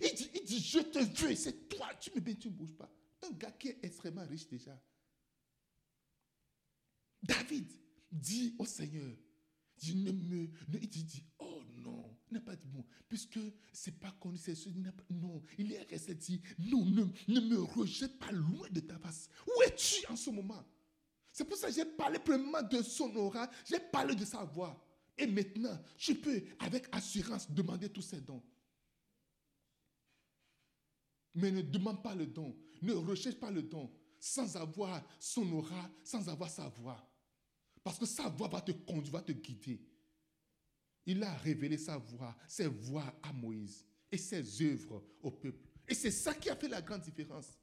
Il, 0.00 0.14
dit, 0.14 0.30
dit, 0.44 0.60
je 0.60 0.80
te 0.80 0.98
veux, 0.98 1.34
c'est 1.34 1.68
toi, 1.68 1.88
tu 2.00 2.10
me 2.14 2.20
bénis, 2.20 2.38
tu 2.38 2.48
ne 2.48 2.54
bouges 2.54 2.74
pas. 2.76 2.90
Un 3.22 3.30
gars 3.32 3.52
qui 3.52 3.68
est 3.68 3.78
extrêmement 3.82 4.26
riche 4.26 4.48
déjà. 4.48 4.80
David 7.22 7.72
dit 8.10 8.54
au 8.58 8.64
Seigneur, 8.64 9.16
il 9.82 10.04
ne 10.04 10.12
me, 10.12 10.50
il 10.74 10.88
dit, 10.88 11.04
dit, 11.04 11.24
oh 11.38 11.62
non, 11.76 12.15
n'a 12.30 12.40
pas 12.40 12.56
dit 12.56 12.66
bon, 12.66 12.84
puisque 13.08 13.38
c'est 13.72 13.98
pas 13.98 14.10
connu, 14.12 14.36
c'est 14.38 14.54
ce, 14.54 14.68
non, 15.10 15.42
il 15.58 15.72
est 15.72 15.82
resté 15.90 16.14
dit, 16.14 16.40
non, 16.58 16.84
ne, 16.84 17.40
me 17.40 17.60
rejette 17.60 18.18
pas 18.18 18.32
loin 18.32 18.68
de 18.70 18.80
ta 18.80 18.98
face. 18.98 19.28
Où 19.46 19.62
es-tu 19.62 20.06
en 20.10 20.16
ce 20.16 20.30
moment? 20.30 20.64
C'est 21.32 21.44
pour 21.44 21.56
ça 21.56 21.68
que 21.68 21.74
j'ai 21.74 21.84
parlé 21.84 22.18
premièrement 22.18 22.62
de 22.62 22.82
son 22.82 23.14
aura, 23.16 23.50
j'ai 23.64 23.78
parlé 23.78 24.14
de 24.14 24.24
sa 24.24 24.44
voix. 24.44 24.82
Et 25.18 25.26
maintenant, 25.26 25.78
je 25.96 26.12
peux 26.12 26.42
avec 26.58 26.88
assurance 26.92 27.50
demander 27.50 27.88
tous 27.88 28.02
ces 28.02 28.20
dons. 28.20 28.42
Mais 31.34 31.50
ne 31.50 31.62
demande 31.62 32.02
pas 32.02 32.14
le 32.14 32.26
don. 32.26 32.56
Ne 32.82 32.92
recherche 32.92 33.36
pas 33.36 33.50
le 33.50 33.62
don 33.62 33.90
sans 34.18 34.56
avoir 34.56 35.06
son 35.18 35.50
aura, 35.52 35.90
sans 36.02 36.28
avoir 36.28 36.50
sa 36.50 36.68
voix. 36.68 37.00
Parce 37.84 37.98
que 37.98 38.06
sa 38.06 38.28
voix 38.28 38.48
va 38.48 38.60
te 38.60 38.72
conduire, 38.72 39.12
va 39.12 39.22
te 39.22 39.32
guider. 39.32 39.80
Il 41.06 41.22
a 41.22 41.32
révélé 41.36 41.78
sa 41.78 41.96
voix, 41.96 42.36
ses 42.48 42.66
voix 42.66 43.18
à 43.22 43.32
Moïse 43.32 43.86
et 44.10 44.18
ses 44.18 44.62
œuvres 44.62 45.04
au 45.22 45.30
peuple. 45.30 45.68
Et 45.88 45.94
c'est 45.94 46.10
ça 46.10 46.34
qui 46.34 46.50
a 46.50 46.56
fait 46.56 46.68
la 46.68 46.82
grande 46.82 47.02
différence. 47.02 47.56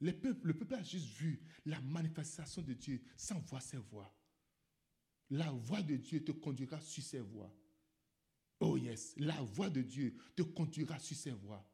Le 0.00 0.12
peuple, 0.12 0.48
le 0.48 0.58
peuple 0.58 0.74
a 0.74 0.82
juste 0.82 1.06
vu 1.18 1.40
la 1.64 1.80
manifestation 1.80 2.62
de 2.62 2.72
Dieu 2.72 3.02
sans 3.16 3.38
voir 3.40 3.62
ses 3.62 3.76
voix. 3.76 4.12
La 5.30 5.50
voix 5.52 5.82
de 5.82 5.96
Dieu 5.96 6.24
te 6.24 6.32
conduira 6.32 6.80
sur 6.80 7.04
ses 7.04 7.20
voies. 7.20 7.54
Oh 8.58 8.76
yes, 8.76 9.14
la 9.16 9.40
voix 9.42 9.70
de 9.70 9.82
Dieu 9.82 10.16
te 10.34 10.42
conduira 10.42 10.98
sur 10.98 11.16
ses 11.16 11.30
voies. 11.30 11.64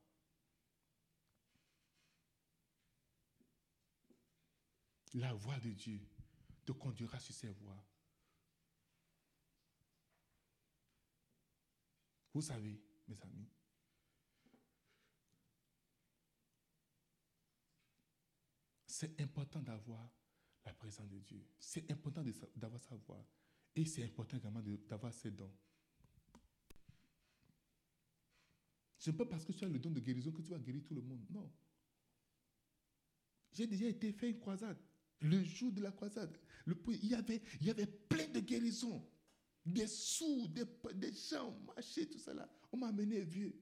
La 5.15 5.33
voix 5.33 5.59
de 5.61 5.71
Dieu 5.71 6.01
te 6.67 6.73
conduira 6.73 7.19
sur 7.19 7.35
ses 7.35 7.49
voies. 7.49 7.83
Vous 12.37 12.43
savez, 12.43 12.79
mes 13.09 13.19
amis, 13.23 13.49
c'est 18.87 19.19
important 19.23 19.63
d'avoir 19.63 20.13
la 20.67 20.75
présence 20.75 21.09
de 21.09 21.19
Dieu. 21.19 21.49
C'est 21.59 21.91
important 21.91 22.23
d'avoir 22.55 22.79
sa 22.79 22.95
voix. 22.95 23.27
Et 23.75 23.87
c'est 23.87 24.05
important 24.05 24.37
également 24.37 24.61
d'avoir 24.87 25.15
ses 25.15 25.31
dons. 25.31 25.51
Ce 28.99 29.09
n'est 29.09 29.17
pas 29.17 29.25
parce 29.25 29.47
que 29.47 29.53
tu 29.53 29.65
as 29.65 29.69
le 29.69 29.79
don 29.79 29.91
de 29.91 30.01
guérison 30.01 30.31
que 30.31 30.43
tu 30.43 30.51
vas 30.51 30.59
guérir 30.59 30.85
tout 30.85 30.95
le 30.95 31.01
monde. 31.01 31.25
Non. 31.31 31.51
J'ai 33.51 33.67
déjà 33.67 33.87
été 33.87 34.13
fait 34.13 34.29
une 34.29 34.41
croisade. 34.41 34.77
Le 35.21 35.43
jour 35.43 35.73
de 35.73 35.81
la 35.81 35.91
croisade, 35.91 36.39
il, 36.67 37.07
y 37.07 37.15
avait, 37.15 37.43
il 37.63 37.67
y 37.67 37.71
avait 37.71 37.87
plein 37.87 38.29
de 38.29 38.41
guérisons. 38.41 39.03
Des 39.67 39.89
sourds, 39.89 40.49
des, 40.51 40.65
des 40.95 41.13
gens 41.13 41.59
marchaient, 41.67 42.07
tout 42.07 42.19
ça 42.19 42.33
là. 42.33 42.49
On 42.71 42.77
m'a 42.77 42.89
amené 42.89 43.21
un 43.21 43.25
vieux. 43.25 43.53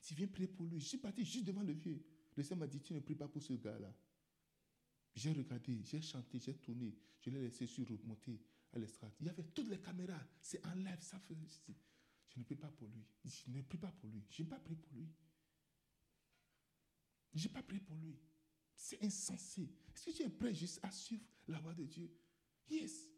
Tu 0.00 0.14
viens 0.14 0.28
prier 0.28 0.48
pour 0.48 0.66
lui. 0.66 0.80
Je 0.80 0.86
suis 0.86 0.98
parti 0.98 1.24
juste 1.24 1.44
devant 1.46 1.62
le 1.62 1.72
vieux. 1.72 2.00
Le 2.36 2.42
Seigneur 2.42 2.60
m'a 2.60 2.66
dit, 2.66 2.80
tu 2.80 2.94
ne 2.94 3.00
pries 3.00 3.14
pas 3.14 3.28
pour 3.28 3.42
ce 3.42 3.52
gars-là. 3.54 3.92
J'ai 5.14 5.32
regardé, 5.32 5.82
j'ai 5.82 6.00
chanté, 6.00 6.38
j'ai 6.38 6.54
tourné. 6.54 6.96
Je 7.20 7.30
l'ai 7.30 7.40
laissé 7.40 7.66
sur 7.66 7.86
remonter 7.86 8.40
à 8.72 8.78
l'estrade. 8.78 9.12
Il 9.20 9.26
y 9.26 9.30
avait 9.30 9.44
toutes 9.44 9.68
les 9.68 9.80
caméras. 9.80 10.20
C'est 10.40 10.64
en 10.66 10.74
live. 10.74 11.00
Ça 11.00 11.20
je, 11.28 12.38
ne 12.38 12.44
prie 12.44 12.56
pas 12.56 12.70
pour 12.70 12.88
lui. 12.88 13.04
Je 13.24 13.50
ne 13.50 13.62
prie 13.62 13.78
pas 13.78 13.92
pour 13.92 14.08
lui. 14.08 14.24
Je 14.30 14.42
n'ai 14.42 14.48
pas 14.48 14.58
prié 14.58 14.76
pour 14.76 14.92
lui. 14.94 15.08
Je 17.34 17.46
n'ai 17.46 17.52
pas 17.52 17.62
prié 17.62 17.80
pour 17.80 17.96
lui. 17.96 18.16
C'est 18.74 19.02
insensé. 19.04 19.70
Est-ce 19.94 20.06
que 20.06 20.10
tu 20.16 20.22
es 20.22 20.30
prêt 20.30 20.54
juste 20.54 20.80
à 20.82 20.90
suivre 20.90 21.24
la 21.48 21.60
voix 21.60 21.74
de 21.74 21.84
Dieu? 21.84 22.10
Yes. 22.70 23.11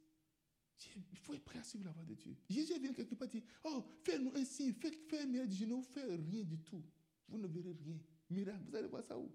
Il 1.12 1.18
faut 1.18 1.34
être 1.34 1.44
prêt 1.44 1.58
à 1.58 1.62
suivre 1.62 1.84
la 1.84 1.92
voix 1.92 2.04
de 2.04 2.14
Dieu. 2.14 2.36
Jésus 2.48 2.78
vient 2.78 2.92
quelque 2.92 3.14
part 3.14 3.28
dire, 3.28 3.42
oh, 3.64 3.84
fais-nous 4.04 4.34
un 4.34 4.44
signe, 4.44 4.72
fais, 4.74 4.90
fais 5.08 5.20
un 5.20 5.26
miracle. 5.26 5.52
Je 5.52 5.64
ne 5.64 5.82
fais 5.82 6.04
rien 6.04 6.44
du 6.44 6.58
tout. 6.60 6.84
Vous 7.28 7.38
ne 7.38 7.46
verrez 7.46 7.76
rien. 7.84 7.98
Miracle, 8.30 8.64
vous 8.68 8.76
allez 8.76 8.88
voir 8.88 9.02
ça 9.02 9.18
où? 9.18 9.32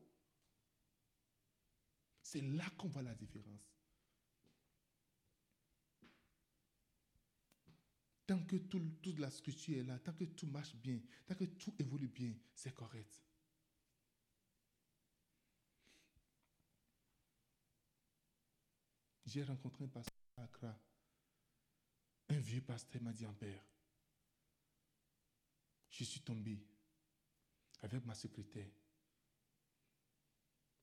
C'est 2.22 2.42
là 2.42 2.70
qu'on 2.78 2.88
voit 2.88 3.02
la 3.02 3.16
différence. 3.16 3.72
Tant 8.28 8.44
que 8.46 8.58
tout, 8.58 8.80
toute 9.02 9.18
la 9.18 9.32
structure 9.32 9.80
est 9.80 9.84
là, 9.84 9.98
tant 9.98 10.14
que 10.14 10.26
tout 10.26 10.46
marche 10.46 10.76
bien, 10.76 11.00
tant 11.26 11.34
que 11.34 11.46
tout 11.46 11.74
évolue 11.80 12.10
bien, 12.10 12.36
c'est 12.54 12.74
correct. 12.76 13.24
J'ai 19.26 19.44
rencontré 19.44 19.86
un 19.86 19.88
pasteur 19.88 20.14
à 20.38 20.44
Accra. 20.44 20.80
Un 22.30 22.40
vieux 22.40 22.62
pasteur 22.62 23.02
m'a 23.02 23.12
dit 23.12 23.26
en 23.26 23.34
père, 23.34 23.64
je 25.90 26.04
suis 26.04 26.22
tombé 26.22 26.60
avec 27.82 28.06
ma 28.06 28.14
secrétaire. 28.14 28.70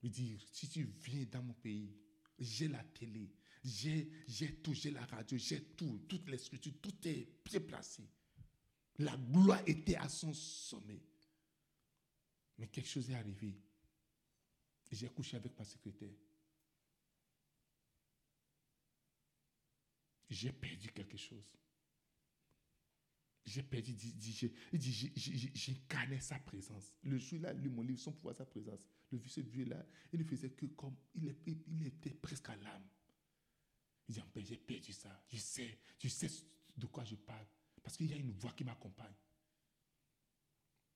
Il 0.02 0.10
dit, 0.10 0.44
si 0.52 0.68
tu 0.68 0.84
viens 0.84 1.24
dans 1.24 1.42
mon 1.42 1.54
pays, 1.54 1.96
j'ai 2.38 2.68
la 2.68 2.82
télé, 2.82 3.32
j'ai, 3.64 4.60
tout, 4.62 4.74
j'ai 4.74 4.90
la 4.90 5.04
radio, 5.06 5.38
j'ai 5.38 5.62
tout, 5.74 6.04
toutes 6.08 6.28
les 6.28 6.38
structures, 6.38 6.74
tout 6.80 7.08
est 7.08 7.28
bien 7.44 7.60
placé. 7.60 8.02
La 8.98 9.16
gloire 9.16 9.62
était 9.66 9.96
à 9.96 10.08
son 10.08 10.32
sommet. 10.32 11.02
Mais 12.58 12.68
quelque 12.68 12.88
chose 12.88 13.10
est 13.10 13.14
arrivé. 13.14 13.54
J'ai 14.90 15.08
couché 15.08 15.36
avec 15.36 15.58
ma 15.58 15.64
secrétaire. 15.64 16.14
J'ai 20.28 20.52
perdu 20.52 20.88
quelque 20.92 21.16
chose. 21.16 21.44
J'ai 23.44 23.62
perdu, 23.62 23.92
il 23.92 24.16
dit, 24.16 25.52
j'incarnais 25.54 26.20
sa 26.20 26.36
présence. 26.40 26.92
Le 27.02 27.16
jour 27.16 27.40
là, 27.40 27.52
lu 27.52 27.68
mon 27.68 27.82
livre, 27.82 28.00
son 28.00 28.12
pouvoir, 28.12 28.34
sa 28.34 28.44
présence. 28.44 28.80
Le 29.12 29.18
vieux, 29.18 29.28
ce 29.30 29.40
vieux-là, 29.40 29.86
il 30.12 30.18
ne 30.18 30.24
faisait 30.24 30.50
que 30.50 30.66
comme, 30.66 30.96
il- 31.14 31.36
il 31.68 31.86
était 31.86 32.10
presque 32.10 32.48
à 32.48 32.56
l'âme. 32.56 32.88
Il 34.08 34.14
dit, 34.16 34.20
Père, 34.32 34.44
j'ai 34.44 34.56
perdu 34.56 34.92
ça. 34.92 35.24
Je 35.28 35.36
sais, 35.38 35.78
je 35.98 36.08
sais 36.08 36.28
de 36.76 36.86
quoi 36.86 37.04
je 37.04 37.14
parle. 37.14 37.46
Parce 37.84 37.96
qu'il 37.96 38.06
y 38.10 38.12
a 38.14 38.16
une 38.16 38.32
voix 38.32 38.52
qui 38.52 38.64
m'accompagne. 38.64 39.14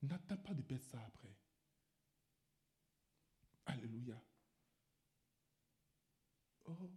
N'attends 0.01 0.37
pas 0.37 0.53
de 0.53 0.61
perdre 0.61 0.83
ça 0.83 1.01
après. 1.05 1.33
Alléluia. 3.65 4.21
Oh, 6.65 6.91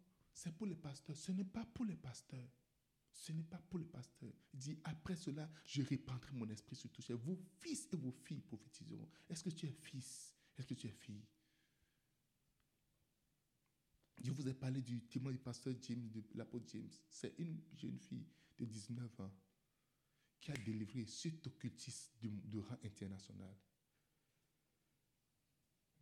c'est 0.45 0.53
pour 0.53 0.67
les 0.67 0.75
pasteurs. 0.75 1.17
Ce 1.17 1.33
n'est 1.33 1.45
pas 1.45 1.65
pour 1.65 1.87
les 1.87 1.97
pasteurs. 1.97 2.51
Ce 3.11 3.33
n'est 3.33 3.45
pas 3.45 3.59
pour 3.71 3.79
les 3.79 3.87
pasteurs. 3.87 4.35
Il 4.53 4.59
dit, 4.59 4.79
après 4.85 5.17
cela, 5.17 5.51
je 5.65 5.81
répandrai 5.81 6.33
mon 6.33 6.49
esprit 6.51 6.77
sur 6.77 6.91
tous. 6.91 7.11
Vos 7.13 7.39
fils 7.61 7.89
et 7.93 7.97
vos 7.97 8.11
filles 8.11 8.43
prophétiseront. 8.43 9.09
Est-ce 9.31 9.43
que 9.45 9.49
tu 9.49 9.67
es 9.67 9.73
fils? 9.73 10.35
Est-ce 10.59 10.67
que 10.67 10.75
tu 10.75 10.87
es 10.87 10.91
fille? 10.91 11.25
Je 14.23 14.31
vous 14.33 14.47
ai 14.47 14.53
parlé 14.53 14.83
du 14.83 15.01
témoin 15.05 15.33
du 15.33 15.39
pasteur 15.39 15.75
James, 15.81 16.11
de 16.11 16.23
l'apôtre 16.35 16.67
James. 16.73 16.91
C'est 17.09 17.35
une 17.39 17.63
jeune 17.75 17.99
fille 17.99 18.27
de 18.59 18.67
19 18.67 19.21
ans 19.21 19.33
qui 20.41 20.51
a 20.51 20.57
délivré 20.59 21.07
cet 21.07 21.47
occultiste 21.47 22.13
de, 22.21 22.29
de 22.29 22.59
rang 22.59 22.77
international. 22.85 23.57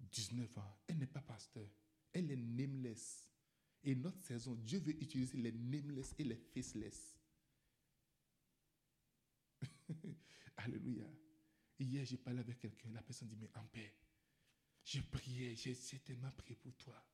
19 0.01 0.59
ans. 0.59 0.79
Elle 0.89 0.99
n'est 0.99 1.07
pas 1.07 1.23
pasteur. 1.23 1.69
Elle 2.13 2.33
est 2.33 2.37
nameless. 2.37 3.32
Et 3.85 3.95
notre 3.97 4.21
saison, 4.21 4.55
Dieu 4.55 4.79
veut 4.79 5.03
utiliser 5.03 5.39
les 5.39 5.53
nameless 5.53 6.15
et 6.19 6.25
les 6.25 6.37
faceless. 6.37 7.19
Alléluia. 10.57 11.07
Hier, 11.79 12.05
j'ai 12.05 12.17
parlé 12.17 12.41
avec 12.41 12.61
quelqu'un. 12.61 12.91
La 12.91 13.03
personne 13.03 13.29
dit, 13.29 13.37
mais 13.37 13.51
en 13.57 13.65
paix, 13.65 13.93
je 14.85 15.01
priais, 15.01 15.57
j'ai 15.57 15.75
tellement 16.01 16.31
prié 16.33 16.55
pour 16.57 16.75
toi. 16.77 17.05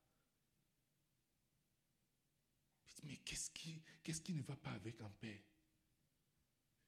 Je 2.86 2.94
dis, 2.96 3.02
mais 3.04 3.16
qu'est-ce 3.18 3.50
qui, 3.50 3.82
qui 4.02 4.34
ne 4.34 4.42
va 4.42 4.56
pas 4.56 4.72
avec 4.72 5.00
en 5.00 5.10
paix? 5.10 5.42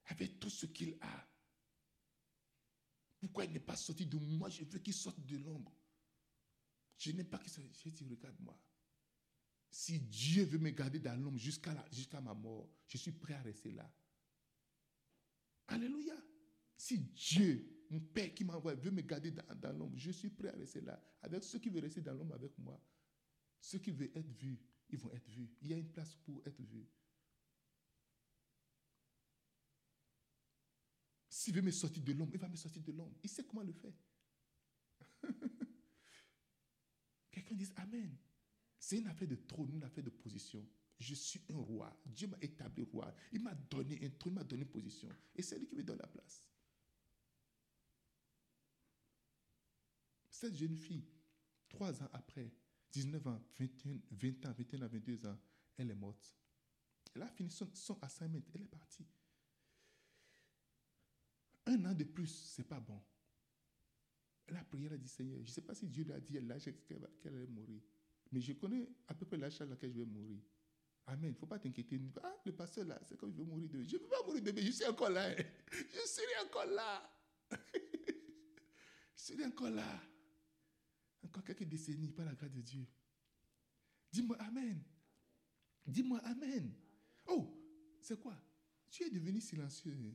Avec 0.06 0.38
tout 0.40 0.50
ce 0.50 0.66
qu'il 0.66 0.98
a. 1.00 1.28
Pourquoi 3.18 3.44
il 3.44 3.52
n'est 3.52 3.60
pas 3.60 3.76
sorti 3.76 4.06
de 4.06 4.18
moi? 4.18 4.50
Je 4.50 4.64
veux 4.64 4.78
qu'il 4.78 4.94
sorte 4.94 5.20
de 5.24 5.38
l'ombre. 5.38 5.72
Je 6.98 7.12
n'aime 7.12 7.28
pas 7.28 7.38
qu'il 7.38 7.50
sorte. 7.50 7.66
J'ai 7.82 7.90
dit, 7.90 8.04
regarde-moi. 8.04 8.58
Si 9.70 10.00
Dieu 10.00 10.44
veut 10.44 10.58
me 10.58 10.70
garder 10.70 10.98
dans 10.98 11.14
l'ombre 11.14 11.38
jusqu'à 11.38 12.20
ma 12.20 12.34
mort, 12.34 12.68
je 12.88 12.96
suis 12.96 13.12
prêt 13.12 13.34
à 13.34 13.42
rester 13.42 13.70
là. 13.70 13.88
Alléluia. 15.68 16.14
Si 16.76 16.98
Dieu, 16.98 17.86
mon 17.88 18.00
Père 18.00 18.34
qui 18.34 18.42
m'a 18.44 18.56
envoyé, 18.56 18.76
veut 18.78 18.90
me 18.90 19.02
garder 19.02 19.30
dans, 19.30 19.54
dans 19.54 19.72
l'ombre, 19.72 19.96
je 19.96 20.10
suis 20.10 20.30
prêt 20.30 20.48
à 20.48 20.56
rester 20.56 20.80
là. 20.80 21.00
Avec 21.22 21.44
ceux 21.44 21.60
qui 21.60 21.68
veulent 21.68 21.84
rester 21.84 22.00
dans 22.00 22.14
l'ombre 22.14 22.34
avec 22.34 22.58
moi. 22.58 22.82
Ceux 23.60 23.78
qui 23.78 23.92
veulent 23.92 24.10
être 24.14 24.30
vus, 24.32 24.58
ils 24.88 24.98
vont 24.98 25.12
être 25.12 25.28
vus. 25.28 25.48
Il 25.60 25.68
y 25.68 25.74
a 25.74 25.76
une 25.76 25.92
place 25.92 26.16
pour 26.16 26.42
être 26.44 26.60
vus. 26.62 26.88
S'il 31.28 31.54
veut 31.54 31.62
me 31.62 31.70
sortir 31.70 32.02
de 32.02 32.12
l'ombre, 32.12 32.32
il 32.34 32.40
va 32.40 32.48
me 32.48 32.56
sortir 32.56 32.82
de 32.82 32.92
l'ombre. 32.92 33.16
Il 33.22 33.30
sait 33.30 33.44
comment 33.44 33.62
le 33.62 33.72
faire. 33.72 33.94
Quelqu'un 37.30 37.54
dit 37.54 37.68
Amen. 37.76 38.16
C'est 38.80 38.98
une 38.98 39.06
affaire 39.08 39.28
de 39.28 39.36
trône, 39.36 39.70
une 39.74 39.84
affaire 39.84 40.02
de 40.02 40.08
position. 40.10 40.66
Je 40.98 41.14
suis 41.14 41.40
un 41.50 41.58
roi. 41.58 41.94
Dieu 42.06 42.26
m'a 42.28 42.38
établi 42.40 42.82
roi. 42.82 43.14
Il 43.30 43.42
m'a 43.42 43.54
donné 43.54 44.02
un 44.04 44.08
trône, 44.10 44.32
il 44.32 44.36
m'a 44.36 44.44
donné 44.44 44.62
une 44.62 44.68
position. 44.70 45.08
Et 45.36 45.42
c'est 45.42 45.58
lui 45.58 45.66
qui 45.68 45.76
me 45.76 45.82
donne 45.82 45.98
la 45.98 46.06
place. 46.06 46.48
Cette 50.30 50.54
jeune 50.56 50.76
fille, 50.76 51.06
trois 51.68 52.02
ans 52.02 52.08
après, 52.12 52.50
19 52.92 53.26
ans, 53.26 53.42
21, 53.58 54.00
20 54.12 54.46
ans, 54.46 54.54
21 54.56 54.82
ans, 54.82 54.88
22 54.88 55.26
ans, 55.26 55.38
elle 55.76 55.90
est 55.90 55.94
morte. 55.94 56.34
Elle 57.14 57.22
a 57.22 57.28
fini 57.28 57.50
son, 57.50 57.68
son 57.74 57.98
assignment, 58.00 58.42
elle 58.54 58.62
est 58.62 58.66
partie. 58.68 59.06
Un 61.66 61.84
an 61.84 61.94
de 61.94 62.04
plus, 62.04 62.28
c'est 62.54 62.64
pas 62.66 62.80
bon. 62.80 63.00
Elle 64.46 64.56
a 64.56 64.64
prié, 64.64 64.86
elle 64.86 64.94
a 64.94 64.98
dit 64.98 65.08
Seigneur, 65.08 65.36
je 65.38 65.42
ne 65.42 65.54
sais 65.54 65.60
pas 65.60 65.74
si 65.74 65.86
Dieu 65.86 66.04
lui 66.04 66.12
a 66.12 66.20
dit 66.20 66.38
à 66.38 66.40
va- 66.40 66.58
qu'elle 67.20 67.34
allait 67.34 67.46
mourir. 67.46 67.82
Mais 68.32 68.40
je 68.40 68.52
connais 68.52 68.88
à 69.08 69.14
peu 69.14 69.26
près 69.26 69.36
l'âge 69.36 69.60
à 69.60 69.64
laquelle 69.66 69.92
je 69.92 69.98
vais 69.98 70.04
mourir. 70.06 70.40
Amen. 71.06 71.30
Il 71.30 71.32
ne 71.34 71.38
faut 71.38 71.46
pas 71.46 71.58
t'inquiéter. 71.58 72.00
Ah, 72.22 72.36
le 72.44 72.52
pasteur 72.54 72.84
là, 72.84 73.00
c'est 73.04 73.16
comme 73.16 73.30
il 73.30 73.36
veut 73.36 73.44
mourir 73.44 73.68
de 73.68 73.82
Je 73.82 73.96
ne 73.96 74.02
veux 74.02 74.08
pas 74.08 74.22
mourir 74.24 74.42
de 74.42 74.52
mais 74.52 74.62
je 74.62 74.70
suis 74.70 74.86
encore 74.86 75.10
là. 75.10 75.28
hein. 75.30 75.44
Je 75.72 76.06
serai 76.06 76.46
encore 76.46 76.66
là. 76.66 77.10
je 77.50 79.22
serai 79.22 79.44
encore 79.44 79.70
là. 79.70 80.00
Encore 81.22 81.44
quelques 81.44 81.64
décennies 81.64 82.12
par 82.12 82.24
la 82.24 82.34
grâce 82.34 82.52
de 82.52 82.60
Dieu. 82.60 82.86
Dis-moi 84.12 84.36
Amen. 84.40 84.82
Dis-moi 85.86 86.20
Amen. 86.24 86.72
Oh, 87.26 87.56
c'est 88.00 88.18
quoi? 88.20 88.36
Tu 88.90 89.04
es 89.04 89.10
devenu 89.10 89.40
silencieux. 89.40 89.92
hein. 89.92 90.14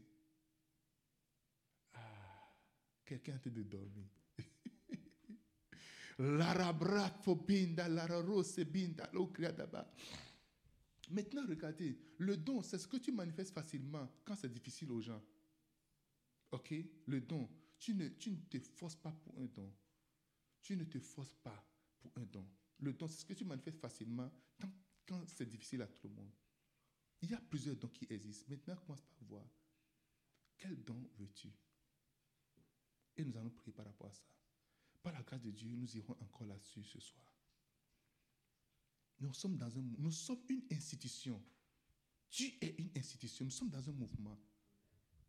Ah, 1.93 2.57
quelqu'un 3.05 3.35
est 3.35 3.47
en 3.47 3.51
de 3.51 3.63
dormir. 3.63 4.07
Maintenant, 11.09 11.45
regardez, 11.47 11.97
le 12.17 12.37
don, 12.37 12.61
c'est 12.61 12.77
ce 12.77 12.87
que 12.87 12.97
tu 12.97 13.11
manifestes 13.11 13.53
facilement 13.53 14.09
quand 14.23 14.35
c'est 14.35 14.51
difficile 14.51 14.91
aux 14.91 15.01
gens. 15.01 15.21
Ok? 16.51 16.73
Le 17.07 17.21
don, 17.21 17.49
tu 17.77 17.93
ne, 17.93 18.07
tu 18.07 18.37
te 18.45 18.59
forces 18.59 18.95
pas 18.95 19.11
pour 19.11 19.37
un 19.37 19.45
don. 19.45 19.71
Tu 20.61 20.75
ne 20.77 20.85
te 20.85 20.99
forces 20.99 21.35
pas 21.35 21.63
pour 21.99 22.11
un 22.15 22.25
don. 22.25 22.47
Le 22.79 22.93
don, 22.93 23.07
c'est 23.07 23.19
ce 23.19 23.25
que 23.25 23.33
tu 23.33 23.45
manifestes 23.45 23.79
facilement 23.79 24.31
quand 25.05 25.23
c'est 25.27 25.47
difficile 25.47 25.81
à 25.81 25.87
tout 25.87 26.07
le 26.07 26.13
monde. 26.13 26.31
Il 27.21 27.31
y 27.31 27.33
a 27.33 27.41
plusieurs 27.41 27.75
dons 27.75 27.89
qui 27.89 28.07
existent. 28.09 28.45
Maintenant, 28.49 28.75
commence 28.77 29.01
par 29.01 29.23
voir. 29.27 29.47
Quel 30.57 30.83
don 30.83 31.09
veux-tu? 31.17 31.51
Et 33.17 33.23
nous 33.23 33.37
allons 33.37 33.49
prier 33.49 33.73
par 33.73 33.85
rapport 33.85 34.07
à 34.07 34.13
ça. 34.13 34.34
La 35.11 35.21
grâce 35.21 35.41
de 35.41 35.51
Dieu, 35.51 35.69
nous 35.75 35.97
irons 35.97 36.15
encore 36.19 36.47
là-dessus 36.47 36.83
ce 36.83 36.99
soir. 36.99 37.25
Nous 39.19 39.33
sommes 39.33 39.57
dans 39.57 39.77
un, 39.77 39.83
nous 39.97 40.11
sommes 40.11 40.41
une 40.49 40.63
institution. 40.71 41.41
Tu 42.29 42.57
es 42.61 42.75
une 42.79 42.91
institution. 42.97 43.45
Nous 43.45 43.51
sommes 43.51 43.69
dans 43.69 43.87
un 43.87 43.93
mouvement. 43.93 44.37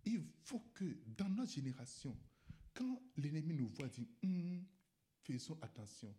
Il 0.05 0.25
faut 0.45 0.61
que 0.75 0.85
dans 1.17 1.29
notre 1.29 1.53
génération, 1.53 2.17
quand 2.75 3.03
l'ennemi 3.17 3.55
nous 3.55 3.69
voit, 3.69 3.89
dit 3.89 4.09
Hum, 4.25 4.65
faisons 5.23 5.59
attention. 5.63 6.15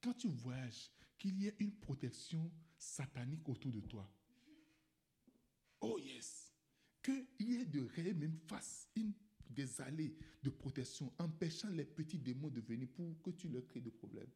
Quand 0.00 0.14
tu 0.14 0.28
voyages, 0.28 0.90
qu'il 1.18 1.40
y 1.40 1.46
ait 1.46 1.56
une 1.60 1.72
protection 1.72 2.50
satanique 2.76 3.48
autour 3.48 3.70
de 3.70 3.80
toi. 3.80 4.10
Oh 5.80 5.98
yes. 5.98 6.52
Qu'il 7.02 7.26
y 7.38 7.54
ait 7.56 7.64
de 7.64 7.82
réels 7.82 8.16
même 8.16 8.38
face, 8.48 8.88
une, 8.96 9.12
des 9.52 9.80
allées 9.80 10.14
de 10.42 10.50
protection, 10.50 11.12
empêchant 11.18 11.70
les 11.70 11.84
petits 11.84 12.18
démons 12.18 12.50
de 12.50 12.60
venir 12.60 12.88
pour 12.88 13.20
que 13.22 13.30
tu 13.30 13.48
leur 13.48 13.66
crées 13.66 13.80
des 13.80 13.90
problèmes. 13.90 14.30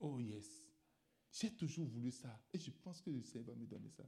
Oh 0.00 0.18
yes. 0.18 0.64
J'ai 1.32 1.50
toujours 1.54 1.86
voulu 1.86 2.10
ça. 2.10 2.40
Et 2.52 2.58
je 2.58 2.70
pense 2.70 3.00
que 3.00 3.10
le 3.10 3.22
Seigneur 3.22 3.48
va 3.48 3.54
me 3.54 3.66
donner 3.66 3.90
ça. 3.90 4.04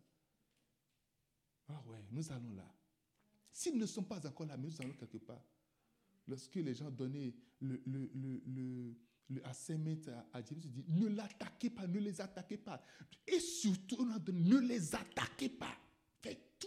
Ah 1.68 1.82
ouais, 1.86 2.04
nous 2.10 2.32
allons 2.32 2.52
là. 2.54 2.74
S'ils 3.52 3.78
ne 3.78 3.86
sont 3.86 4.02
pas 4.02 4.26
encore 4.26 4.46
là, 4.46 4.56
mais 4.56 4.68
nous 4.68 4.82
allons 4.82 4.94
quelque 4.94 5.18
part. 5.18 5.44
Lorsque 6.26 6.56
les 6.56 6.74
gens 6.74 6.90
donnaient 6.90 7.34
le, 7.60 7.80
le, 7.86 8.10
le, 8.14 8.42
le, 8.46 8.96
le 9.28 9.46
à, 9.46 9.50
à 9.50 10.44
James, 10.44 10.60
il 10.64 10.70
dit, 10.72 10.84
ne 10.88 11.08
l'attaquez 11.08 11.70
pas, 11.70 11.86
ne 11.86 11.98
les 11.98 12.20
attaquez 12.20 12.58
pas. 12.58 12.82
Et 13.26 13.38
surtout, 13.40 14.04
ne 14.04 14.58
les 14.58 14.94
attaquez 14.94 15.48
pas. 15.48 15.76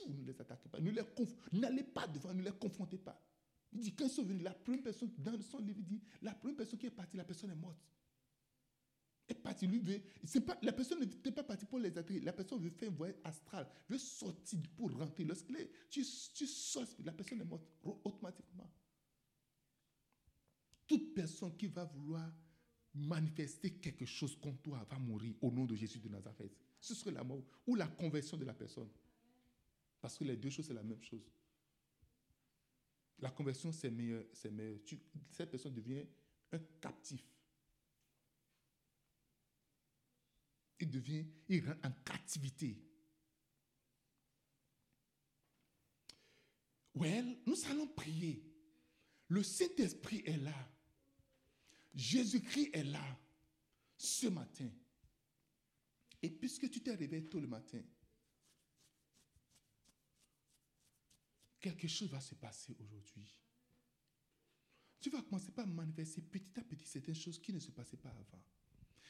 Ne 0.08 0.24
les 0.24 0.40
attaquez 0.40 0.70
pas. 0.70 0.80
Ne 0.80 0.92
les 0.92 1.02
N'allez 1.54 1.84
pas 1.84 2.08
devant, 2.08 2.34
ne 2.34 2.44
les 2.44 2.52
confrontez 2.52 2.98
pas. 2.98 3.22
Il 3.72 3.82
dit, 3.82 3.96
quand 3.96 4.06
ils 4.06 4.12
sont 4.12 4.24
venus, 4.24 4.44
la 4.44 4.54
première 4.54 4.84
personne, 4.84 5.12
dans 5.18 5.40
son 5.42 5.60
livre, 5.60 5.82
dit, 5.82 6.02
la 6.22 6.34
première 6.34 6.58
personne 6.58 6.80
qui 6.80 6.86
est 6.86 6.92
partie, 6.92 7.18
la 7.18 7.26
personne 7.26 7.52
est 7.52 7.56
morte. 7.56 7.80
Est 9.28 9.34
partie, 9.34 9.66
lui 9.66 9.80
veut, 9.80 10.02
pas, 10.42 10.58
la 10.62 10.72
personne 10.72 11.00
n'était 11.00 11.32
pas 11.32 11.44
partie 11.44 11.66
pour 11.66 11.80
les 11.80 11.90
attaquer. 11.90 12.20
La 12.22 12.32
personne 12.32 12.62
veut 12.62 12.70
faire 12.70 12.90
un 12.90 12.96
voyage 12.96 13.18
astral, 13.24 13.68
veut 13.90 13.98
sortir 13.98 14.60
pour 14.78 14.92
rentrer. 14.92 15.24
Lorsque 15.24 15.48
tu, 15.90 16.04
tu 16.34 16.48
sors, 16.48 16.86
la 17.04 17.12
personne 17.12 17.42
est 17.42 17.46
morte 17.46 17.66
automatiquement. 17.84 18.72
Toute 20.88 21.16
personne 21.16 21.58
qui 21.58 21.66
va 21.68 21.86
vouloir 21.86 22.32
manifester 22.94 23.74
quelque 23.74 24.06
chose 24.06 24.38
contre 24.40 24.62
toi 24.62 24.88
va 24.90 24.98
mourir 25.00 25.34
au 25.42 25.52
nom 25.52 25.66
de 25.66 25.76
Jésus 25.76 26.00
de 26.00 26.08
Nazareth. 26.08 26.56
Ce 26.80 26.94
serait 26.94 27.12
la 27.12 27.24
mort 27.24 27.44
ou 27.68 27.76
la 27.76 27.88
conversion 27.88 28.38
de 28.38 28.46
la 28.46 28.54
personne. 28.54 28.90
Parce 30.06 30.20
que 30.20 30.24
les 30.24 30.38
deux 30.38 30.52
choses, 30.52 30.68
c'est 30.68 30.74
la 30.76 30.84
même 30.84 31.02
chose. 31.02 31.28
La 33.18 33.32
conversion, 33.32 33.72
c'est 33.72 33.90
meilleur. 33.90 34.24
Meilleur. 34.52 34.78
Cette 35.32 35.50
personne 35.50 35.74
devient 35.74 36.06
un 36.52 36.60
captif. 36.80 37.26
Il 40.80 40.92
devient, 40.92 41.26
il 41.50 41.68
rentre 41.68 41.88
en 41.88 41.92
captivité. 42.04 42.78
Well, 46.94 47.40
nous 47.48 47.66
allons 47.72 47.88
prier. 47.88 48.44
Le 49.28 49.42
Saint-Esprit 49.42 50.22
est 50.24 50.38
là. 50.38 50.72
Jésus-Christ 51.96 52.70
est 52.74 52.84
là 52.84 53.20
ce 53.98 54.28
matin. 54.28 54.70
Et 56.22 56.30
puisque 56.30 56.70
tu 56.70 56.82
t'es 56.84 56.94
réveillé 56.94 57.26
tôt 57.26 57.40
le 57.40 57.48
matin, 57.48 57.82
quelque 61.74 61.88
chose 61.88 62.10
va 62.10 62.22
se 62.22 62.36
passer 62.36 62.76
aujourd'hui. 62.80 63.28
Tu 65.00 65.10
vas 65.10 65.22
commencer 65.24 65.52
par 65.52 65.66
manifester 65.66 66.22
petit 66.22 66.60
à 66.60 66.64
petit 66.64 66.86
certaines 66.86 67.16
choses 67.16 67.40
qui 67.40 67.54
ne 67.54 67.60
se 67.60 67.72
passaient 67.72 67.98
pas 67.98 68.10
avant. 68.10 68.44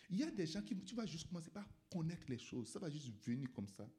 Il 0.09 0.17
y 0.17 0.23
a 0.23 0.31
des 0.31 0.45
gens 0.45 0.61
qui, 0.61 0.77
tu 0.83 0.95
vas 0.95 1.05
juste 1.05 1.27
commencer 1.27 1.49
par 1.49 1.67
connaître 1.89 2.25
les 2.29 2.37
choses. 2.37 2.69
Ça 2.69 2.79
va 2.79 2.89
juste 2.89 3.09
venir 3.25 3.51
comme 3.51 3.67
ça. 3.67 3.89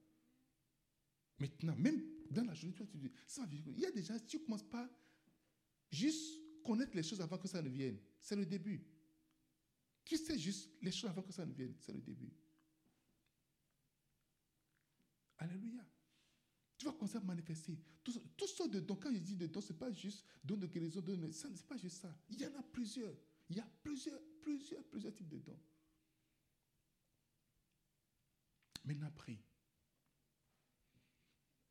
Maintenant, 1.38 1.76
même 1.76 2.02
dans 2.30 2.44
la 2.44 2.54
journée, 2.54 2.74
tu 2.74 2.82
vas 2.82 2.86
te 2.86 2.96
dire, 2.96 3.10
ça 3.26 3.42
va 3.42 3.46
venir. 3.48 3.64
Il 3.68 3.80
y 3.80 3.86
a 3.86 3.90
des 3.90 4.02
gens, 4.02 4.18
tu 4.26 4.38
commences 4.40 4.62
pas 4.62 4.88
juste 5.90 6.40
connaître 6.64 6.96
les 6.96 7.02
choses 7.02 7.20
avant 7.20 7.38
que 7.38 7.48
ça 7.48 7.60
ne 7.60 7.68
vienne. 7.68 7.98
C'est 8.20 8.36
le 8.36 8.46
début. 8.46 8.86
Tu 10.04 10.16
sais 10.16 10.38
juste 10.38 10.70
les 10.80 10.92
choses 10.92 11.10
avant 11.10 11.22
que 11.22 11.32
ça 11.32 11.44
ne 11.44 11.52
vienne. 11.52 11.74
C'est 11.80 11.92
le 11.92 12.00
début. 12.00 12.32
Alléluia. 15.38 15.86
Tu 16.78 16.84
vas 16.84 16.92
commencer 16.92 17.16
à 17.16 17.20
manifester. 17.20 17.78
Tout, 18.04 18.12
tout 18.36 18.46
sortes 18.46 18.72
de 18.72 18.80
dons. 18.80 18.96
Quand 18.96 19.12
je 19.12 19.18
dis 19.18 19.36
de 19.36 19.46
dons, 19.46 19.60
ce 19.60 19.72
n'est 19.72 19.78
pas 19.78 19.90
juste 19.90 20.24
don 20.44 20.56
de 20.56 20.66
guérison, 20.66 21.00
don 21.00 21.16
de... 21.16 21.30
Ce 21.32 21.46
n'est 21.46 21.54
pas 21.66 21.76
juste 21.76 22.02
ça. 22.02 22.14
Il 22.28 22.40
y 22.40 22.46
en 22.46 22.54
a 22.54 22.62
plusieurs. 22.62 23.14
Il 23.48 23.56
y 23.56 23.60
a 23.60 23.68
plusieurs, 23.82 24.20
plusieurs, 24.42 24.84
plusieurs 24.84 25.14
types 25.14 25.28
de 25.28 25.38
dons. 25.38 25.58
Maintenant, 28.84 29.10
prie. 29.10 29.38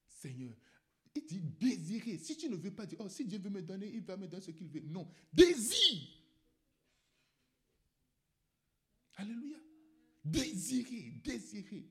Seigneur, 0.07 0.55
il 1.13 1.25
dit 1.25 1.39
désirer. 1.39 2.17
Si 2.17 2.35
tu 2.35 2.49
ne 2.49 2.55
veux 2.55 2.71
pas 2.71 2.85
dire, 2.85 2.99
oh, 3.01 3.09
si 3.09 3.25
Dieu 3.25 3.39
veut 3.39 3.49
me 3.49 3.61
donner, 3.61 3.87
il 3.87 4.01
va 4.01 4.17
me 4.17 4.27
donner 4.27 4.43
ce 4.43 4.51
qu'il 4.51 4.67
veut. 4.67 4.81
Non, 4.81 5.09
désire. 5.31 6.07
Alléluia. 9.15 9.59
Désirer, 10.23 11.11
désirer. 11.23 11.87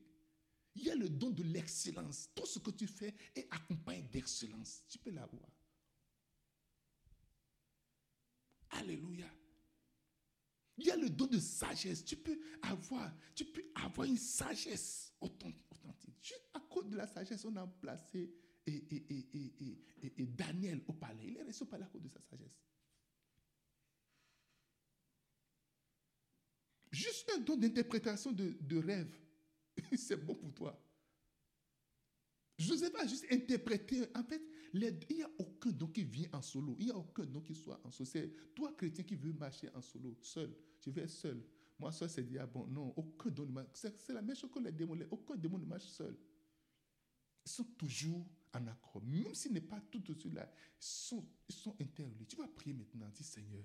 Il 0.75 0.83
y 0.83 0.89
a 0.89 0.95
le 0.95 1.09
don 1.09 1.29
de 1.29 1.43
l'excellence. 1.43 2.29
Tout 2.35 2.45
ce 2.45 2.59
que 2.59 2.71
tu 2.71 2.85
fais 2.85 3.13
est 3.33 3.47
accompagné 3.49 4.03
d'excellence. 4.03 4.83
Tu 4.89 4.97
peux 4.99 5.11
l'avoir. 5.11 5.49
Alléluia. 8.71 9.31
Il 10.77 10.85
y 10.85 10.91
a 10.91 10.97
le 10.97 11.09
don 11.09 11.27
de 11.27 11.39
sagesse. 11.39 12.03
Tu 12.03 12.17
peux 12.17 12.37
avoir, 12.61 13.13
tu 13.33 13.45
peux 13.45 13.63
avoir 13.75 14.05
une 14.05 14.17
sagesse 14.17 15.13
authentique. 15.21 15.61
Juste 16.21 16.49
à 16.53 16.59
cause 16.59 16.89
de 16.89 16.97
la 16.97 17.07
sagesse, 17.07 17.45
on 17.45 17.55
a 17.55 17.67
placé 17.67 18.33
et, 18.65 18.73
et, 18.73 19.27
et, 19.33 20.11
et, 20.17 20.25
Daniel 20.25 20.81
au 20.87 20.93
palais. 20.93 21.27
Il 21.27 21.37
est 21.37 21.43
resté 21.43 21.63
au 21.63 21.67
palais 21.67 21.83
à 21.83 21.87
cause 21.87 22.01
de 22.01 22.09
sa 22.09 22.19
sagesse. 22.21 22.59
Juste 26.91 27.31
un 27.35 27.39
don 27.41 27.55
d'interprétation 27.57 28.31
de, 28.31 28.57
de 28.59 28.77
rêve. 28.77 29.15
c'est 29.97 30.17
bon 30.17 30.35
pour 30.35 30.53
toi. 30.53 30.81
Sais 32.57 32.91
pas 32.91 33.05
juste 33.05 33.25
interpréter. 33.31 34.05
En 34.15 34.23
fait, 34.23 34.41
il 34.73 35.15
n'y 35.15 35.23
a 35.23 35.29
aucun 35.39 35.71
don 35.71 35.87
qui 35.87 36.03
vient 36.03 36.29
en 36.33 36.41
solo. 36.41 36.75
Il 36.79 36.85
n'y 36.85 36.91
a 36.91 36.97
aucun 36.97 37.25
don 37.25 37.41
qui 37.41 37.55
soit 37.55 37.79
en 37.83 37.91
solo. 37.91 38.09
C'est 38.09 38.31
toi, 38.53 38.73
chrétien, 38.77 39.03
qui 39.03 39.15
veux 39.15 39.33
marcher 39.33 39.69
en 39.73 39.81
solo, 39.81 40.17
seul. 40.21 40.55
Je 40.79 40.89
vais 40.89 41.01
être 41.01 41.09
seul. 41.09 41.43
Moi, 41.77 41.91
seul, 41.91 42.09
c'est 42.09 42.23
dire, 42.23 42.47
bon, 42.47 42.67
non, 42.67 42.93
aucun 42.95 43.29
don 43.29 43.45
ne 43.45 43.51
marche. 43.51 43.69
C'est 43.73 44.13
la 44.13 44.21
même 44.21 44.35
chose 44.35 44.51
que 44.51 44.59
les 44.59 44.71
démons. 44.71 44.97
Aucun 45.11 45.35
démon 45.35 45.57
ne 45.57 45.65
marche 45.65 45.87
seul. 45.87 46.17
Ils 47.45 47.51
sont 47.51 47.65
toujours 47.77 48.25
en 48.53 48.67
accord. 48.67 49.01
Même 49.03 49.33
s'il 49.33 49.53
n'est 49.53 49.61
pas 49.61 49.81
tout 49.91 50.09
au-dessus 50.09 50.29
là, 50.29 50.49
ils 50.81 50.85
sont, 50.85 51.25
ils 51.49 51.55
sont. 51.55 51.75
Tu 52.27 52.35
vas 52.37 52.47
prier 52.47 52.73
maintenant. 52.73 53.09
Dis, 53.09 53.23
Seigneur, 53.23 53.63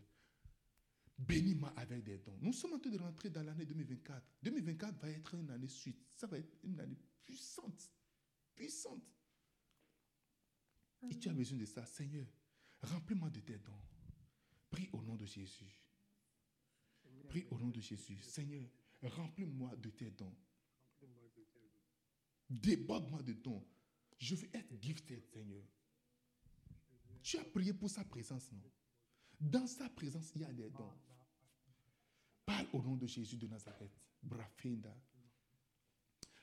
Bénis-moi 1.27 1.73
avec 1.77 2.03
des 2.03 2.19
dons. 2.19 2.39
Nous 2.41 2.53
sommes 2.53 2.75
en 2.75 2.79
train 2.79 2.91
de 2.91 2.99
rentrer 2.99 3.29
dans 3.29 3.43
l'année 3.43 3.67
2024. 3.67 4.23
2024 4.43 4.99
va 5.01 5.11
être 5.11 5.35
une 5.35 5.51
année 5.51 5.69
suite. 5.69 6.07
Ça 6.17 6.27
va 6.27 6.39
être 6.39 6.57
une 6.63 6.81
année 6.81 6.99
puissante. 7.23 7.91
Puissante. 8.55 9.05
Et 11.11 11.19
tu 11.19 11.29
as 11.29 11.33
besoin 11.33 11.59
de 11.59 11.67
ça. 11.67 11.85
Seigneur, 11.85 12.27
remplis-moi 12.83 13.29
de 13.31 13.41
tes 13.41 13.59
dons. 13.59 13.83
Prie 14.71 14.89
au 14.93 15.03
nom 15.03 15.17
de 15.17 15.27
Jésus. 15.27 15.83
Prie 17.29 17.47
au 17.51 17.59
nom 17.59 17.69
de 17.69 17.81
Jésus. 17.81 18.19
Seigneur, 18.23 18.67
remplis-moi 19.03 19.77
de 19.77 19.91
tes 19.91 20.11
dons. 20.11 20.35
Déborde-moi 22.49 23.23
de 23.23 23.35
dons. 23.35 23.65
Je 24.19 24.35
veux 24.35 24.49
être 24.55 24.75
gifted, 24.81 25.25
Seigneur. 25.27 25.65
Tu 27.23 27.37
as 27.37 27.45
prié 27.45 27.75
pour 27.75 27.91
sa 27.91 28.05
présence, 28.05 28.51
non? 28.53 28.71
Dans 29.39 29.67
sa 29.67 29.89
présence, 29.91 30.33
il 30.35 30.43
y 30.43 30.45
a 30.45 30.53
des 30.53 30.71
dons. 30.71 30.93
Parle 32.51 32.67
au 32.73 32.83
nom 32.83 32.97
de 32.97 33.07
Jésus 33.07 33.37
de 33.37 33.47
Nazareth. 33.47 33.93
Brafenda. 34.21 34.93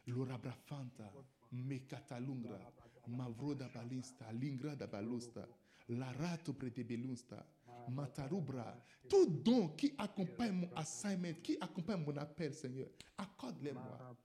Lora 0.05 0.37
brafanta. 0.37 1.11
Mekatalungra. 1.51 2.73
Mavroda 3.07 3.67
balista. 3.67 4.31
Lingra 4.31 4.75
da 4.75 4.87
balosta. 4.87 5.45
Larato 5.87 6.53
predebelunsta. 6.53 7.45
Matarubra. 7.89 8.81
Tout 9.09 9.43
don 9.43 9.75
qui 9.75 9.93
accompagne 9.97 10.53
mon 10.53 10.69
assignment, 10.75 11.41
qui 11.41 11.57
accompagne 11.59 12.05
mon 12.05 12.15
appel, 12.17 12.53
Seigneur, 12.53 12.87
accorde-les-moi. 13.17 14.15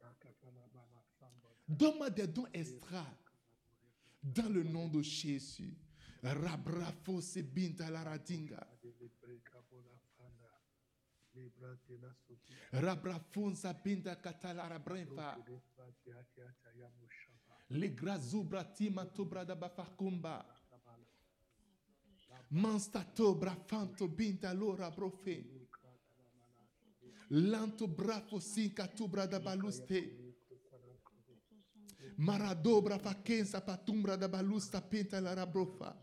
Donne-moi 1.69 2.11
des 2.11 2.29
dons 2.29 2.47
extra. 2.53 3.05
Dans 4.23 4.49
le 4.49 4.63
nom 4.63 4.89
de 4.89 5.03
Jésus. 5.03 5.77
Rabrafo 6.23 7.21
se 7.21 7.43
binta 7.43 7.91
la 7.91 8.05
radinga. 8.05 8.65
Rabrafonsa 12.71 13.73
binta 13.75 14.17
katalara 14.17 14.79
brempa. 14.79 15.37
Le 17.69 17.95
grazubra 17.95 18.65
tima 18.65 19.05
tobra 19.05 19.45
da 19.45 19.57
bafakumba. 19.57 20.45
Manstato 22.49 23.35
brafanto 23.35 24.09
binta 24.09 24.53
lora 24.53 24.91
brofe. 24.91 25.69
Lanto 27.29 27.89
brafo 27.89 28.39
sinka 28.41 28.87
tubra 28.89 29.27
da 29.27 29.41
baluste. 29.41 30.35
Maradobra 32.17 32.99
fakensa 32.99 33.61
patumbra 33.63 34.17
da 34.17 34.29
balusta 34.29 34.83
pinta 34.83 35.19
la 35.21 35.33
rabrofa. 35.33 35.97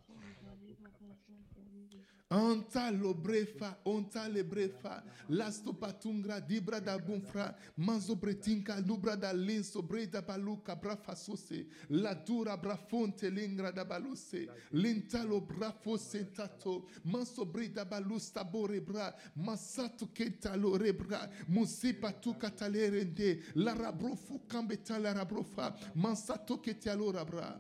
Anta 2.32 2.92
lo 2.92 3.16
brefa, 3.16 3.80
onta 3.86 4.28
le 4.28 4.44
brefa, 4.44 5.04
lasto 5.30 5.74
patungra, 5.74 6.40
dibra 6.40 6.80
da 6.80 6.96
bunfra, 7.00 7.58
manzo 7.78 8.16
bretinka, 8.16 8.78
lubra 8.86 9.16
da 9.16 9.32
linso, 9.32 9.82
breda 9.82 10.22
baluka, 10.22 10.76
brafa 10.76 11.16
sose, 11.16 11.66
la 11.88 12.14
dura 12.14 12.56
brafonte 12.56 13.30
lingra 13.32 13.72
da 13.72 13.84
baluse, 13.84 14.48
lintalo 14.74 15.42
brafo 15.42 15.98
sentato, 15.98 16.88
manso 17.06 17.46
breda 17.46 17.84
balusta 17.84 18.44
borebra, 18.44 19.12
masato 19.34 20.12
ketalo 20.14 20.78
rebra, 20.78 21.28
musipa 21.48 22.12
tu 22.12 22.38
katalerende, 22.38 23.42
la 23.56 23.74
rabrofu 23.74 24.46
kambeta 24.46 25.00
la 25.00 25.14
rabrofa, 25.14 25.76
mansato 25.96 26.60
ketalo 26.60 27.10
rabra. 27.12 27.60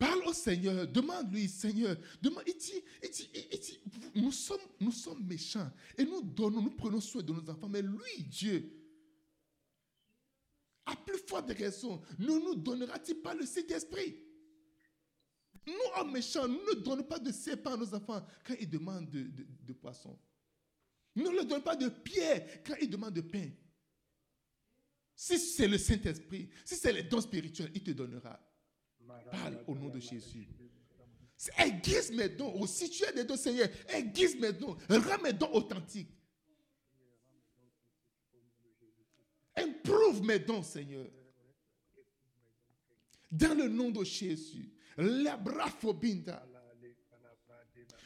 Parle 0.00 0.19
au 0.30 0.34
Seigneur, 0.34 0.86
demande-lui, 0.86 1.48
Seigneur, 1.48 1.96
demande, 2.22 2.44
il 2.46 2.56
dit, 2.56 2.82
il 3.02 3.58
dit, 3.60 3.80
nous 4.14 4.32
sommes, 4.32 4.60
méchants 5.26 5.70
et 5.98 6.04
nous 6.04 6.22
donnons, 6.22 6.62
nous 6.62 6.70
prenons 6.70 7.00
soin 7.00 7.22
de 7.22 7.32
nos 7.32 7.50
enfants, 7.50 7.68
mais 7.68 7.82
lui, 7.82 8.24
Dieu, 8.24 8.72
à 10.86 10.96
plus 10.96 11.18
forte 11.26 11.50
raison, 11.50 12.02
ne 12.18 12.26
nous 12.26 12.54
donnera-t-il 12.54 13.20
pas 13.20 13.34
le 13.34 13.44
Saint-Esprit? 13.44 14.16
Nous, 15.66 15.74
hommes 15.96 16.12
méchants, 16.12 16.48
nous 16.48 16.64
ne 16.74 16.80
donnons 16.80 17.04
pas 17.04 17.18
de 17.18 17.30
serpent 17.30 17.74
à 17.74 17.76
nos 17.76 17.94
enfants 17.94 18.26
quand 18.44 18.54
ils 18.58 18.68
demandent 18.68 19.10
de, 19.10 19.22
de, 19.22 19.46
de 19.62 19.72
poisson. 19.72 20.18
Nous 21.14 21.24
ne 21.24 21.36
leur 21.36 21.44
donnons 21.44 21.62
pas 21.62 21.76
de 21.76 21.88
pierre 21.88 22.62
quand 22.64 22.76
ils 22.80 22.88
demandent 22.88 23.14
de 23.14 23.20
pain. 23.20 23.50
Si 25.14 25.38
c'est 25.38 25.68
le 25.68 25.76
Saint-Esprit, 25.76 26.48
si 26.64 26.76
c'est 26.76 26.92
les 26.92 27.02
dons 27.02 27.20
spirituels, 27.20 27.70
il 27.74 27.82
te 27.82 27.90
donnera. 27.90 28.40
Parle 29.30 29.62
au 29.66 29.74
nom 29.74 29.88
de 29.88 30.00
Jésus. 30.00 30.48
Aiguise 31.56 32.12
mes 32.12 32.28
dons. 32.28 32.52
Aussi, 32.60 32.90
tu 32.90 33.04
as 33.04 33.12
des 33.12 33.24
dons, 33.24 33.36
Seigneur. 33.36 33.68
Aiguise 33.88 34.38
mes 34.38 34.52
dons. 34.52 34.76
Rends 34.88 35.22
mes 35.22 35.32
dons 35.32 35.52
authentiques. 35.52 36.10
Improve 39.56 40.22
mes 40.22 40.38
dons, 40.38 40.62
Seigneur. 40.62 41.06
Dans 43.30 43.56
le 43.56 43.68
nom 43.68 43.90
de 43.90 44.04
Jésus. 44.04 44.70
La 44.96 45.36
brafobinda. 45.36 46.46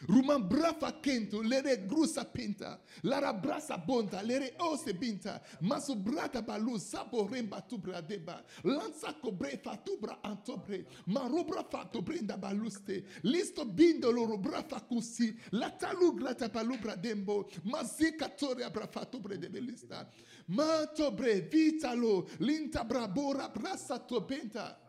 Ruman 0.09 0.49
brafa 0.49 0.93
kento, 1.01 1.43
lere 1.43 1.77
grusa 1.87 2.25
pinta, 2.25 2.79
lara 3.03 3.33
brasa 3.33 3.77
bonta, 3.79 4.23
lere 4.23 4.55
ose 4.59 4.93
binta, 4.93 5.41
maso 5.61 5.95
brata 5.95 6.43
balu, 6.43 6.79
sabo 6.79 7.29
tubra 7.69 8.01
deba, 8.03 8.43
lanza 8.65 9.13
cobre 9.21 9.59
fatubra 9.63 10.19
antobre, 10.23 10.87
marubra 11.07 11.65
fatobrinda 11.65 12.37
baluste, 12.37 13.05
listo 13.23 13.65
bindo 13.65 14.11
loro 14.11 14.37
brafa 14.37 14.81
kusi, 14.81 15.35
la 15.53 15.71
talu 15.71 16.15
grata 16.15 16.49
balubra 16.49 16.97
dembo, 16.97 17.49
mazika 17.65 18.29
toria 18.29 18.71
brafatobre 18.71 19.39
de 19.39 19.49
belista, 19.49 20.07
mantobre 20.49 21.41
vitalo, 21.49 22.27
linta 22.39 22.85
brabora 22.85 23.49
brasa 23.49 23.99
tobenta. 23.99 24.84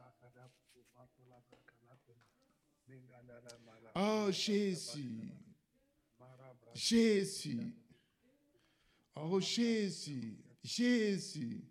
Oh 3.95 4.29
Jésus. 4.31 5.31
Jésus. 6.73 7.73
Oh 9.15 9.39
Jésus. 9.39 10.37
Jésus. 10.63 11.63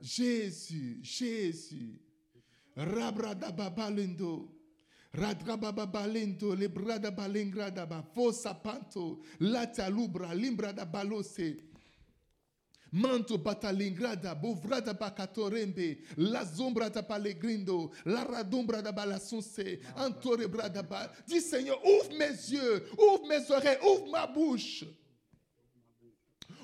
Jésus. 0.00 0.98
Jésus. 1.02 2.00
Rabrada 2.74 3.52
babalendo. 3.52 4.58
Radrababa 5.10 5.86
balento, 5.86 6.54
lebrada 6.54 7.10
balengradaba, 7.10 8.02
fosa 8.02 8.52
panto, 8.62 9.22
lata 9.38 9.88
lubra, 9.88 10.34
limbrada 10.34 10.84
balose. 10.84 11.67
Manto 12.92 13.36
batalingrada, 13.38 14.34
bovrada 14.34 14.94
bakatorembe, 14.94 15.98
la 16.16 16.44
zombra 16.44 16.88
da 16.88 17.02
balegrindo, 17.02 17.92
la 18.04 18.24
radombra 18.24 18.80
da 18.80 18.92
antore 19.96 20.48
brada 20.48 20.82
ba. 20.82 21.10
Dis 21.26 21.42
Seigneur, 21.50 21.78
ouvre 21.84 22.16
mes 22.16 22.50
yeux, 22.50 22.86
ouvre 22.98 23.26
mes 23.26 23.50
oreilles, 23.50 23.78
ouvre 23.82 24.10
ma 24.10 24.26
bouche. 24.26 24.84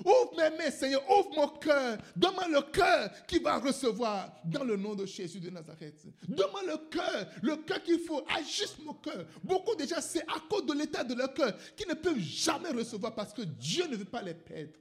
Ouvre 0.03 0.35
mes 0.35 0.57
mains, 0.57 0.71
Seigneur, 0.71 1.01
ouvre 1.09 1.29
mon 1.35 1.47
cœur. 1.47 1.97
Donne-moi 2.15 2.47
le 2.49 2.61
cœur 2.71 3.09
qui 3.27 3.39
va 3.39 3.57
recevoir 3.57 4.35
dans 4.43 4.63
le 4.63 4.75
nom 4.75 4.93
de 4.93 5.05
Jésus 5.05 5.39
de 5.39 5.49
Nazareth. 5.49 6.05
Donne-moi 6.27 6.61
le 6.67 6.77
cœur, 6.89 7.27
le 7.41 7.55
cœur 7.57 7.81
qu'il 7.81 7.99
faut. 7.99 8.23
Ajuste 8.35 8.79
mon 8.83 8.93
cœur. 8.95 9.25
Beaucoup 9.43 9.75
déjà, 9.75 10.01
c'est 10.01 10.21
à 10.23 10.39
cause 10.49 10.65
de 10.65 10.73
l'état 10.73 11.03
de 11.03 11.13
leur 11.13 11.33
cœur 11.33 11.53
qu'ils 11.75 11.87
ne 11.87 11.93
peuvent 11.93 12.19
jamais 12.19 12.69
recevoir 12.69 13.15
parce 13.15 13.33
que 13.33 13.43
Dieu 13.43 13.87
ne 13.87 13.95
veut 13.95 14.05
pas 14.05 14.21
les 14.21 14.33
perdre 14.33 14.73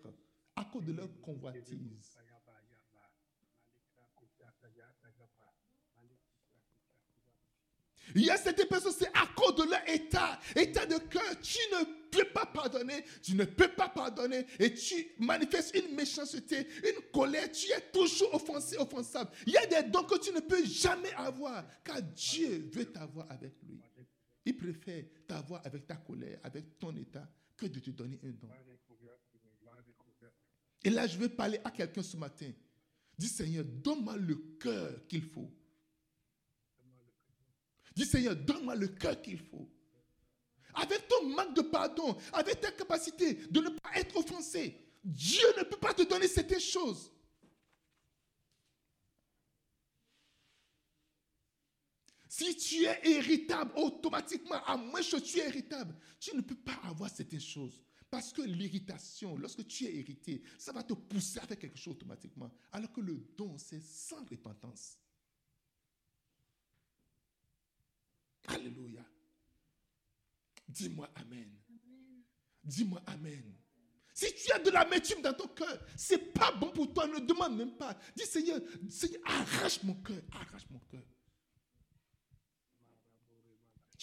à 0.57 0.65
cause 0.65 0.85
de 0.85 0.93
leur 0.93 1.09
convoitise. 1.21 2.15
Il 8.15 8.23
y 8.23 8.31
a 8.31 8.37
certaines 8.37 8.69
personnes, 8.69 8.93
c'est 8.97 9.09
à 9.09 9.27
cause 9.35 9.57
de 9.57 9.71
leur 9.71 9.89
état, 9.89 10.39
état 10.55 10.87
de 10.87 10.99
cœur. 10.99 11.41
Tu 11.43 11.59
ne 11.73 11.85
peux 12.11 12.31
pas 12.33 12.47
pardonner, 12.47 13.05
tu 13.23 13.35
ne 13.35 13.45
peux 13.45 13.69
pas 13.69 13.89
pardonner 13.89 14.47
et 14.59 14.73
tu 14.75 14.95
manifestes 15.19 15.75
une 15.75 15.95
méchanceté, 15.97 16.69
une 16.85 17.11
colère. 17.13 17.51
Tu 17.51 17.71
es 17.73 17.81
toujours 17.93 18.35
offensé, 18.35 18.77
offensable. 18.77 19.31
Il 19.47 19.55
y 19.55 19.57
a 19.57 19.67
des 19.67 19.89
dons 19.89 20.05
que 20.05 20.19
tu 20.19 20.33
ne 20.33 20.41
peux 20.41 20.65
jamais 20.65 21.13
avoir 21.15 21.65
car 21.83 22.01
Dieu 22.03 22.69
veut 22.73 22.87
t'avoir 22.87 23.27
avec 23.31 23.55
lui. 23.63 23.81
Il 24.45 24.57
préfère 24.57 25.05
t'avoir 25.27 25.63
avec 25.65 25.87
ta 25.87 25.97
colère, 25.97 26.39
avec 26.43 26.79
ton 26.79 26.95
état, 26.97 27.27
que 27.57 27.67
de 27.67 27.81
te 27.81 27.91
donner 27.91 28.21
un 28.23 28.31
don. 28.31 28.49
Et 30.85 30.91
là, 30.91 31.07
je 31.07 31.17
vais 31.17 31.31
parler 31.31 31.59
à 31.65 31.71
quelqu'un 31.71 32.03
ce 32.03 32.17
matin. 32.17 32.53
Dis 33.17 33.29
Seigneur, 33.29 33.65
donne-moi 33.65 34.17
le 34.17 34.35
cœur 34.61 35.07
qu'il 35.09 35.23
faut. 35.23 35.51
Dis 37.97 38.05
Seigneur, 38.05 38.37
donne-moi 38.37 38.75
le 38.75 38.89
cœur 38.89 39.21
qu'il 39.23 39.39
faut. 39.39 39.69
Avec 40.75 41.09
ton 41.09 41.29
manque 41.29 41.55
de 41.55 41.63
pardon, 41.63 42.17
avec 42.33 42.61
ta 42.61 42.73
capacité 42.73 43.35
de 43.35 43.61
ne 43.61 43.71
pas 43.71 43.97
être 43.97 44.17
offensé, 44.17 44.77
Dieu 45.03 45.47
ne 45.57 45.63
peut 45.63 45.79
pas 45.79 45.95
te 45.95 46.03
donner 46.03 46.29
certaines 46.29 46.61
choses. 46.61 47.11
Si 52.29 52.57
tu 52.57 52.85
es 52.85 53.01
irritable 53.05 53.73
automatiquement, 53.77 54.61
à 54.65 54.77
moins 54.77 55.01
que 55.01 55.21
tu 55.21 55.39
es 55.39 55.47
irritable, 55.47 55.95
tu 56.19 56.35
ne 56.35 56.41
peux 56.41 56.57
pas 56.57 56.81
avoir 56.83 57.09
certaines 57.09 57.41
choses. 57.41 57.81
Parce 58.15 58.33
que 58.33 58.43
l'irritation, 58.43 59.37
lorsque 59.37 59.67
tu 59.67 59.87
es 59.87 59.97
irrité, 59.97 60.41
ça 60.57 60.71
va 60.71 60.85
te 60.85 60.95
pousser 60.95 61.41
à 61.41 61.47
faire 61.49 61.59
quelque 61.59 61.77
chose 61.77 61.95
automatiquement. 61.95 62.49
Alors 62.71 62.93
que 62.93 63.01
le 63.01 63.17
don, 63.37 63.59
c'est 63.59 63.81
sans 63.81 64.25
repentance. 64.31 65.01
Alléluia. 68.47 69.05
Dis-moi 70.69 71.11
Amen. 71.17 71.59
Dis-moi 72.63 73.03
Amen. 73.05 73.53
Si 74.15 74.33
tu 74.33 74.53
as 74.53 74.61
de 74.61 74.71
l'amertume 74.71 75.21
dans 75.21 75.35
ton 75.35 75.49
cœur, 75.49 75.85
c'est 75.97 76.33
pas 76.33 76.53
bon 76.53 76.71
pour 76.71 76.95
toi. 76.95 77.09
Ne 77.09 77.19
demande 77.19 77.57
même 77.57 77.77
pas. 77.77 77.99
Dis 78.15 78.27
Seigneur, 78.27 78.61
Seigneur, 78.91 79.23
arrache 79.25 79.83
mon 79.83 79.95
cœur, 79.95 80.23
arrache 80.31 80.71
mon 80.71 80.79
cœur. 80.89 81.03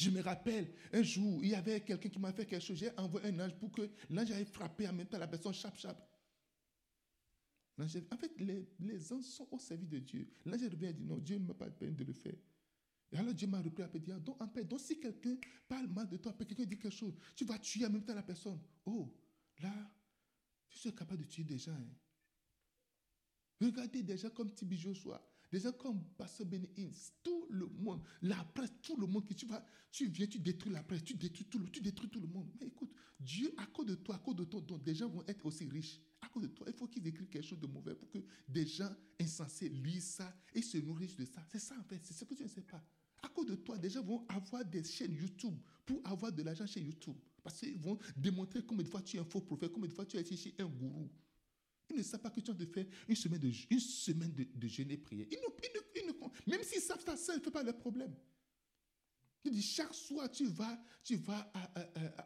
Je 0.02 0.10
me 0.10 0.20
rappelle, 0.22 0.74
un 0.92 1.04
jour, 1.04 1.44
il 1.44 1.50
y 1.52 1.54
avait 1.56 1.80
quelqu'un 1.82 2.10
qui 2.10 2.18
m'a 2.18 2.34
fait 2.34 2.48
quelque 2.48 2.64
chose. 2.64 2.76
J'ai 2.78 2.90
envoyé 2.98 3.28
un 3.28 3.40
ange 3.40 3.54
pour 3.60 3.72
que 3.72 3.88
l'ange 4.10 4.32
aille 4.32 4.46
frapper 4.46 4.88
en 4.88 4.94
même 4.94 5.06
temps 5.06 5.20
la 5.20 5.28
personne 5.28 5.54
chap 5.54 5.78
chap. 5.78 5.96
En 7.78 8.18
fait, 8.18 8.32
les, 8.40 8.68
les 8.80 9.14
anges 9.14 9.26
sont 9.26 9.48
au 9.52 9.60
service 9.60 9.90
de 9.90 10.00
Dieu. 10.00 10.28
L'ange 10.44 10.64
revient 10.64 10.88
et 10.88 10.94
dit 10.94 11.04
non, 11.04 11.18
Dieu 11.18 11.38
ne 11.38 11.46
m'a 11.46 11.54
pas 11.54 11.70
peine 11.70 11.96
de 11.96 12.04
le 12.04 12.14
faire. 12.14 12.34
Et 13.12 13.18
alors 13.18 13.34
Dieu 13.36 13.46
m'a 13.48 13.62
repris 13.62 13.84
à 13.84 13.88
dire, 13.88 14.20
donc 14.20 14.42
en 14.42 14.48
paix, 14.48 14.64
donc 14.64 14.80
si 14.80 15.00
quelqu'un 15.00 15.38
parle 15.68 15.88
mal 15.88 16.10
de 16.10 16.18
toi, 16.18 16.34
quelqu'un 16.34 16.64
dit 16.64 16.80
quelque 16.80 16.90
chose, 16.90 17.14
tu 17.36 17.46
vas 17.46 17.60
tuer 17.60 17.86
en 17.86 17.92
même 17.92 18.04
temps 18.04 18.16
la 18.16 18.24
personne. 18.24 18.60
Oh, 18.86 19.14
là, 19.60 19.72
tu 20.68 20.80
suis 20.80 20.96
capable 20.96 21.22
de 21.26 21.28
tuer 21.28 21.44
des 21.44 21.60
gens. 21.60 21.74
hein. 21.74 21.96
Regardez 23.62 24.02
des 24.02 24.18
gens 24.18 24.32
comme 24.32 24.52
Tibi 24.52 24.78
Joshua, 24.78 25.22
des 25.52 25.60
gens 25.60 25.72
comme 25.74 26.02
Pastor 26.18 26.46
Benny 26.48 26.68
tout 27.22 27.48
le 27.50 27.68
monde, 27.68 28.02
la 28.22 28.44
presse, 28.54 28.72
tout 28.82 28.96
le 28.96 29.06
monde, 29.06 29.28
que 29.28 29.34
tu 29.34 29.46
vas, 29.46 29.64
tu 29.92 30.08
viens, 30.08 30.28
tu 30.28 30.40
détruis 30.40 30.72
la 30.72 30.84
presse, 30.84 31.04
tu 31.04 31.14
détruis 31.16 31.46
tout 31.46 31.60
le, 31.60 31.66
tu 31.70 31.82
détruis 31.82 32.10
tout 32.10 32.22
le 32.22 32.28
monde. 32.28 32.50
Mais 32.60 32.68
écoute, 32.68 32.92
Dieu, 33.20 33.54
à 33.58 33.66
cause 33.66 33.86
de 33.86 33.96
toi, 33.96 34.16
à 34.16 34.20
cause 34.20 34.36
de 34.36 34.46
ton 34.46 34.62
don, 34.62 34.78
des 34.78 34.96
gens 34.96 35.10
vont 35.10 35.24
être 35.28 35.46
aussi 35.46 35.68
riches. 35.68 36.00
À 36.22 36.28
cause 36.30 36.44
de 36.44 36.48
toi, 36.48 36.68
il 36.70 36.74
faut 36.74 36.88
qu'ils 36.88 37.06
écrivent 37.06 37.28
quelque 37.28 37.46
chose 37.46 37.60
de 37.60 37.68
mauvais 37.68 37.96
pour 37.96 38.10
que 38.10 38.20
des 38.48 38.66
gens 38.66 38.90
insensés 39.20 39.70
lisent 39.70 40.06
ça 40.06 40.34
et 40.54 40.62
se 40.62 40.78
nourrissent 40.78 41.18
de 41.18 41.26
ça. 41.26 41.46
C'est 41.52 41.60
ça 41.60 41.76
en 41.78 41.84
fait, 41.84 42.00
c'est 42.04 42.14
ce 42.14 42.24
que 42.24 42.34
tu 42.34 42.44
ne 42.44 42.48
sais 42.48 42.62
pas. 42.62 42.84
À 43.24 43.28
cause 43.28 43.46
de 43.46 43.56
toi, 43.56 43.78
des 43.78 43.90
gens 43.90 44.04
vont 44.04 44.26
avoir 44.30 44.66
des 44.66 44.84
chaînes 44.84 45.14
YouTube 45.14 45.56
pour 45.86 46.02
avoir 46.06 46.32
de 46.32 46.42
l'argent 46.42 46.66
chez 46.66 46.82
YouTube. 46.82 47.16
Parce 47.44 47.60
qu'ils 47.60 47.78
vont 47.78 47.98
démontrer 48.16 48.64
combien 48.64 48.84
de 48.84 48.90
fois 48.90 49.02
tu 49.02 49.18
es 49.18 49.20
un 49.20 49.26
faux 49.26 49.42
prophète, 49.42 49.72
combien 49.72 49.90
de 49.90 49.94
fois 49.94 50.06
tu 50.06 50.18
été 50.18 50.36
chez 50.36 50.56
un 50.60 50.66
gourou. 50.66 51.10
Ils 51.94 51.98
ne 52.00 52.04
savent 52.04 52.22
pas 52.22 52.30
que 52.30 52.40
tu 52.40 52.52
as 52.52 52.54
de 52.54 52.66
faire 52.66 52.86
une 53.08 53.16
semaine 53.16 53.40
de, 53.40 53.52
une 53.70 53.80
semaine 53.80 54.34
de, 54.34 54.68
jeûne 54.68 54.92
et 54.92 54.98
prière. 54.98 55.28
Ils 55.30 55.38
ne, 55.38 55.48
ils 55.64 55.72
ne- 55.76 56.02
ils 56.02 56.08
ne- 56.08 56.52
même 56.52 56.64
s'ils 56.64 56.82
savent 56.82 57.04
ça, 57.06 57.16
ça 57.18 57.36
ne 57.36 57.42
fait 57.42 57.52
pas 57.52 57.64
leur 57.64 57.78
problème. 57.78 58.16
Il 59.44 59.52
dit, 59.52 59.62
chaque 59.62 59.94
soir, 59.94 60.30
tu 60.32 60.46
vas, 60.46 60.80
tu 61.04 61.16
vas 61.16 61.52
à- 61.54 61.82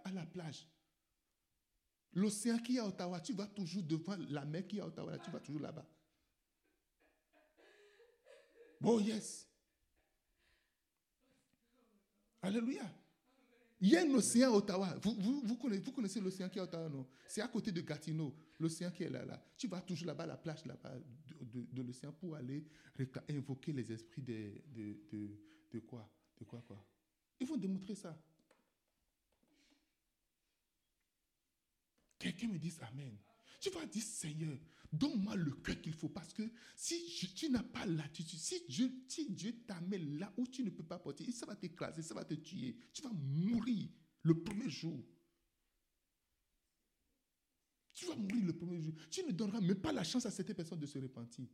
à 0.05 0.11
la 0.11 0.25
plage. 0.25 0.67
L'océan 2.13 2.57
qui 2.59 2.77
est 2.77 2.79
à 2.79 2.87
Ottawa, 2.87 3.19
tu 3.19 3.33
vas 3.33 3.47
toujours 3.47 3.83
devant 3.83 4.15
la 4.29 4.45
mer 4.45 4.65
qui 4.67 4.77
est 4.77 4.81
à 4.81 4.87
Ottawa, 4.87 5.17
tu 5.19 5.31
vas 5.31 5.39
toujours 5.39 5.61
là-bas. 5.61 5.85
Oh 8.83 8.99
yes. 8.99 9.47
Alléluia. 12.41 12.83
Il 13.81 13.89
y 13.89 13.97
a 13.97 14.01
un 14.01 14.13
océan 14.13 14.53
à 14.53 14.55
Ottawa. 14.55 14.95
Vous, 15.01 15.15
vous, 15.19 15.41
vous 15.43 15.91
connaissez, 15.91 16.21
l'océan 16.21 16.49
qui 16.49 16.57
est 16.57 16.61
à 16.61 16.63
Ottawa, 16.63 16.89
non? 16.89 17.07
C'est 17.27 17.41
à 17.41 17.47
côté 17.47 17.71
de 17.71 17.81
Gatineau, 17.81 18.33
l'océan 18.59 18.89
qui 18.91 19.03
est 19.03 19.09
là, 19.09 19.25
là. 19.25 19.43
Tu 19.57 19.67
vas 19.67 19.81
toujours 19.81 20.07
là-bas, 20.07 20.25
la 20.25 20.37
plage 20.37 20.65
là-bas 20.65 20.93
de, 21.41 21.81
l'océan 21.81 22.13
pour 22.13 22.35
aller 22.35 22.65
invoquer 23.29 23.73
les 23.73 23.91
esprits 23.91 24.21
de, 24.21 24.63
de, 25.71 25.79
quoi? 25.79 26.09
De 26.39 26.45
quoi, 26.45 26.61
quoi? 26.61 26.83
Ils 27.39 27.47
vont 27.47 27.57
démontrer 27.57 27.95
ça. 27.95 28.17
Quelqu'un 32.17 32.47
me 32.47 32.57
dise 32.57 32.79
Amen. 32.81 33.17
Tu 33.59 33.69
vas 33.69 33.85
dire 33.85 34.03
Seigneur, 34.03 34.57
donne-moi 34.97 35.35
le 35.35 35.51
cœur 35.51 35.79
qu'il 35.81 35.93
faut 35.93 36.09
parce 36.09 36.33
que 36.33 36.43
si 36.75 37.33
tu 37.35 37.49
n'as 37.49 37.63
pas 37.63 37.85
l'attitude, 37.85 38.39
si 38.39 38.65
Dieu, 38.67 38.91
si 39.07 39.29
Dieu 39.31 39.63
t'amène 39.65 40.17
là 40.17 40.33
où 40.37 40.47
tu 40.47 40.63
ne 40.63 40.69
peux 40.69 40.83
pas 40.83 40.99
porter, 40.99 41.31
ça 41.31 41.45
va 41.45 41.55
t'écraser, 41.55 42.01
ça 42.01 42.13
va 42.13 42.23
te 42.23 42.33
tuer. 42.35 42.75
Tu 42.93 43.01
vas 43.01 43.11
mourir 43.13 43.89
le 44.23 44.41
premier 44.41 44.69
jour. 44.69 45.03
Tu 47.93 48.05
vas 48.05 48.15
mourir 48.15 48.45
le 48.45 48.53
premier 48.53 48.81
jour. 48.81 48.93
Tu 49.09 49.23
ne 49.23 49.31
donneras 49.31 49.61
même 49.61 49.81
pas 49.81 49.93
la 49.93 50.03
chance 50.03 50.25
à 50.25 50.31
cette 50.31 50.53
personne 50.53 50.79
de 50.79 50.85
se 50.85 50.99
repentir. 50.99 51.47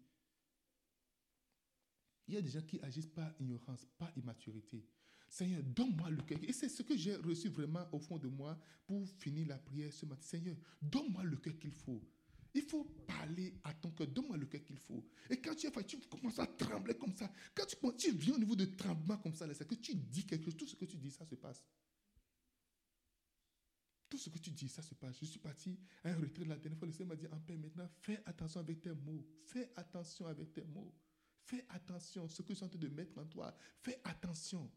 Il 2.28 2.34
y 2.36 2.38
a 2.38 2.42
des 2.42 2.50
gens 2.50 2.62
qui 2.62 2.80
agissent 2.82 3.08
par 3.08 3.34
ignorance, 3.40 3.86
par 3.98 4.12
immaturité. 4.18 4.86
Seigneur, 5.28 5.64
donne-moi 5.64 6.10
le 6.10 6.22
cœur. 6.24 6.40
Et 6.44 6.52
c'est 6.52 6.70
ce 6.70 6.84
que 6.84 6.98
j'ai 6.98 7.16
reçu 7.16 7.50
vraiment 7.50 7.88
au 7.94 8.00
fond 8.00 8.18
de 8.18 8.28
moi 8.28 8.60
pour 8.86 9.08
finir 9.08 9.48
la 9.48 9.58
prière 9.58 9.94
ce 9.94 10.06
matin. 10.06 10.22
Seigneur, 10.24 10.56
donne-moi 10.82 11.24
le 11.24 11.38
cœur 11.38 11.58
qu'il 11.58 11.72
faut. 11.72 12.02
Il 12.54 12.64
faut 12.64 12.84
parler 13.08 13.54
à 13.64 13.74
ton 13.74 13.92
cœur. 13.92 14.08
Donne-moi 14.08 14.38
le 14.38 14.46
cœur 14.46 14.64
qu'il 14.64 14.78
faut. 14.78 15.06
Et 15.30 15.40
quand 15.40 15.56
tu 15.56 15.68
es 15.68 15.72
fatigué, 15.72 16.02
tu 16.02 16.10
commences 16.10 16.40
à 16.40 16.48
trembler 16.48 16.96
comme 16.96 17.16
ça. 17.16 17.32
Quand 17.54 17.66
tu, 17.98 18.12
viens 18.12 18.36
au 18.36 18.40
niveau 18.40 18.56
de 18.56 18.66
tremblement 18.66 19.18
comme 19.18 19.36
ça, 19.36 19.52
c'est 19.54 19.68
que 19.68 19.76
tu 19.76 19.96
dis 19.96 20.26
quelque 20.26 20.46
chose. 20.46 20.58
Tout 20.58 20.68
ce 20.68 20.76
que 20.76 20.86
tu 20.86 20.98
dis, 20.98 21.12
ça 21.12 21.26
se 21.26 21.36
passe. 21.36 21.64
Tout 24.10 24.18
ce 24.18 24.30
que 24.30 24.38
tu 24.40 24.52
dis, 24.52 24.68
ça 24.68 24.82
se 24.82 24.94
passe. 24.96 25.18
Je 25.22 25.26
suis 25.26 25.40
parti 25.40 25.80
à 26.04 26.10
un 26.10 26.16
retrait 26.16 26.44
la 26.44 26.58
dernière 26.58 26.78
fois. 26.78 26.88
Le 26.88 26.94
Seigneur 26.94 27.10
m'a 27.10 27.16
dit 27.16 27.28
en 27.32 27.40
paix 27.40 27.56
maintenant, 27.56 27.90
fais 28.02 28.22
attention 28.26 28.60
avec 28.60 28.82
tes 28.82 28.92
mots. 28.92 29.26
Fais 29.46 29.72
attention 29.78 30.26
avec 30.26 30.52
tes 30.52 30.66
mots. 30.66 30.94
Fais 31.46 31.66
attention. 31.70 32.28
Ce 32.28 32.42
que 32.42 32.50
je 32.50 32.56
suis 32.56 32.66
en 32.66 32.70
train 32.70 32.80
de 32.80 32.90
mettre 32.90 33.18
en 33.18 33.26
toi, 33.26 33.56
fais 33.80 34.02
attention. 34.04 34.70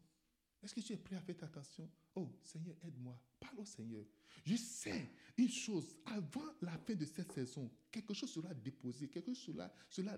Est-ce 0.63 0.73
que 0.73 0.79
tu 0.79 0.93
es 0.93 0.97
prêt 0.97 1.17
à 1.17 1.21
faire 1.21 1.35
attention? 1.43 1.91
Oh, 2.15 2.29
Seigneur, 2.41 2.75
aide-moi. 2.83 3.19
Parle 3.39 3.59
au 3.59 3.65
Seigneur. 3.65 4.05
Je 4.45 4.55
sais 4.55 5.09
une 5.37 5.49
chose. 5.49 5.95
Avant 6.05 6.53
la 6.61 6.77
fin 6.77 6.95
de 6.95 7.05
cette 7.05 7.31
saison, 7.31 7.69
quelque 7.91 8.13
chose 8.13 8.29
sera 8.31 8.53
déposé, 8.53 9.09
quelque 9.09 9.33
chose 9.33 9.55
sera, 9.89 10.13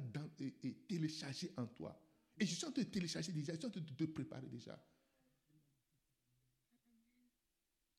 téléchargé 0.88 1.52
en 1.58 1.66
toi. 1.66 2.00
Et 2.40 2.46
je 2.46 2.54
suis 2.54 2.66
en 2.66 2.72
train 2.72 2.84
de 2.84 2.88
télécharger 2.88 3.32
déjà, 3.32 3.54
je 3.54 3.58
suis 3.58 3.68
en 3.68 3.72
train 3.72 3.82
de 3.82 3.94
te 3.94 4.04
préparer 4.04 4.48
déjà. 4.48 4.80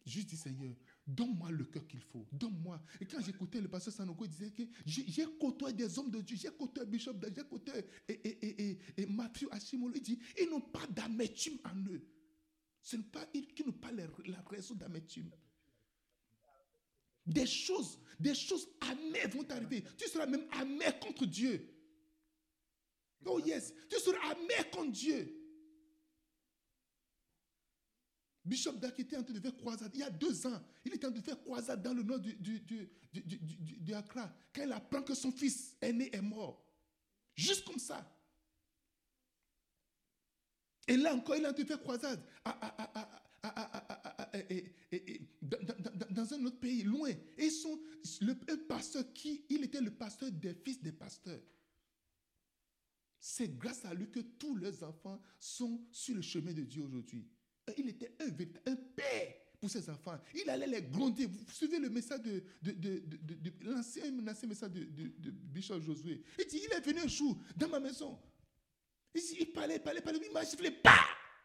Juste 0.07 0.29
dis 0.31 0.37
Seigneur, 0.37 0.75
donne-moi 1.07 1.51
le 1.51 1.65
cœur 1.65 1.87
qu'il 1.87 2.01
faut. 2.01 2.27
Donne-moi. 2.33 2.81
Et 3.01 3.05
quand 3.05 3.21
j'écoutais 3.21 3.61
le 3.61 3.69
pasteur 3.69 3.93
Sanogo, 3.93 4.25
il 4.25 4.31
disait 4.31 4.51
que 4.51 4.63
j'ai 4.87 5.27
côtoyé 5.39 5.75
des 5.77 5.99
hommes 5.99 6.11
de 6.11 6.21
Dieu, 6.23 6.37
j'ai 6.37 6.51
côtoyé 6.51 6.89
Bishop, 6.89 7.15
j'ai 7.23 7.45
côtoyé 7.45 7.85
et, 8.09 8.13
et, 8.13 8.47
et, 8.47 8.71
et, 8.71 8.79
et 8.97 9.07
Mathieu 9.07 9.53
Ashimolo. 9.53 9.93
Il 9.97 10.03
dit, 10.03 10.19
ils 10.41 10.49
n'ont 10.49 10.63
pas 10.63 10.87
d'amertume 10.87 11.59
en 11.65 11.77
eux. 11.91 12.03
Ce 12.89 12.97
n'est 12.97 13.03
pas 13.03 13.29
il 13.35 13.53
qui 13.53 13.63
nous 13.67 13.73
parle 13.73 13.97
la 14.25 14.41
raison 14.49 14.75
d'amertume. 14.75 15.31
Des 17.27 17.45
choses, 17.45 17.99
des 18.19 18.35
choses 18.35 18.67
amères 18.81 19.29
vont 19.29 19.45
t'arriver. 19.45 19.85
Tu 19.99 20.09
seras 20.09 20.25
même 20.25 20.47
amer 20.53 20.99
contre 20.99 21.27
Dieu. 21.27 21.69
Oh 23.27 23.41
yes, 23.41 23.75
tu 23.91 24.01
seras 24.01 24.31
amer 24.31 24.71
contre 24.71 24.93
Dieu. 24.93 25.35
Bishop 28.43 28.73
Dak 28.79 28.99
était 28.99 29.19
en 29.19 29.23
train 29.23 29.35
de 29.35 29.41
faire 29.41 29.55
croisade. 29.59 29.91
Il 29.93 30.01
y 30.01 30.05
a 30.05 30.09
deux 30.09 30.47
ans, 30.47 30.63
il 30.83 30.95
était 30.95 31.05
en 31.09 31.11
train 31.11 31.21
de 31.21 31.25
faire 31.27 31.39
croisade 31.43 31.83
dans 31.83 31.93
le 31.93 32.03
nord 32.03 32.21
du, 32.21 32.37
du, 32.37 32.61
du, 32.61 32.89
du, 33.23 33.93
Accra. 33.93 34.35
Quand 34.55 34.63
il 34.63 34.73
apprend 34.73 35.03
que 35.03 35.13
son 35.15 35.31
fils 35.31 35.77
aîné 35.83 36.09
est 36.17 36.23
mort. 36.23 36.65
Juste 37.35 37.67
comme 37.67 37.79
ça. 37.79 38.11
Et 40.89 40.97
là 40.97 41.15
encore, 41.15 41.37
il 41.37 41.43
train 41.43 41.53
de 41.53 41.65
faire 41.65 41.81
croisade 41.81 42.21
dans 46.11 46.35
un 46.35 46.45
autre 46.47 46.59
pays, 46.59 46.83
loin. 46.83 47.11
Et 47.11 47.45
ils 47.45 47.51
sont 47.51 47.79
le 48.23 48.35
pasteur 48.57 49.05
qui, 49.13 49.45
il 49.51 49.65
était 49.65 49.81
le 49.81 49.91
pasteur 49.91 50.31
des 50.33 50.55
fils 50.55 50.83
des 50.83 50.93
pasteurs. 50.93 51.41
C'est 53.21 53.59
grâce 53.59 53.85
à 53.85 53.93
lui 53.93 54.11
que 54.11 54.21
tous 54.21 54.57
leurs 54.57 54.83
enfants 54.83 55.21
sont 55.39 55.81
sur 55.91 56.15
le 56.15 56.23
chemin 56.23 56.53
de 56.53 56.63
Dieu 56.63 56.83
aujourd'hui. 56.83 57.29
Il 57.77 57.89
était 57.91 58.15
un, 58.21 58.29
un 58.73 58.77
père 58.77 59.35
pour 59.61 59.69
ses 59.69 59.91
enfants. 59.91 60.19
Il 60.35 60.49
allait 60.49 60.67
les 60.67 60.83
gronder. 60.83 61.27
Vous 61.27 61.53
suivez 61.53 61.79
le 61.79 61.91
message 61.91 62.23
de, 62.23 62.43
de, 62.63 62.73
de, 62.73 63.53
l'ancien, 63.63 64.11
message 64.13 64.71
de, 64.71 65.31
Bishop 65.31 65.81
Josué. 65.81 66.23
Il 66.39 66.47
dit, 66.47 66.61
il 66.65 66.73
est 66.73 66.81
venu 66.81 67.01
un 67.01 67.09
jour 67.09 67.37
dans 67.57 67.69
ma 67.69 67.81
maison. 67.81 68.19
Il, 69.15 69.21
dit, 69.21 69.37
il 69.41 69.53
parlait, 69.53 69.79
parlait, 69.79 70.01
parlait, 70.01 70.21
il 70.25 70.33
m'a 70.33 70.45
giflé, 70.45 70.71
pas. 70.71 71.01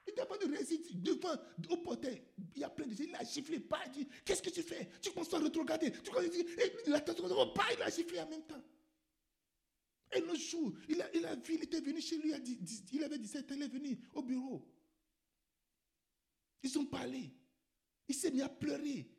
Il 0.07 0.13
n'a 0.15 0.25
pas 0.25 0.37
de 0.37 0.45
réussite 0.53 1.01
devant, 1.01 1.35
au 1.69 1.77
portail. 1.77 2.21
Il 2.55 2.61
y 2.61 2.63
a 2.63 2.69
plein 2.69 2.85
de 2.85 2.93
gens. 2.93 3.05
Il 3.07 3.15
a 3.15 3.23
giflé, 3.23 3.59
pas. 3.59 3.79
Il 3.87 3.91
dit, 3.91 4.07
qu'est-ce 4.25 4.41
que 4.41 4.49
tu 4.49 4.61
fais? 4.61 4.89
Tu 5.01 5.11
commences 5.11 5.33
à 5.33 5.39
regarder. 5.39 5.91
Tu 5.91 6.11
commences 6.11 6.25
à 6.25 6.29
dire, 6.29 6.45
il 6.85 6.93
a 6.93 7.01
pas, 7.01 7.65
il 7.73 7.81
a 7.81 7.89
giflé 7.89 8.19
en 8.19 8.29
même 8.29 8.45
temps. 8.45 8.63
Et 10.15 10.21
le 10.21 10.35
jour, 10.35 10.73
il 10.89 11.01
a, 11.01 11.15
il 11.15 11.25
a 11.25 11.35
vu, 11.35 11.55
il 11.55 11.63
était 11.63 11.81
venu 11.81 11.99
chez 11.99 12.17
lui, 12.17 12.33
il 12.91 13.03
avait 13.03 13.17
17 13.17 13.51
ans, 13.51 13.55
il 13.55 13.63
est 13.63 13.67
venu 13.67 13.99
au 14.13 14.21
bureau. 14.21 14.67
Ils 16.61 16.77
ont 16.77 16.85
parlé. 16.85 17.33
Il 18.07 18.15
s'est 18.15 18.31
mis 18.31 18.41
à 18.41 18.49
pleurer. 18.49 19.09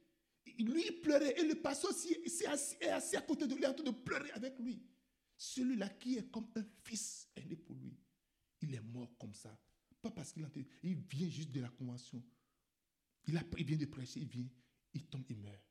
Lui, 0.59 0.85
il 0.87 1.01
pleurait. 1.01 1.39
Et 1.41 1.45
le 1.45 1.55
pasteur 1.57 1.91
est 1.91 2.47
assis, 2.47 2.77
est 2.81 2.89
assis 2.89 3.17
à 3.17 3.23
côté 3.23 3.47
de 3.47 3.55
lui, 3.55 3.67
en 3.67 3.75
train 3.75 3.85
de 3.85 3.91
pleurer 3.91 4.31
avec 4.33 4.59
lui. 4.59 4.83
Celui-là 5.37 5.89
qui 5.89 6.19
est 6.19 6.31
comme 6.31 6.49
un 6.55 6.65
fils 6.85 7.29
aîné 7.35 7.57
pour 7.57 7.75
lui. 7.75 7.99
Il 8.65 8.75
est 8.75 8.81
mort 8.81 9.17
comme 9.19 9.35
ça. 9.35 9.57
Pas 10.01 10.11
parce 10.11 10.33
qu'il 10.33 10.47
il 10.83 10.97
vient 10.97 11.29
juste 11.29 11.51
de 11.51 11.61
la 11.61 11.69
convention. 11.69 12.23
Il, 13.27 13.37
a, 13.37 13.43
il 13.59 13.65
vient 13.65 13.77
de 13.77 13.87
prêcher, 13.87 14.21
il 14.21 14.29
vient, 14.29 14.49
il 14.93 15.05
tombe, 15.07 15.25
il 15.29 15.39
meurt. 15.39 15.63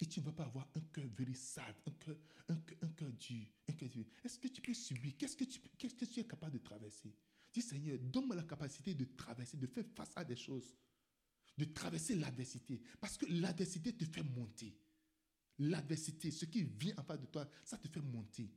Et 0.00 0.06
tu 0.06 0.20
ne 0.20 0.24
vas 0.24 0.32
pas 0.32 0.44
avoir 0.44 0.68
un 0.74 0.80
cœur 0.80 1.06
sad, 1.34 1.74
un 1.86 1.90
cœur, 1.92 2.16
un, 2.48 2.54
un 2.82 2.88
cœur 2.88 3.12
dur, 3.12 3.46
un 3.68 3.72
cœur 3.72 3.88
dur. 3.88 4.04
Est-ce 4.24 4.38
que 4.38 4.48
tu 4.48 4.60
peux 4.60 4.74
subir? 4.74 5.14
Qu'est-ce 5.16 5.36
qu'est-ce 5.36 5.94
que 5.94 6.04
tu 6.04 6.20
es 6.20 6.24
capable 6.24 6.58
de 6.58 6.58
traverser? 6.58 7.14
Dis 7.52 7.62
Seigneur, 7.62 7.98
donne-moi 8.00 8.34
la 8.34 8.42
capacité 8.42 8.94
de 8.94 9.04
traverser, 9.04 9.56
de 9.56 9.66
faire 9.68 9.84
face 9.94 10.10
à 10.16 10.24
des 10.24 10.34
choses, 10.36 10.76
de 11.56 11.64
traverser 11.66 12.16
l'adversité. 12.16 12.80
Parce 13.00 13.16
que 13.16 13.26
l'adversité 13.26 13.92
te 13.92 14.04
fait 14.04 14.24
monter. 14.24 14.76
L'adversité, 15.58 16.32
ce 16.32 16.46
qui 16.46 16.64
vient 16.64 16.94
en 16.96 17.04
face 17.04 17.20
de 17.20 17.26
toi, 17.26 17.48
ça 17.64 17.78
te 17.78 17.88
fait 17.88 18.00
monter. 18.00 18.52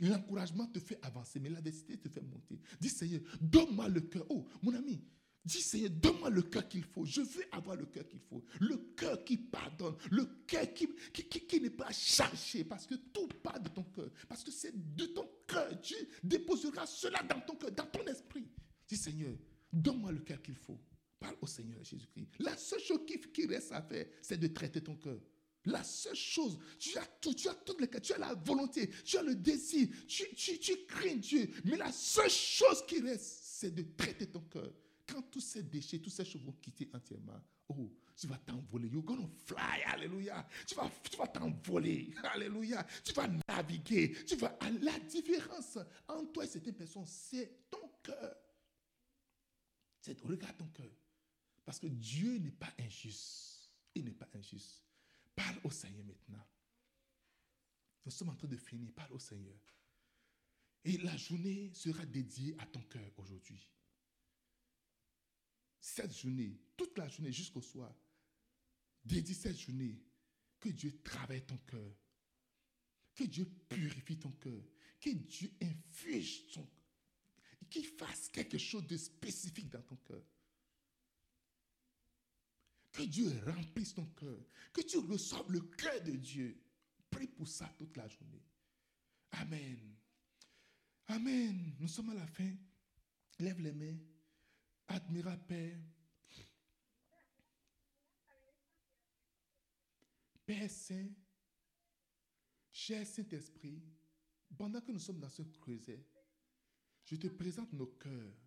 L'encouragement 0.00 0.66
te 0.66 0.78
fait 0.80 0.98
avancer, 1.02 1.38
mais 1.38 1.48
l'adversité 1.48 1.96
te 1.96 2.08
fait 2.08 2.22
monter. 2.22 2.58
Dis 2.80 2.88
Seigneur, 2.88 3.20
donne-moi 3.40 3.88
le 3.88 4.00
cœur. 4.00 4.26
Oh, 4.28 4.46
mon 4.62 4.74
ami, 4.74 5.00
Dis 5.44 5.60
Seigneur, 5.60 5.90
donne-moi 5.90 6.30
le 6.30 6.42
cœur 6.42 6.66
qu'il 6.66 6.84
faut. 6.84 7.04
Je 7.04 7.20
veux 7.20 7.44
avoir 7.52 7.76
le 7.76 7.84
cœur 7.84 8.06
qu'il 8.08 8.20
faut. 8.20 8.42
Le 8.60 8.76
cœur 8.96 9.22
qui 9.24 9.36
pardonne. 9.36 9.94
Le 10.10 10.24
cœur 10.46 10.72
qui, 10.72 10.88
qui, 11.12 11.60
n'est 11.60 11.68
pas 11.68 11.92
chargé. 11.92 12.64
Parce 12.64 12.86
que 12.86 12.94
tout 12.94 13.28
part 13.42 13.60
de 13.60 13.68
ton 13.68 13.82
cœur. 13.82 14.10
Parce 14.26 14.42
que 14.42 14.50
c'est 14.50 14.72
de 14.96 15.04
ton 15.06 15.28
cœur. 15.46 15.76
Dieu 15.82 15.98
déposera 16.22 16.86
cela 16.86 17.22
dans 17.22 17.40
ton 17.40 17.56
cœur, 17.56 17.72
dans 17.72 17.86
ton 17.86 18.04
esprit. 18.06 18.48
Dis 18.88 18.96
Seigneur, 18.96 19.36
donne-moi 19.70 20.12
le 20.12 20.20
cœur 20.20 20.40
qu'il 20.40 20.56
faut. 20.56 20.80
Parle 21.20 21.36
au 21.42 21.46
Seigneur 21.46 21.84
Jésus-Christ. 21.84 22.28
La 22.38 22.56
seule 22.56 22.80
chose 22.80 23.00
qui, 23.06 23.20
qui 23.20 23.46
reste 23.46 23.72
à 23.72 23.82
faire, 23.82 24.06
c'est 24.22 24.38
de 24.38 24.46
traiter 24.46 24.80
ton 24.80 24.96
cœur. 24.96 25.20
La 25.66 25.82
seule 25.82 26.14
chose, 26.14 26.58
tu 26.78 26.96
as 26.98 27.06
tout, 27.20 27.34
tu 27.34 27.48
as 27.48 27.54
toutes 27.54 27.80
les 27.80 27.88
tu 28.00 28.12
as 28.12 28.18
la 28.18 28.34
volonté, 28.34 28.90
tu 29.04 29.16
as 29.16 29.22
le 29.22 29.34
désir, 29.34 29.88
tu, 30.06 30.24
tu, 30.34 30.58
tu 30.58 30.84
crains 30.86 31.16
Dieu. 31.16 31.48
Mais 31.64 31.76
la 31.76 31.90
seule 31.90 32.30
chose 32.30 32.84
qui 32.86 33.00
reste, 33.00 33.40
c'est 33.42 33.74
de 33.74 33.82
traiter 33.96 34.26
ton 34.26 34.42
cœur. 34.42 34.70
Quand 35.06 35.22
tous 35.30 35.40
ces 35.40 35.62
déchets, 35.62 35.98
tous 35.98 36.10
ces 36.10 36.24
choses 36.24 36.42
vont 36.42 36.52
quitter 36.52 36.90
entièrement, 36.92 37.40
oh, 37.68 37.90
tu 38.16 38.26
vas 38.26 38.38
t'envoler. 38.38 38.88
You're 38.88 39.04
to 39.04 39.28
fly. 39.46 39.82
Alléluia. 39.86 40.46
Tu 40.66 40.74
vas, 40.74 40.90
tu 41.10 41.16
vas 41.16 41.26
t'envoler. 41.26 42.14
Alléluia. 42.32 42.86
Tu 43.02 43.12
vas 43.12 43.28
naviguer. 43.48 44.14
Tu 44.26 44.36
vas. 44.36 44.56
La 44.80 44.98
différence 45.00 45.78
entre 46.08 46.32
toi 46.32 46.44
et 46.44 46.48
cette 46.48 46.70
personne, 46.76 47.06
c'est 47.06 47.66
ton 47.70 47.90
cœur. 48.02 48.36
C'est, 50.00 50.20
regarde 50.20 50.56
ton 50.56 50.68
cœur. 50.68 50.90
Parce 51.64 51.78
que 51.78 51.86
Dieu 51.86 52.38
n'est 52.38 52.50
pas 52.50 52.72
injuste. 52.78 53.72
Il 53.94 54.04
n'est 54.04 54.12
pas 54.12 54.28
injuste. 54.34 54.83
Parle 55.34 55.60
au 55.64 55.70
Seigneur 55.70 56.04
maintenant. 56.04 56.46
Nous 58.04 58.12
sommes 58.12 58.30
en 58.30 58.36
train 58.36 58.48
de 58.48 58.56
finir. 58.56 58.92
Parle 58.92 59.12
au 59.12 59.18
Seigneur. 59.18 59.58
Et 60.84 60.98
la 60.98 61.16
journée 61.16 61.72
sera 61.72 62.04
dédiée 62.04 62.54
à 62.58 62.66
ton 62.66 62.82
cœur 62.82 63.10
aujourd'hui 63.16 63.68
cette 65.84 66.16
journée, 66.16 66.58
toute 66.78 66.96
la 66.96 67.06
journée 67.08 67.30
jusqu'au 67.30 67.60
soir, 67.60 67.94
dédie 69.04 69.34
cette 69.34 69.58
journée, 69.58 70.02
que 70.58 70.70
Dieu 70.70 70.98
travaille 71.02 71.44
ton 71.44 71.58
cœur, 71.58 71.94
que 73.14 73.24
Dieu 73.24 73.44
purifie 73.68 74.18
ton 74.18 74.32
cœur, 74.32 74.64
que 74.98 75.10
Dieu 75.10 75.52
infuse 75.60 76.48
ton 76.52 76.66
qu'il 77.68 77.84
fasse 77.84 78.28
quelque 78.28 78.56
chose 78.56 78.86
de 78.86 78.96
spécifique 78.96 79.68
dans 79.68 79.82
ton 79.82 79.96
cœur. 79.96 80.22
Que 82.94 83.02
Dieu 83.02 83.28
remplisse 83.44 83.92
ton 83.92 84.06
cœur, 84.06 84.38
que 84.72 84.80
tu 84.80 84.98
reçoives 84.98 85.50
le 85.50 85.60
cœur 85.60 86.00
de 86.02 86.12
Dieu. 86.12 86.56
Prie 87.10 87.26
pour 87.26 87.48
ça 87.48 87.66
toute 87.76 87.96
la 87.96 88.06
journée. 88.08 88.46
Amen. 89.32 89.96
Amen. 91.08 91.74
Nous 91.80 91.88
sommes 91.88 92.10
à 92.10 92.14
la 92.14 92.26
fin. 92.26 92.54
Lève 93.40 93.60
les 93.60 93.72
mains. 93.72 93.98
Admirable 94.86 95.44
Père, 95.48 95.78
Père 100.44 100.70
Saint, 100.70 101.08
cher 102.70 103.06
Saint-Esprit, 103.06 103.82
pendant 104.56 104.80
que 104.82 104.92
nous 104.92 104.98
sommes 104.98 105.20
dans 105.20 105.30
ce 105.30 105.42
creuset, 105.42 106.04
je 107.06 107.16
te 107.16 107.28
présente 107.28 107.72
nos 107.72 107.86
cœurs. 107.86 108.43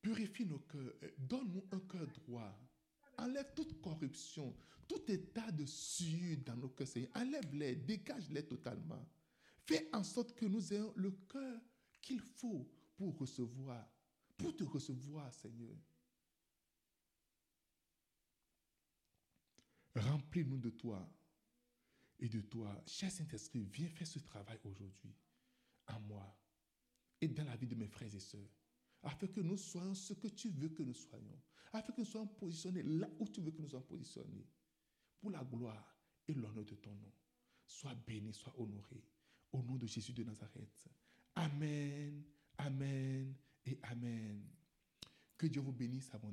Purifie 0.00 0.46
nos 0.46 0.60
cœurs. 0.60 0.94
Donne-nous 1.18 1.66
un 1.72 1.80
cœur 1.80 2.06
droit. 2.06 2.56
Enlève 3.18 3.52
toute 3.54 3.80
corruption, 3.80 4.56
tout 4.86 5.10
état 5.10 5.50
de 5.50 5.66
suie 5.66 6.36
dans 6.38 6.56
nos 6.56 6.68
cœurs, 6.68 6.86
Seigneur. 6.86 7.10
Enlève-les, 7.14 7.76
dégage-les 7.76 8.46
totalement. 8.46 9.04
Fais 9.66 9.88
en 9.92 10.04
sorte 10.04 10.34
que 10.34 10.46
nous 10.46 10.72
ayons 10.72 10.92
le 10.96 11.10
cœur 11.10 11.60
qu'il 12.00 12.20
faut 12.20 12.66
pour 12.96 13.18
recevoir, 13.18 13.86
pour 14.36 14.56
te 14.56 14.64
recevoir, 14.64 15.32
Seigneur. 15.34 15.76
Remplis-nous 19.94 20.58
de 20.58 20.70
toi 20.70 21.08
et 22.20 22.28
de 22.28 22.40
toi. 22.40 22.82
Cher 22.86 23.10
Saint-Esprit, 23.10 23.64
viens 23.64 23.88
faire 23.88 24.06
ce 24.06 24.20
travail 24.20 24.58
aujourd'hui 24.64 25.14
en 25.88 26.00
moi 26.00 26.38
et 27.20 27.28
dans 27.28 27.44
la 27.44 27.56
vie 27.56 27.66
de 27.66 27.74
mes 27.74 27.88
frères 27.88 28.14
et 28.14 28.20
sœurs, 28.20 28.48
afin 29.02 29.26
que 29.26 29.40
nous 29.40 29.56
soyons 29.56 29.94
ce 29.94 30.12
que 30.14 30.28
tu 30.28 30.48
veux 30.48 30.68
que 30.68 30.82
nous 30.82 30.94
soyons, 30.94 31.40
afin 31.72 31.92
que 31.92 32.00
nous 32.00 32.06
soyons 32.06 32.26
positionnés 32.26 32.82
là 32.82 33.08
où 33.18 33.26
tu 33.28 33.40
veux 33.40 33.50
que 33.50 33.60
nous 33.62 33.68
soyons 33.68 33.84
positionnés, 33.84 34.46
pour 35.20 35.30
la 35.30 35.44
gloire 35.44 35.96
et 36.26 36.34
l'honneur 36.34 36.64
de 36.64 36.74
ton 36.74 36.94
nom. 36.94 37.12
Sois 37.66 37.94
béni, 37.94 38.32
sois 38.32 38.54
honoré. 38.58 39.04
Au 39.52 39.62
nom 39.62 39.76
de 39.76 39.86
Jésus 39.86 40.12
de 40.12 40.24
Nazareth. 40.24 40.88
Amen. 41.34 42.22
Amen 42.58 43.34
et 43.64 43.78
Amen. 43.82 44.42
Que 45.36 45.46
Dieu 45.46 45.60
vous 45.60 45.72
bénisse 45.72 46.12
abondamment. 46.14 46.26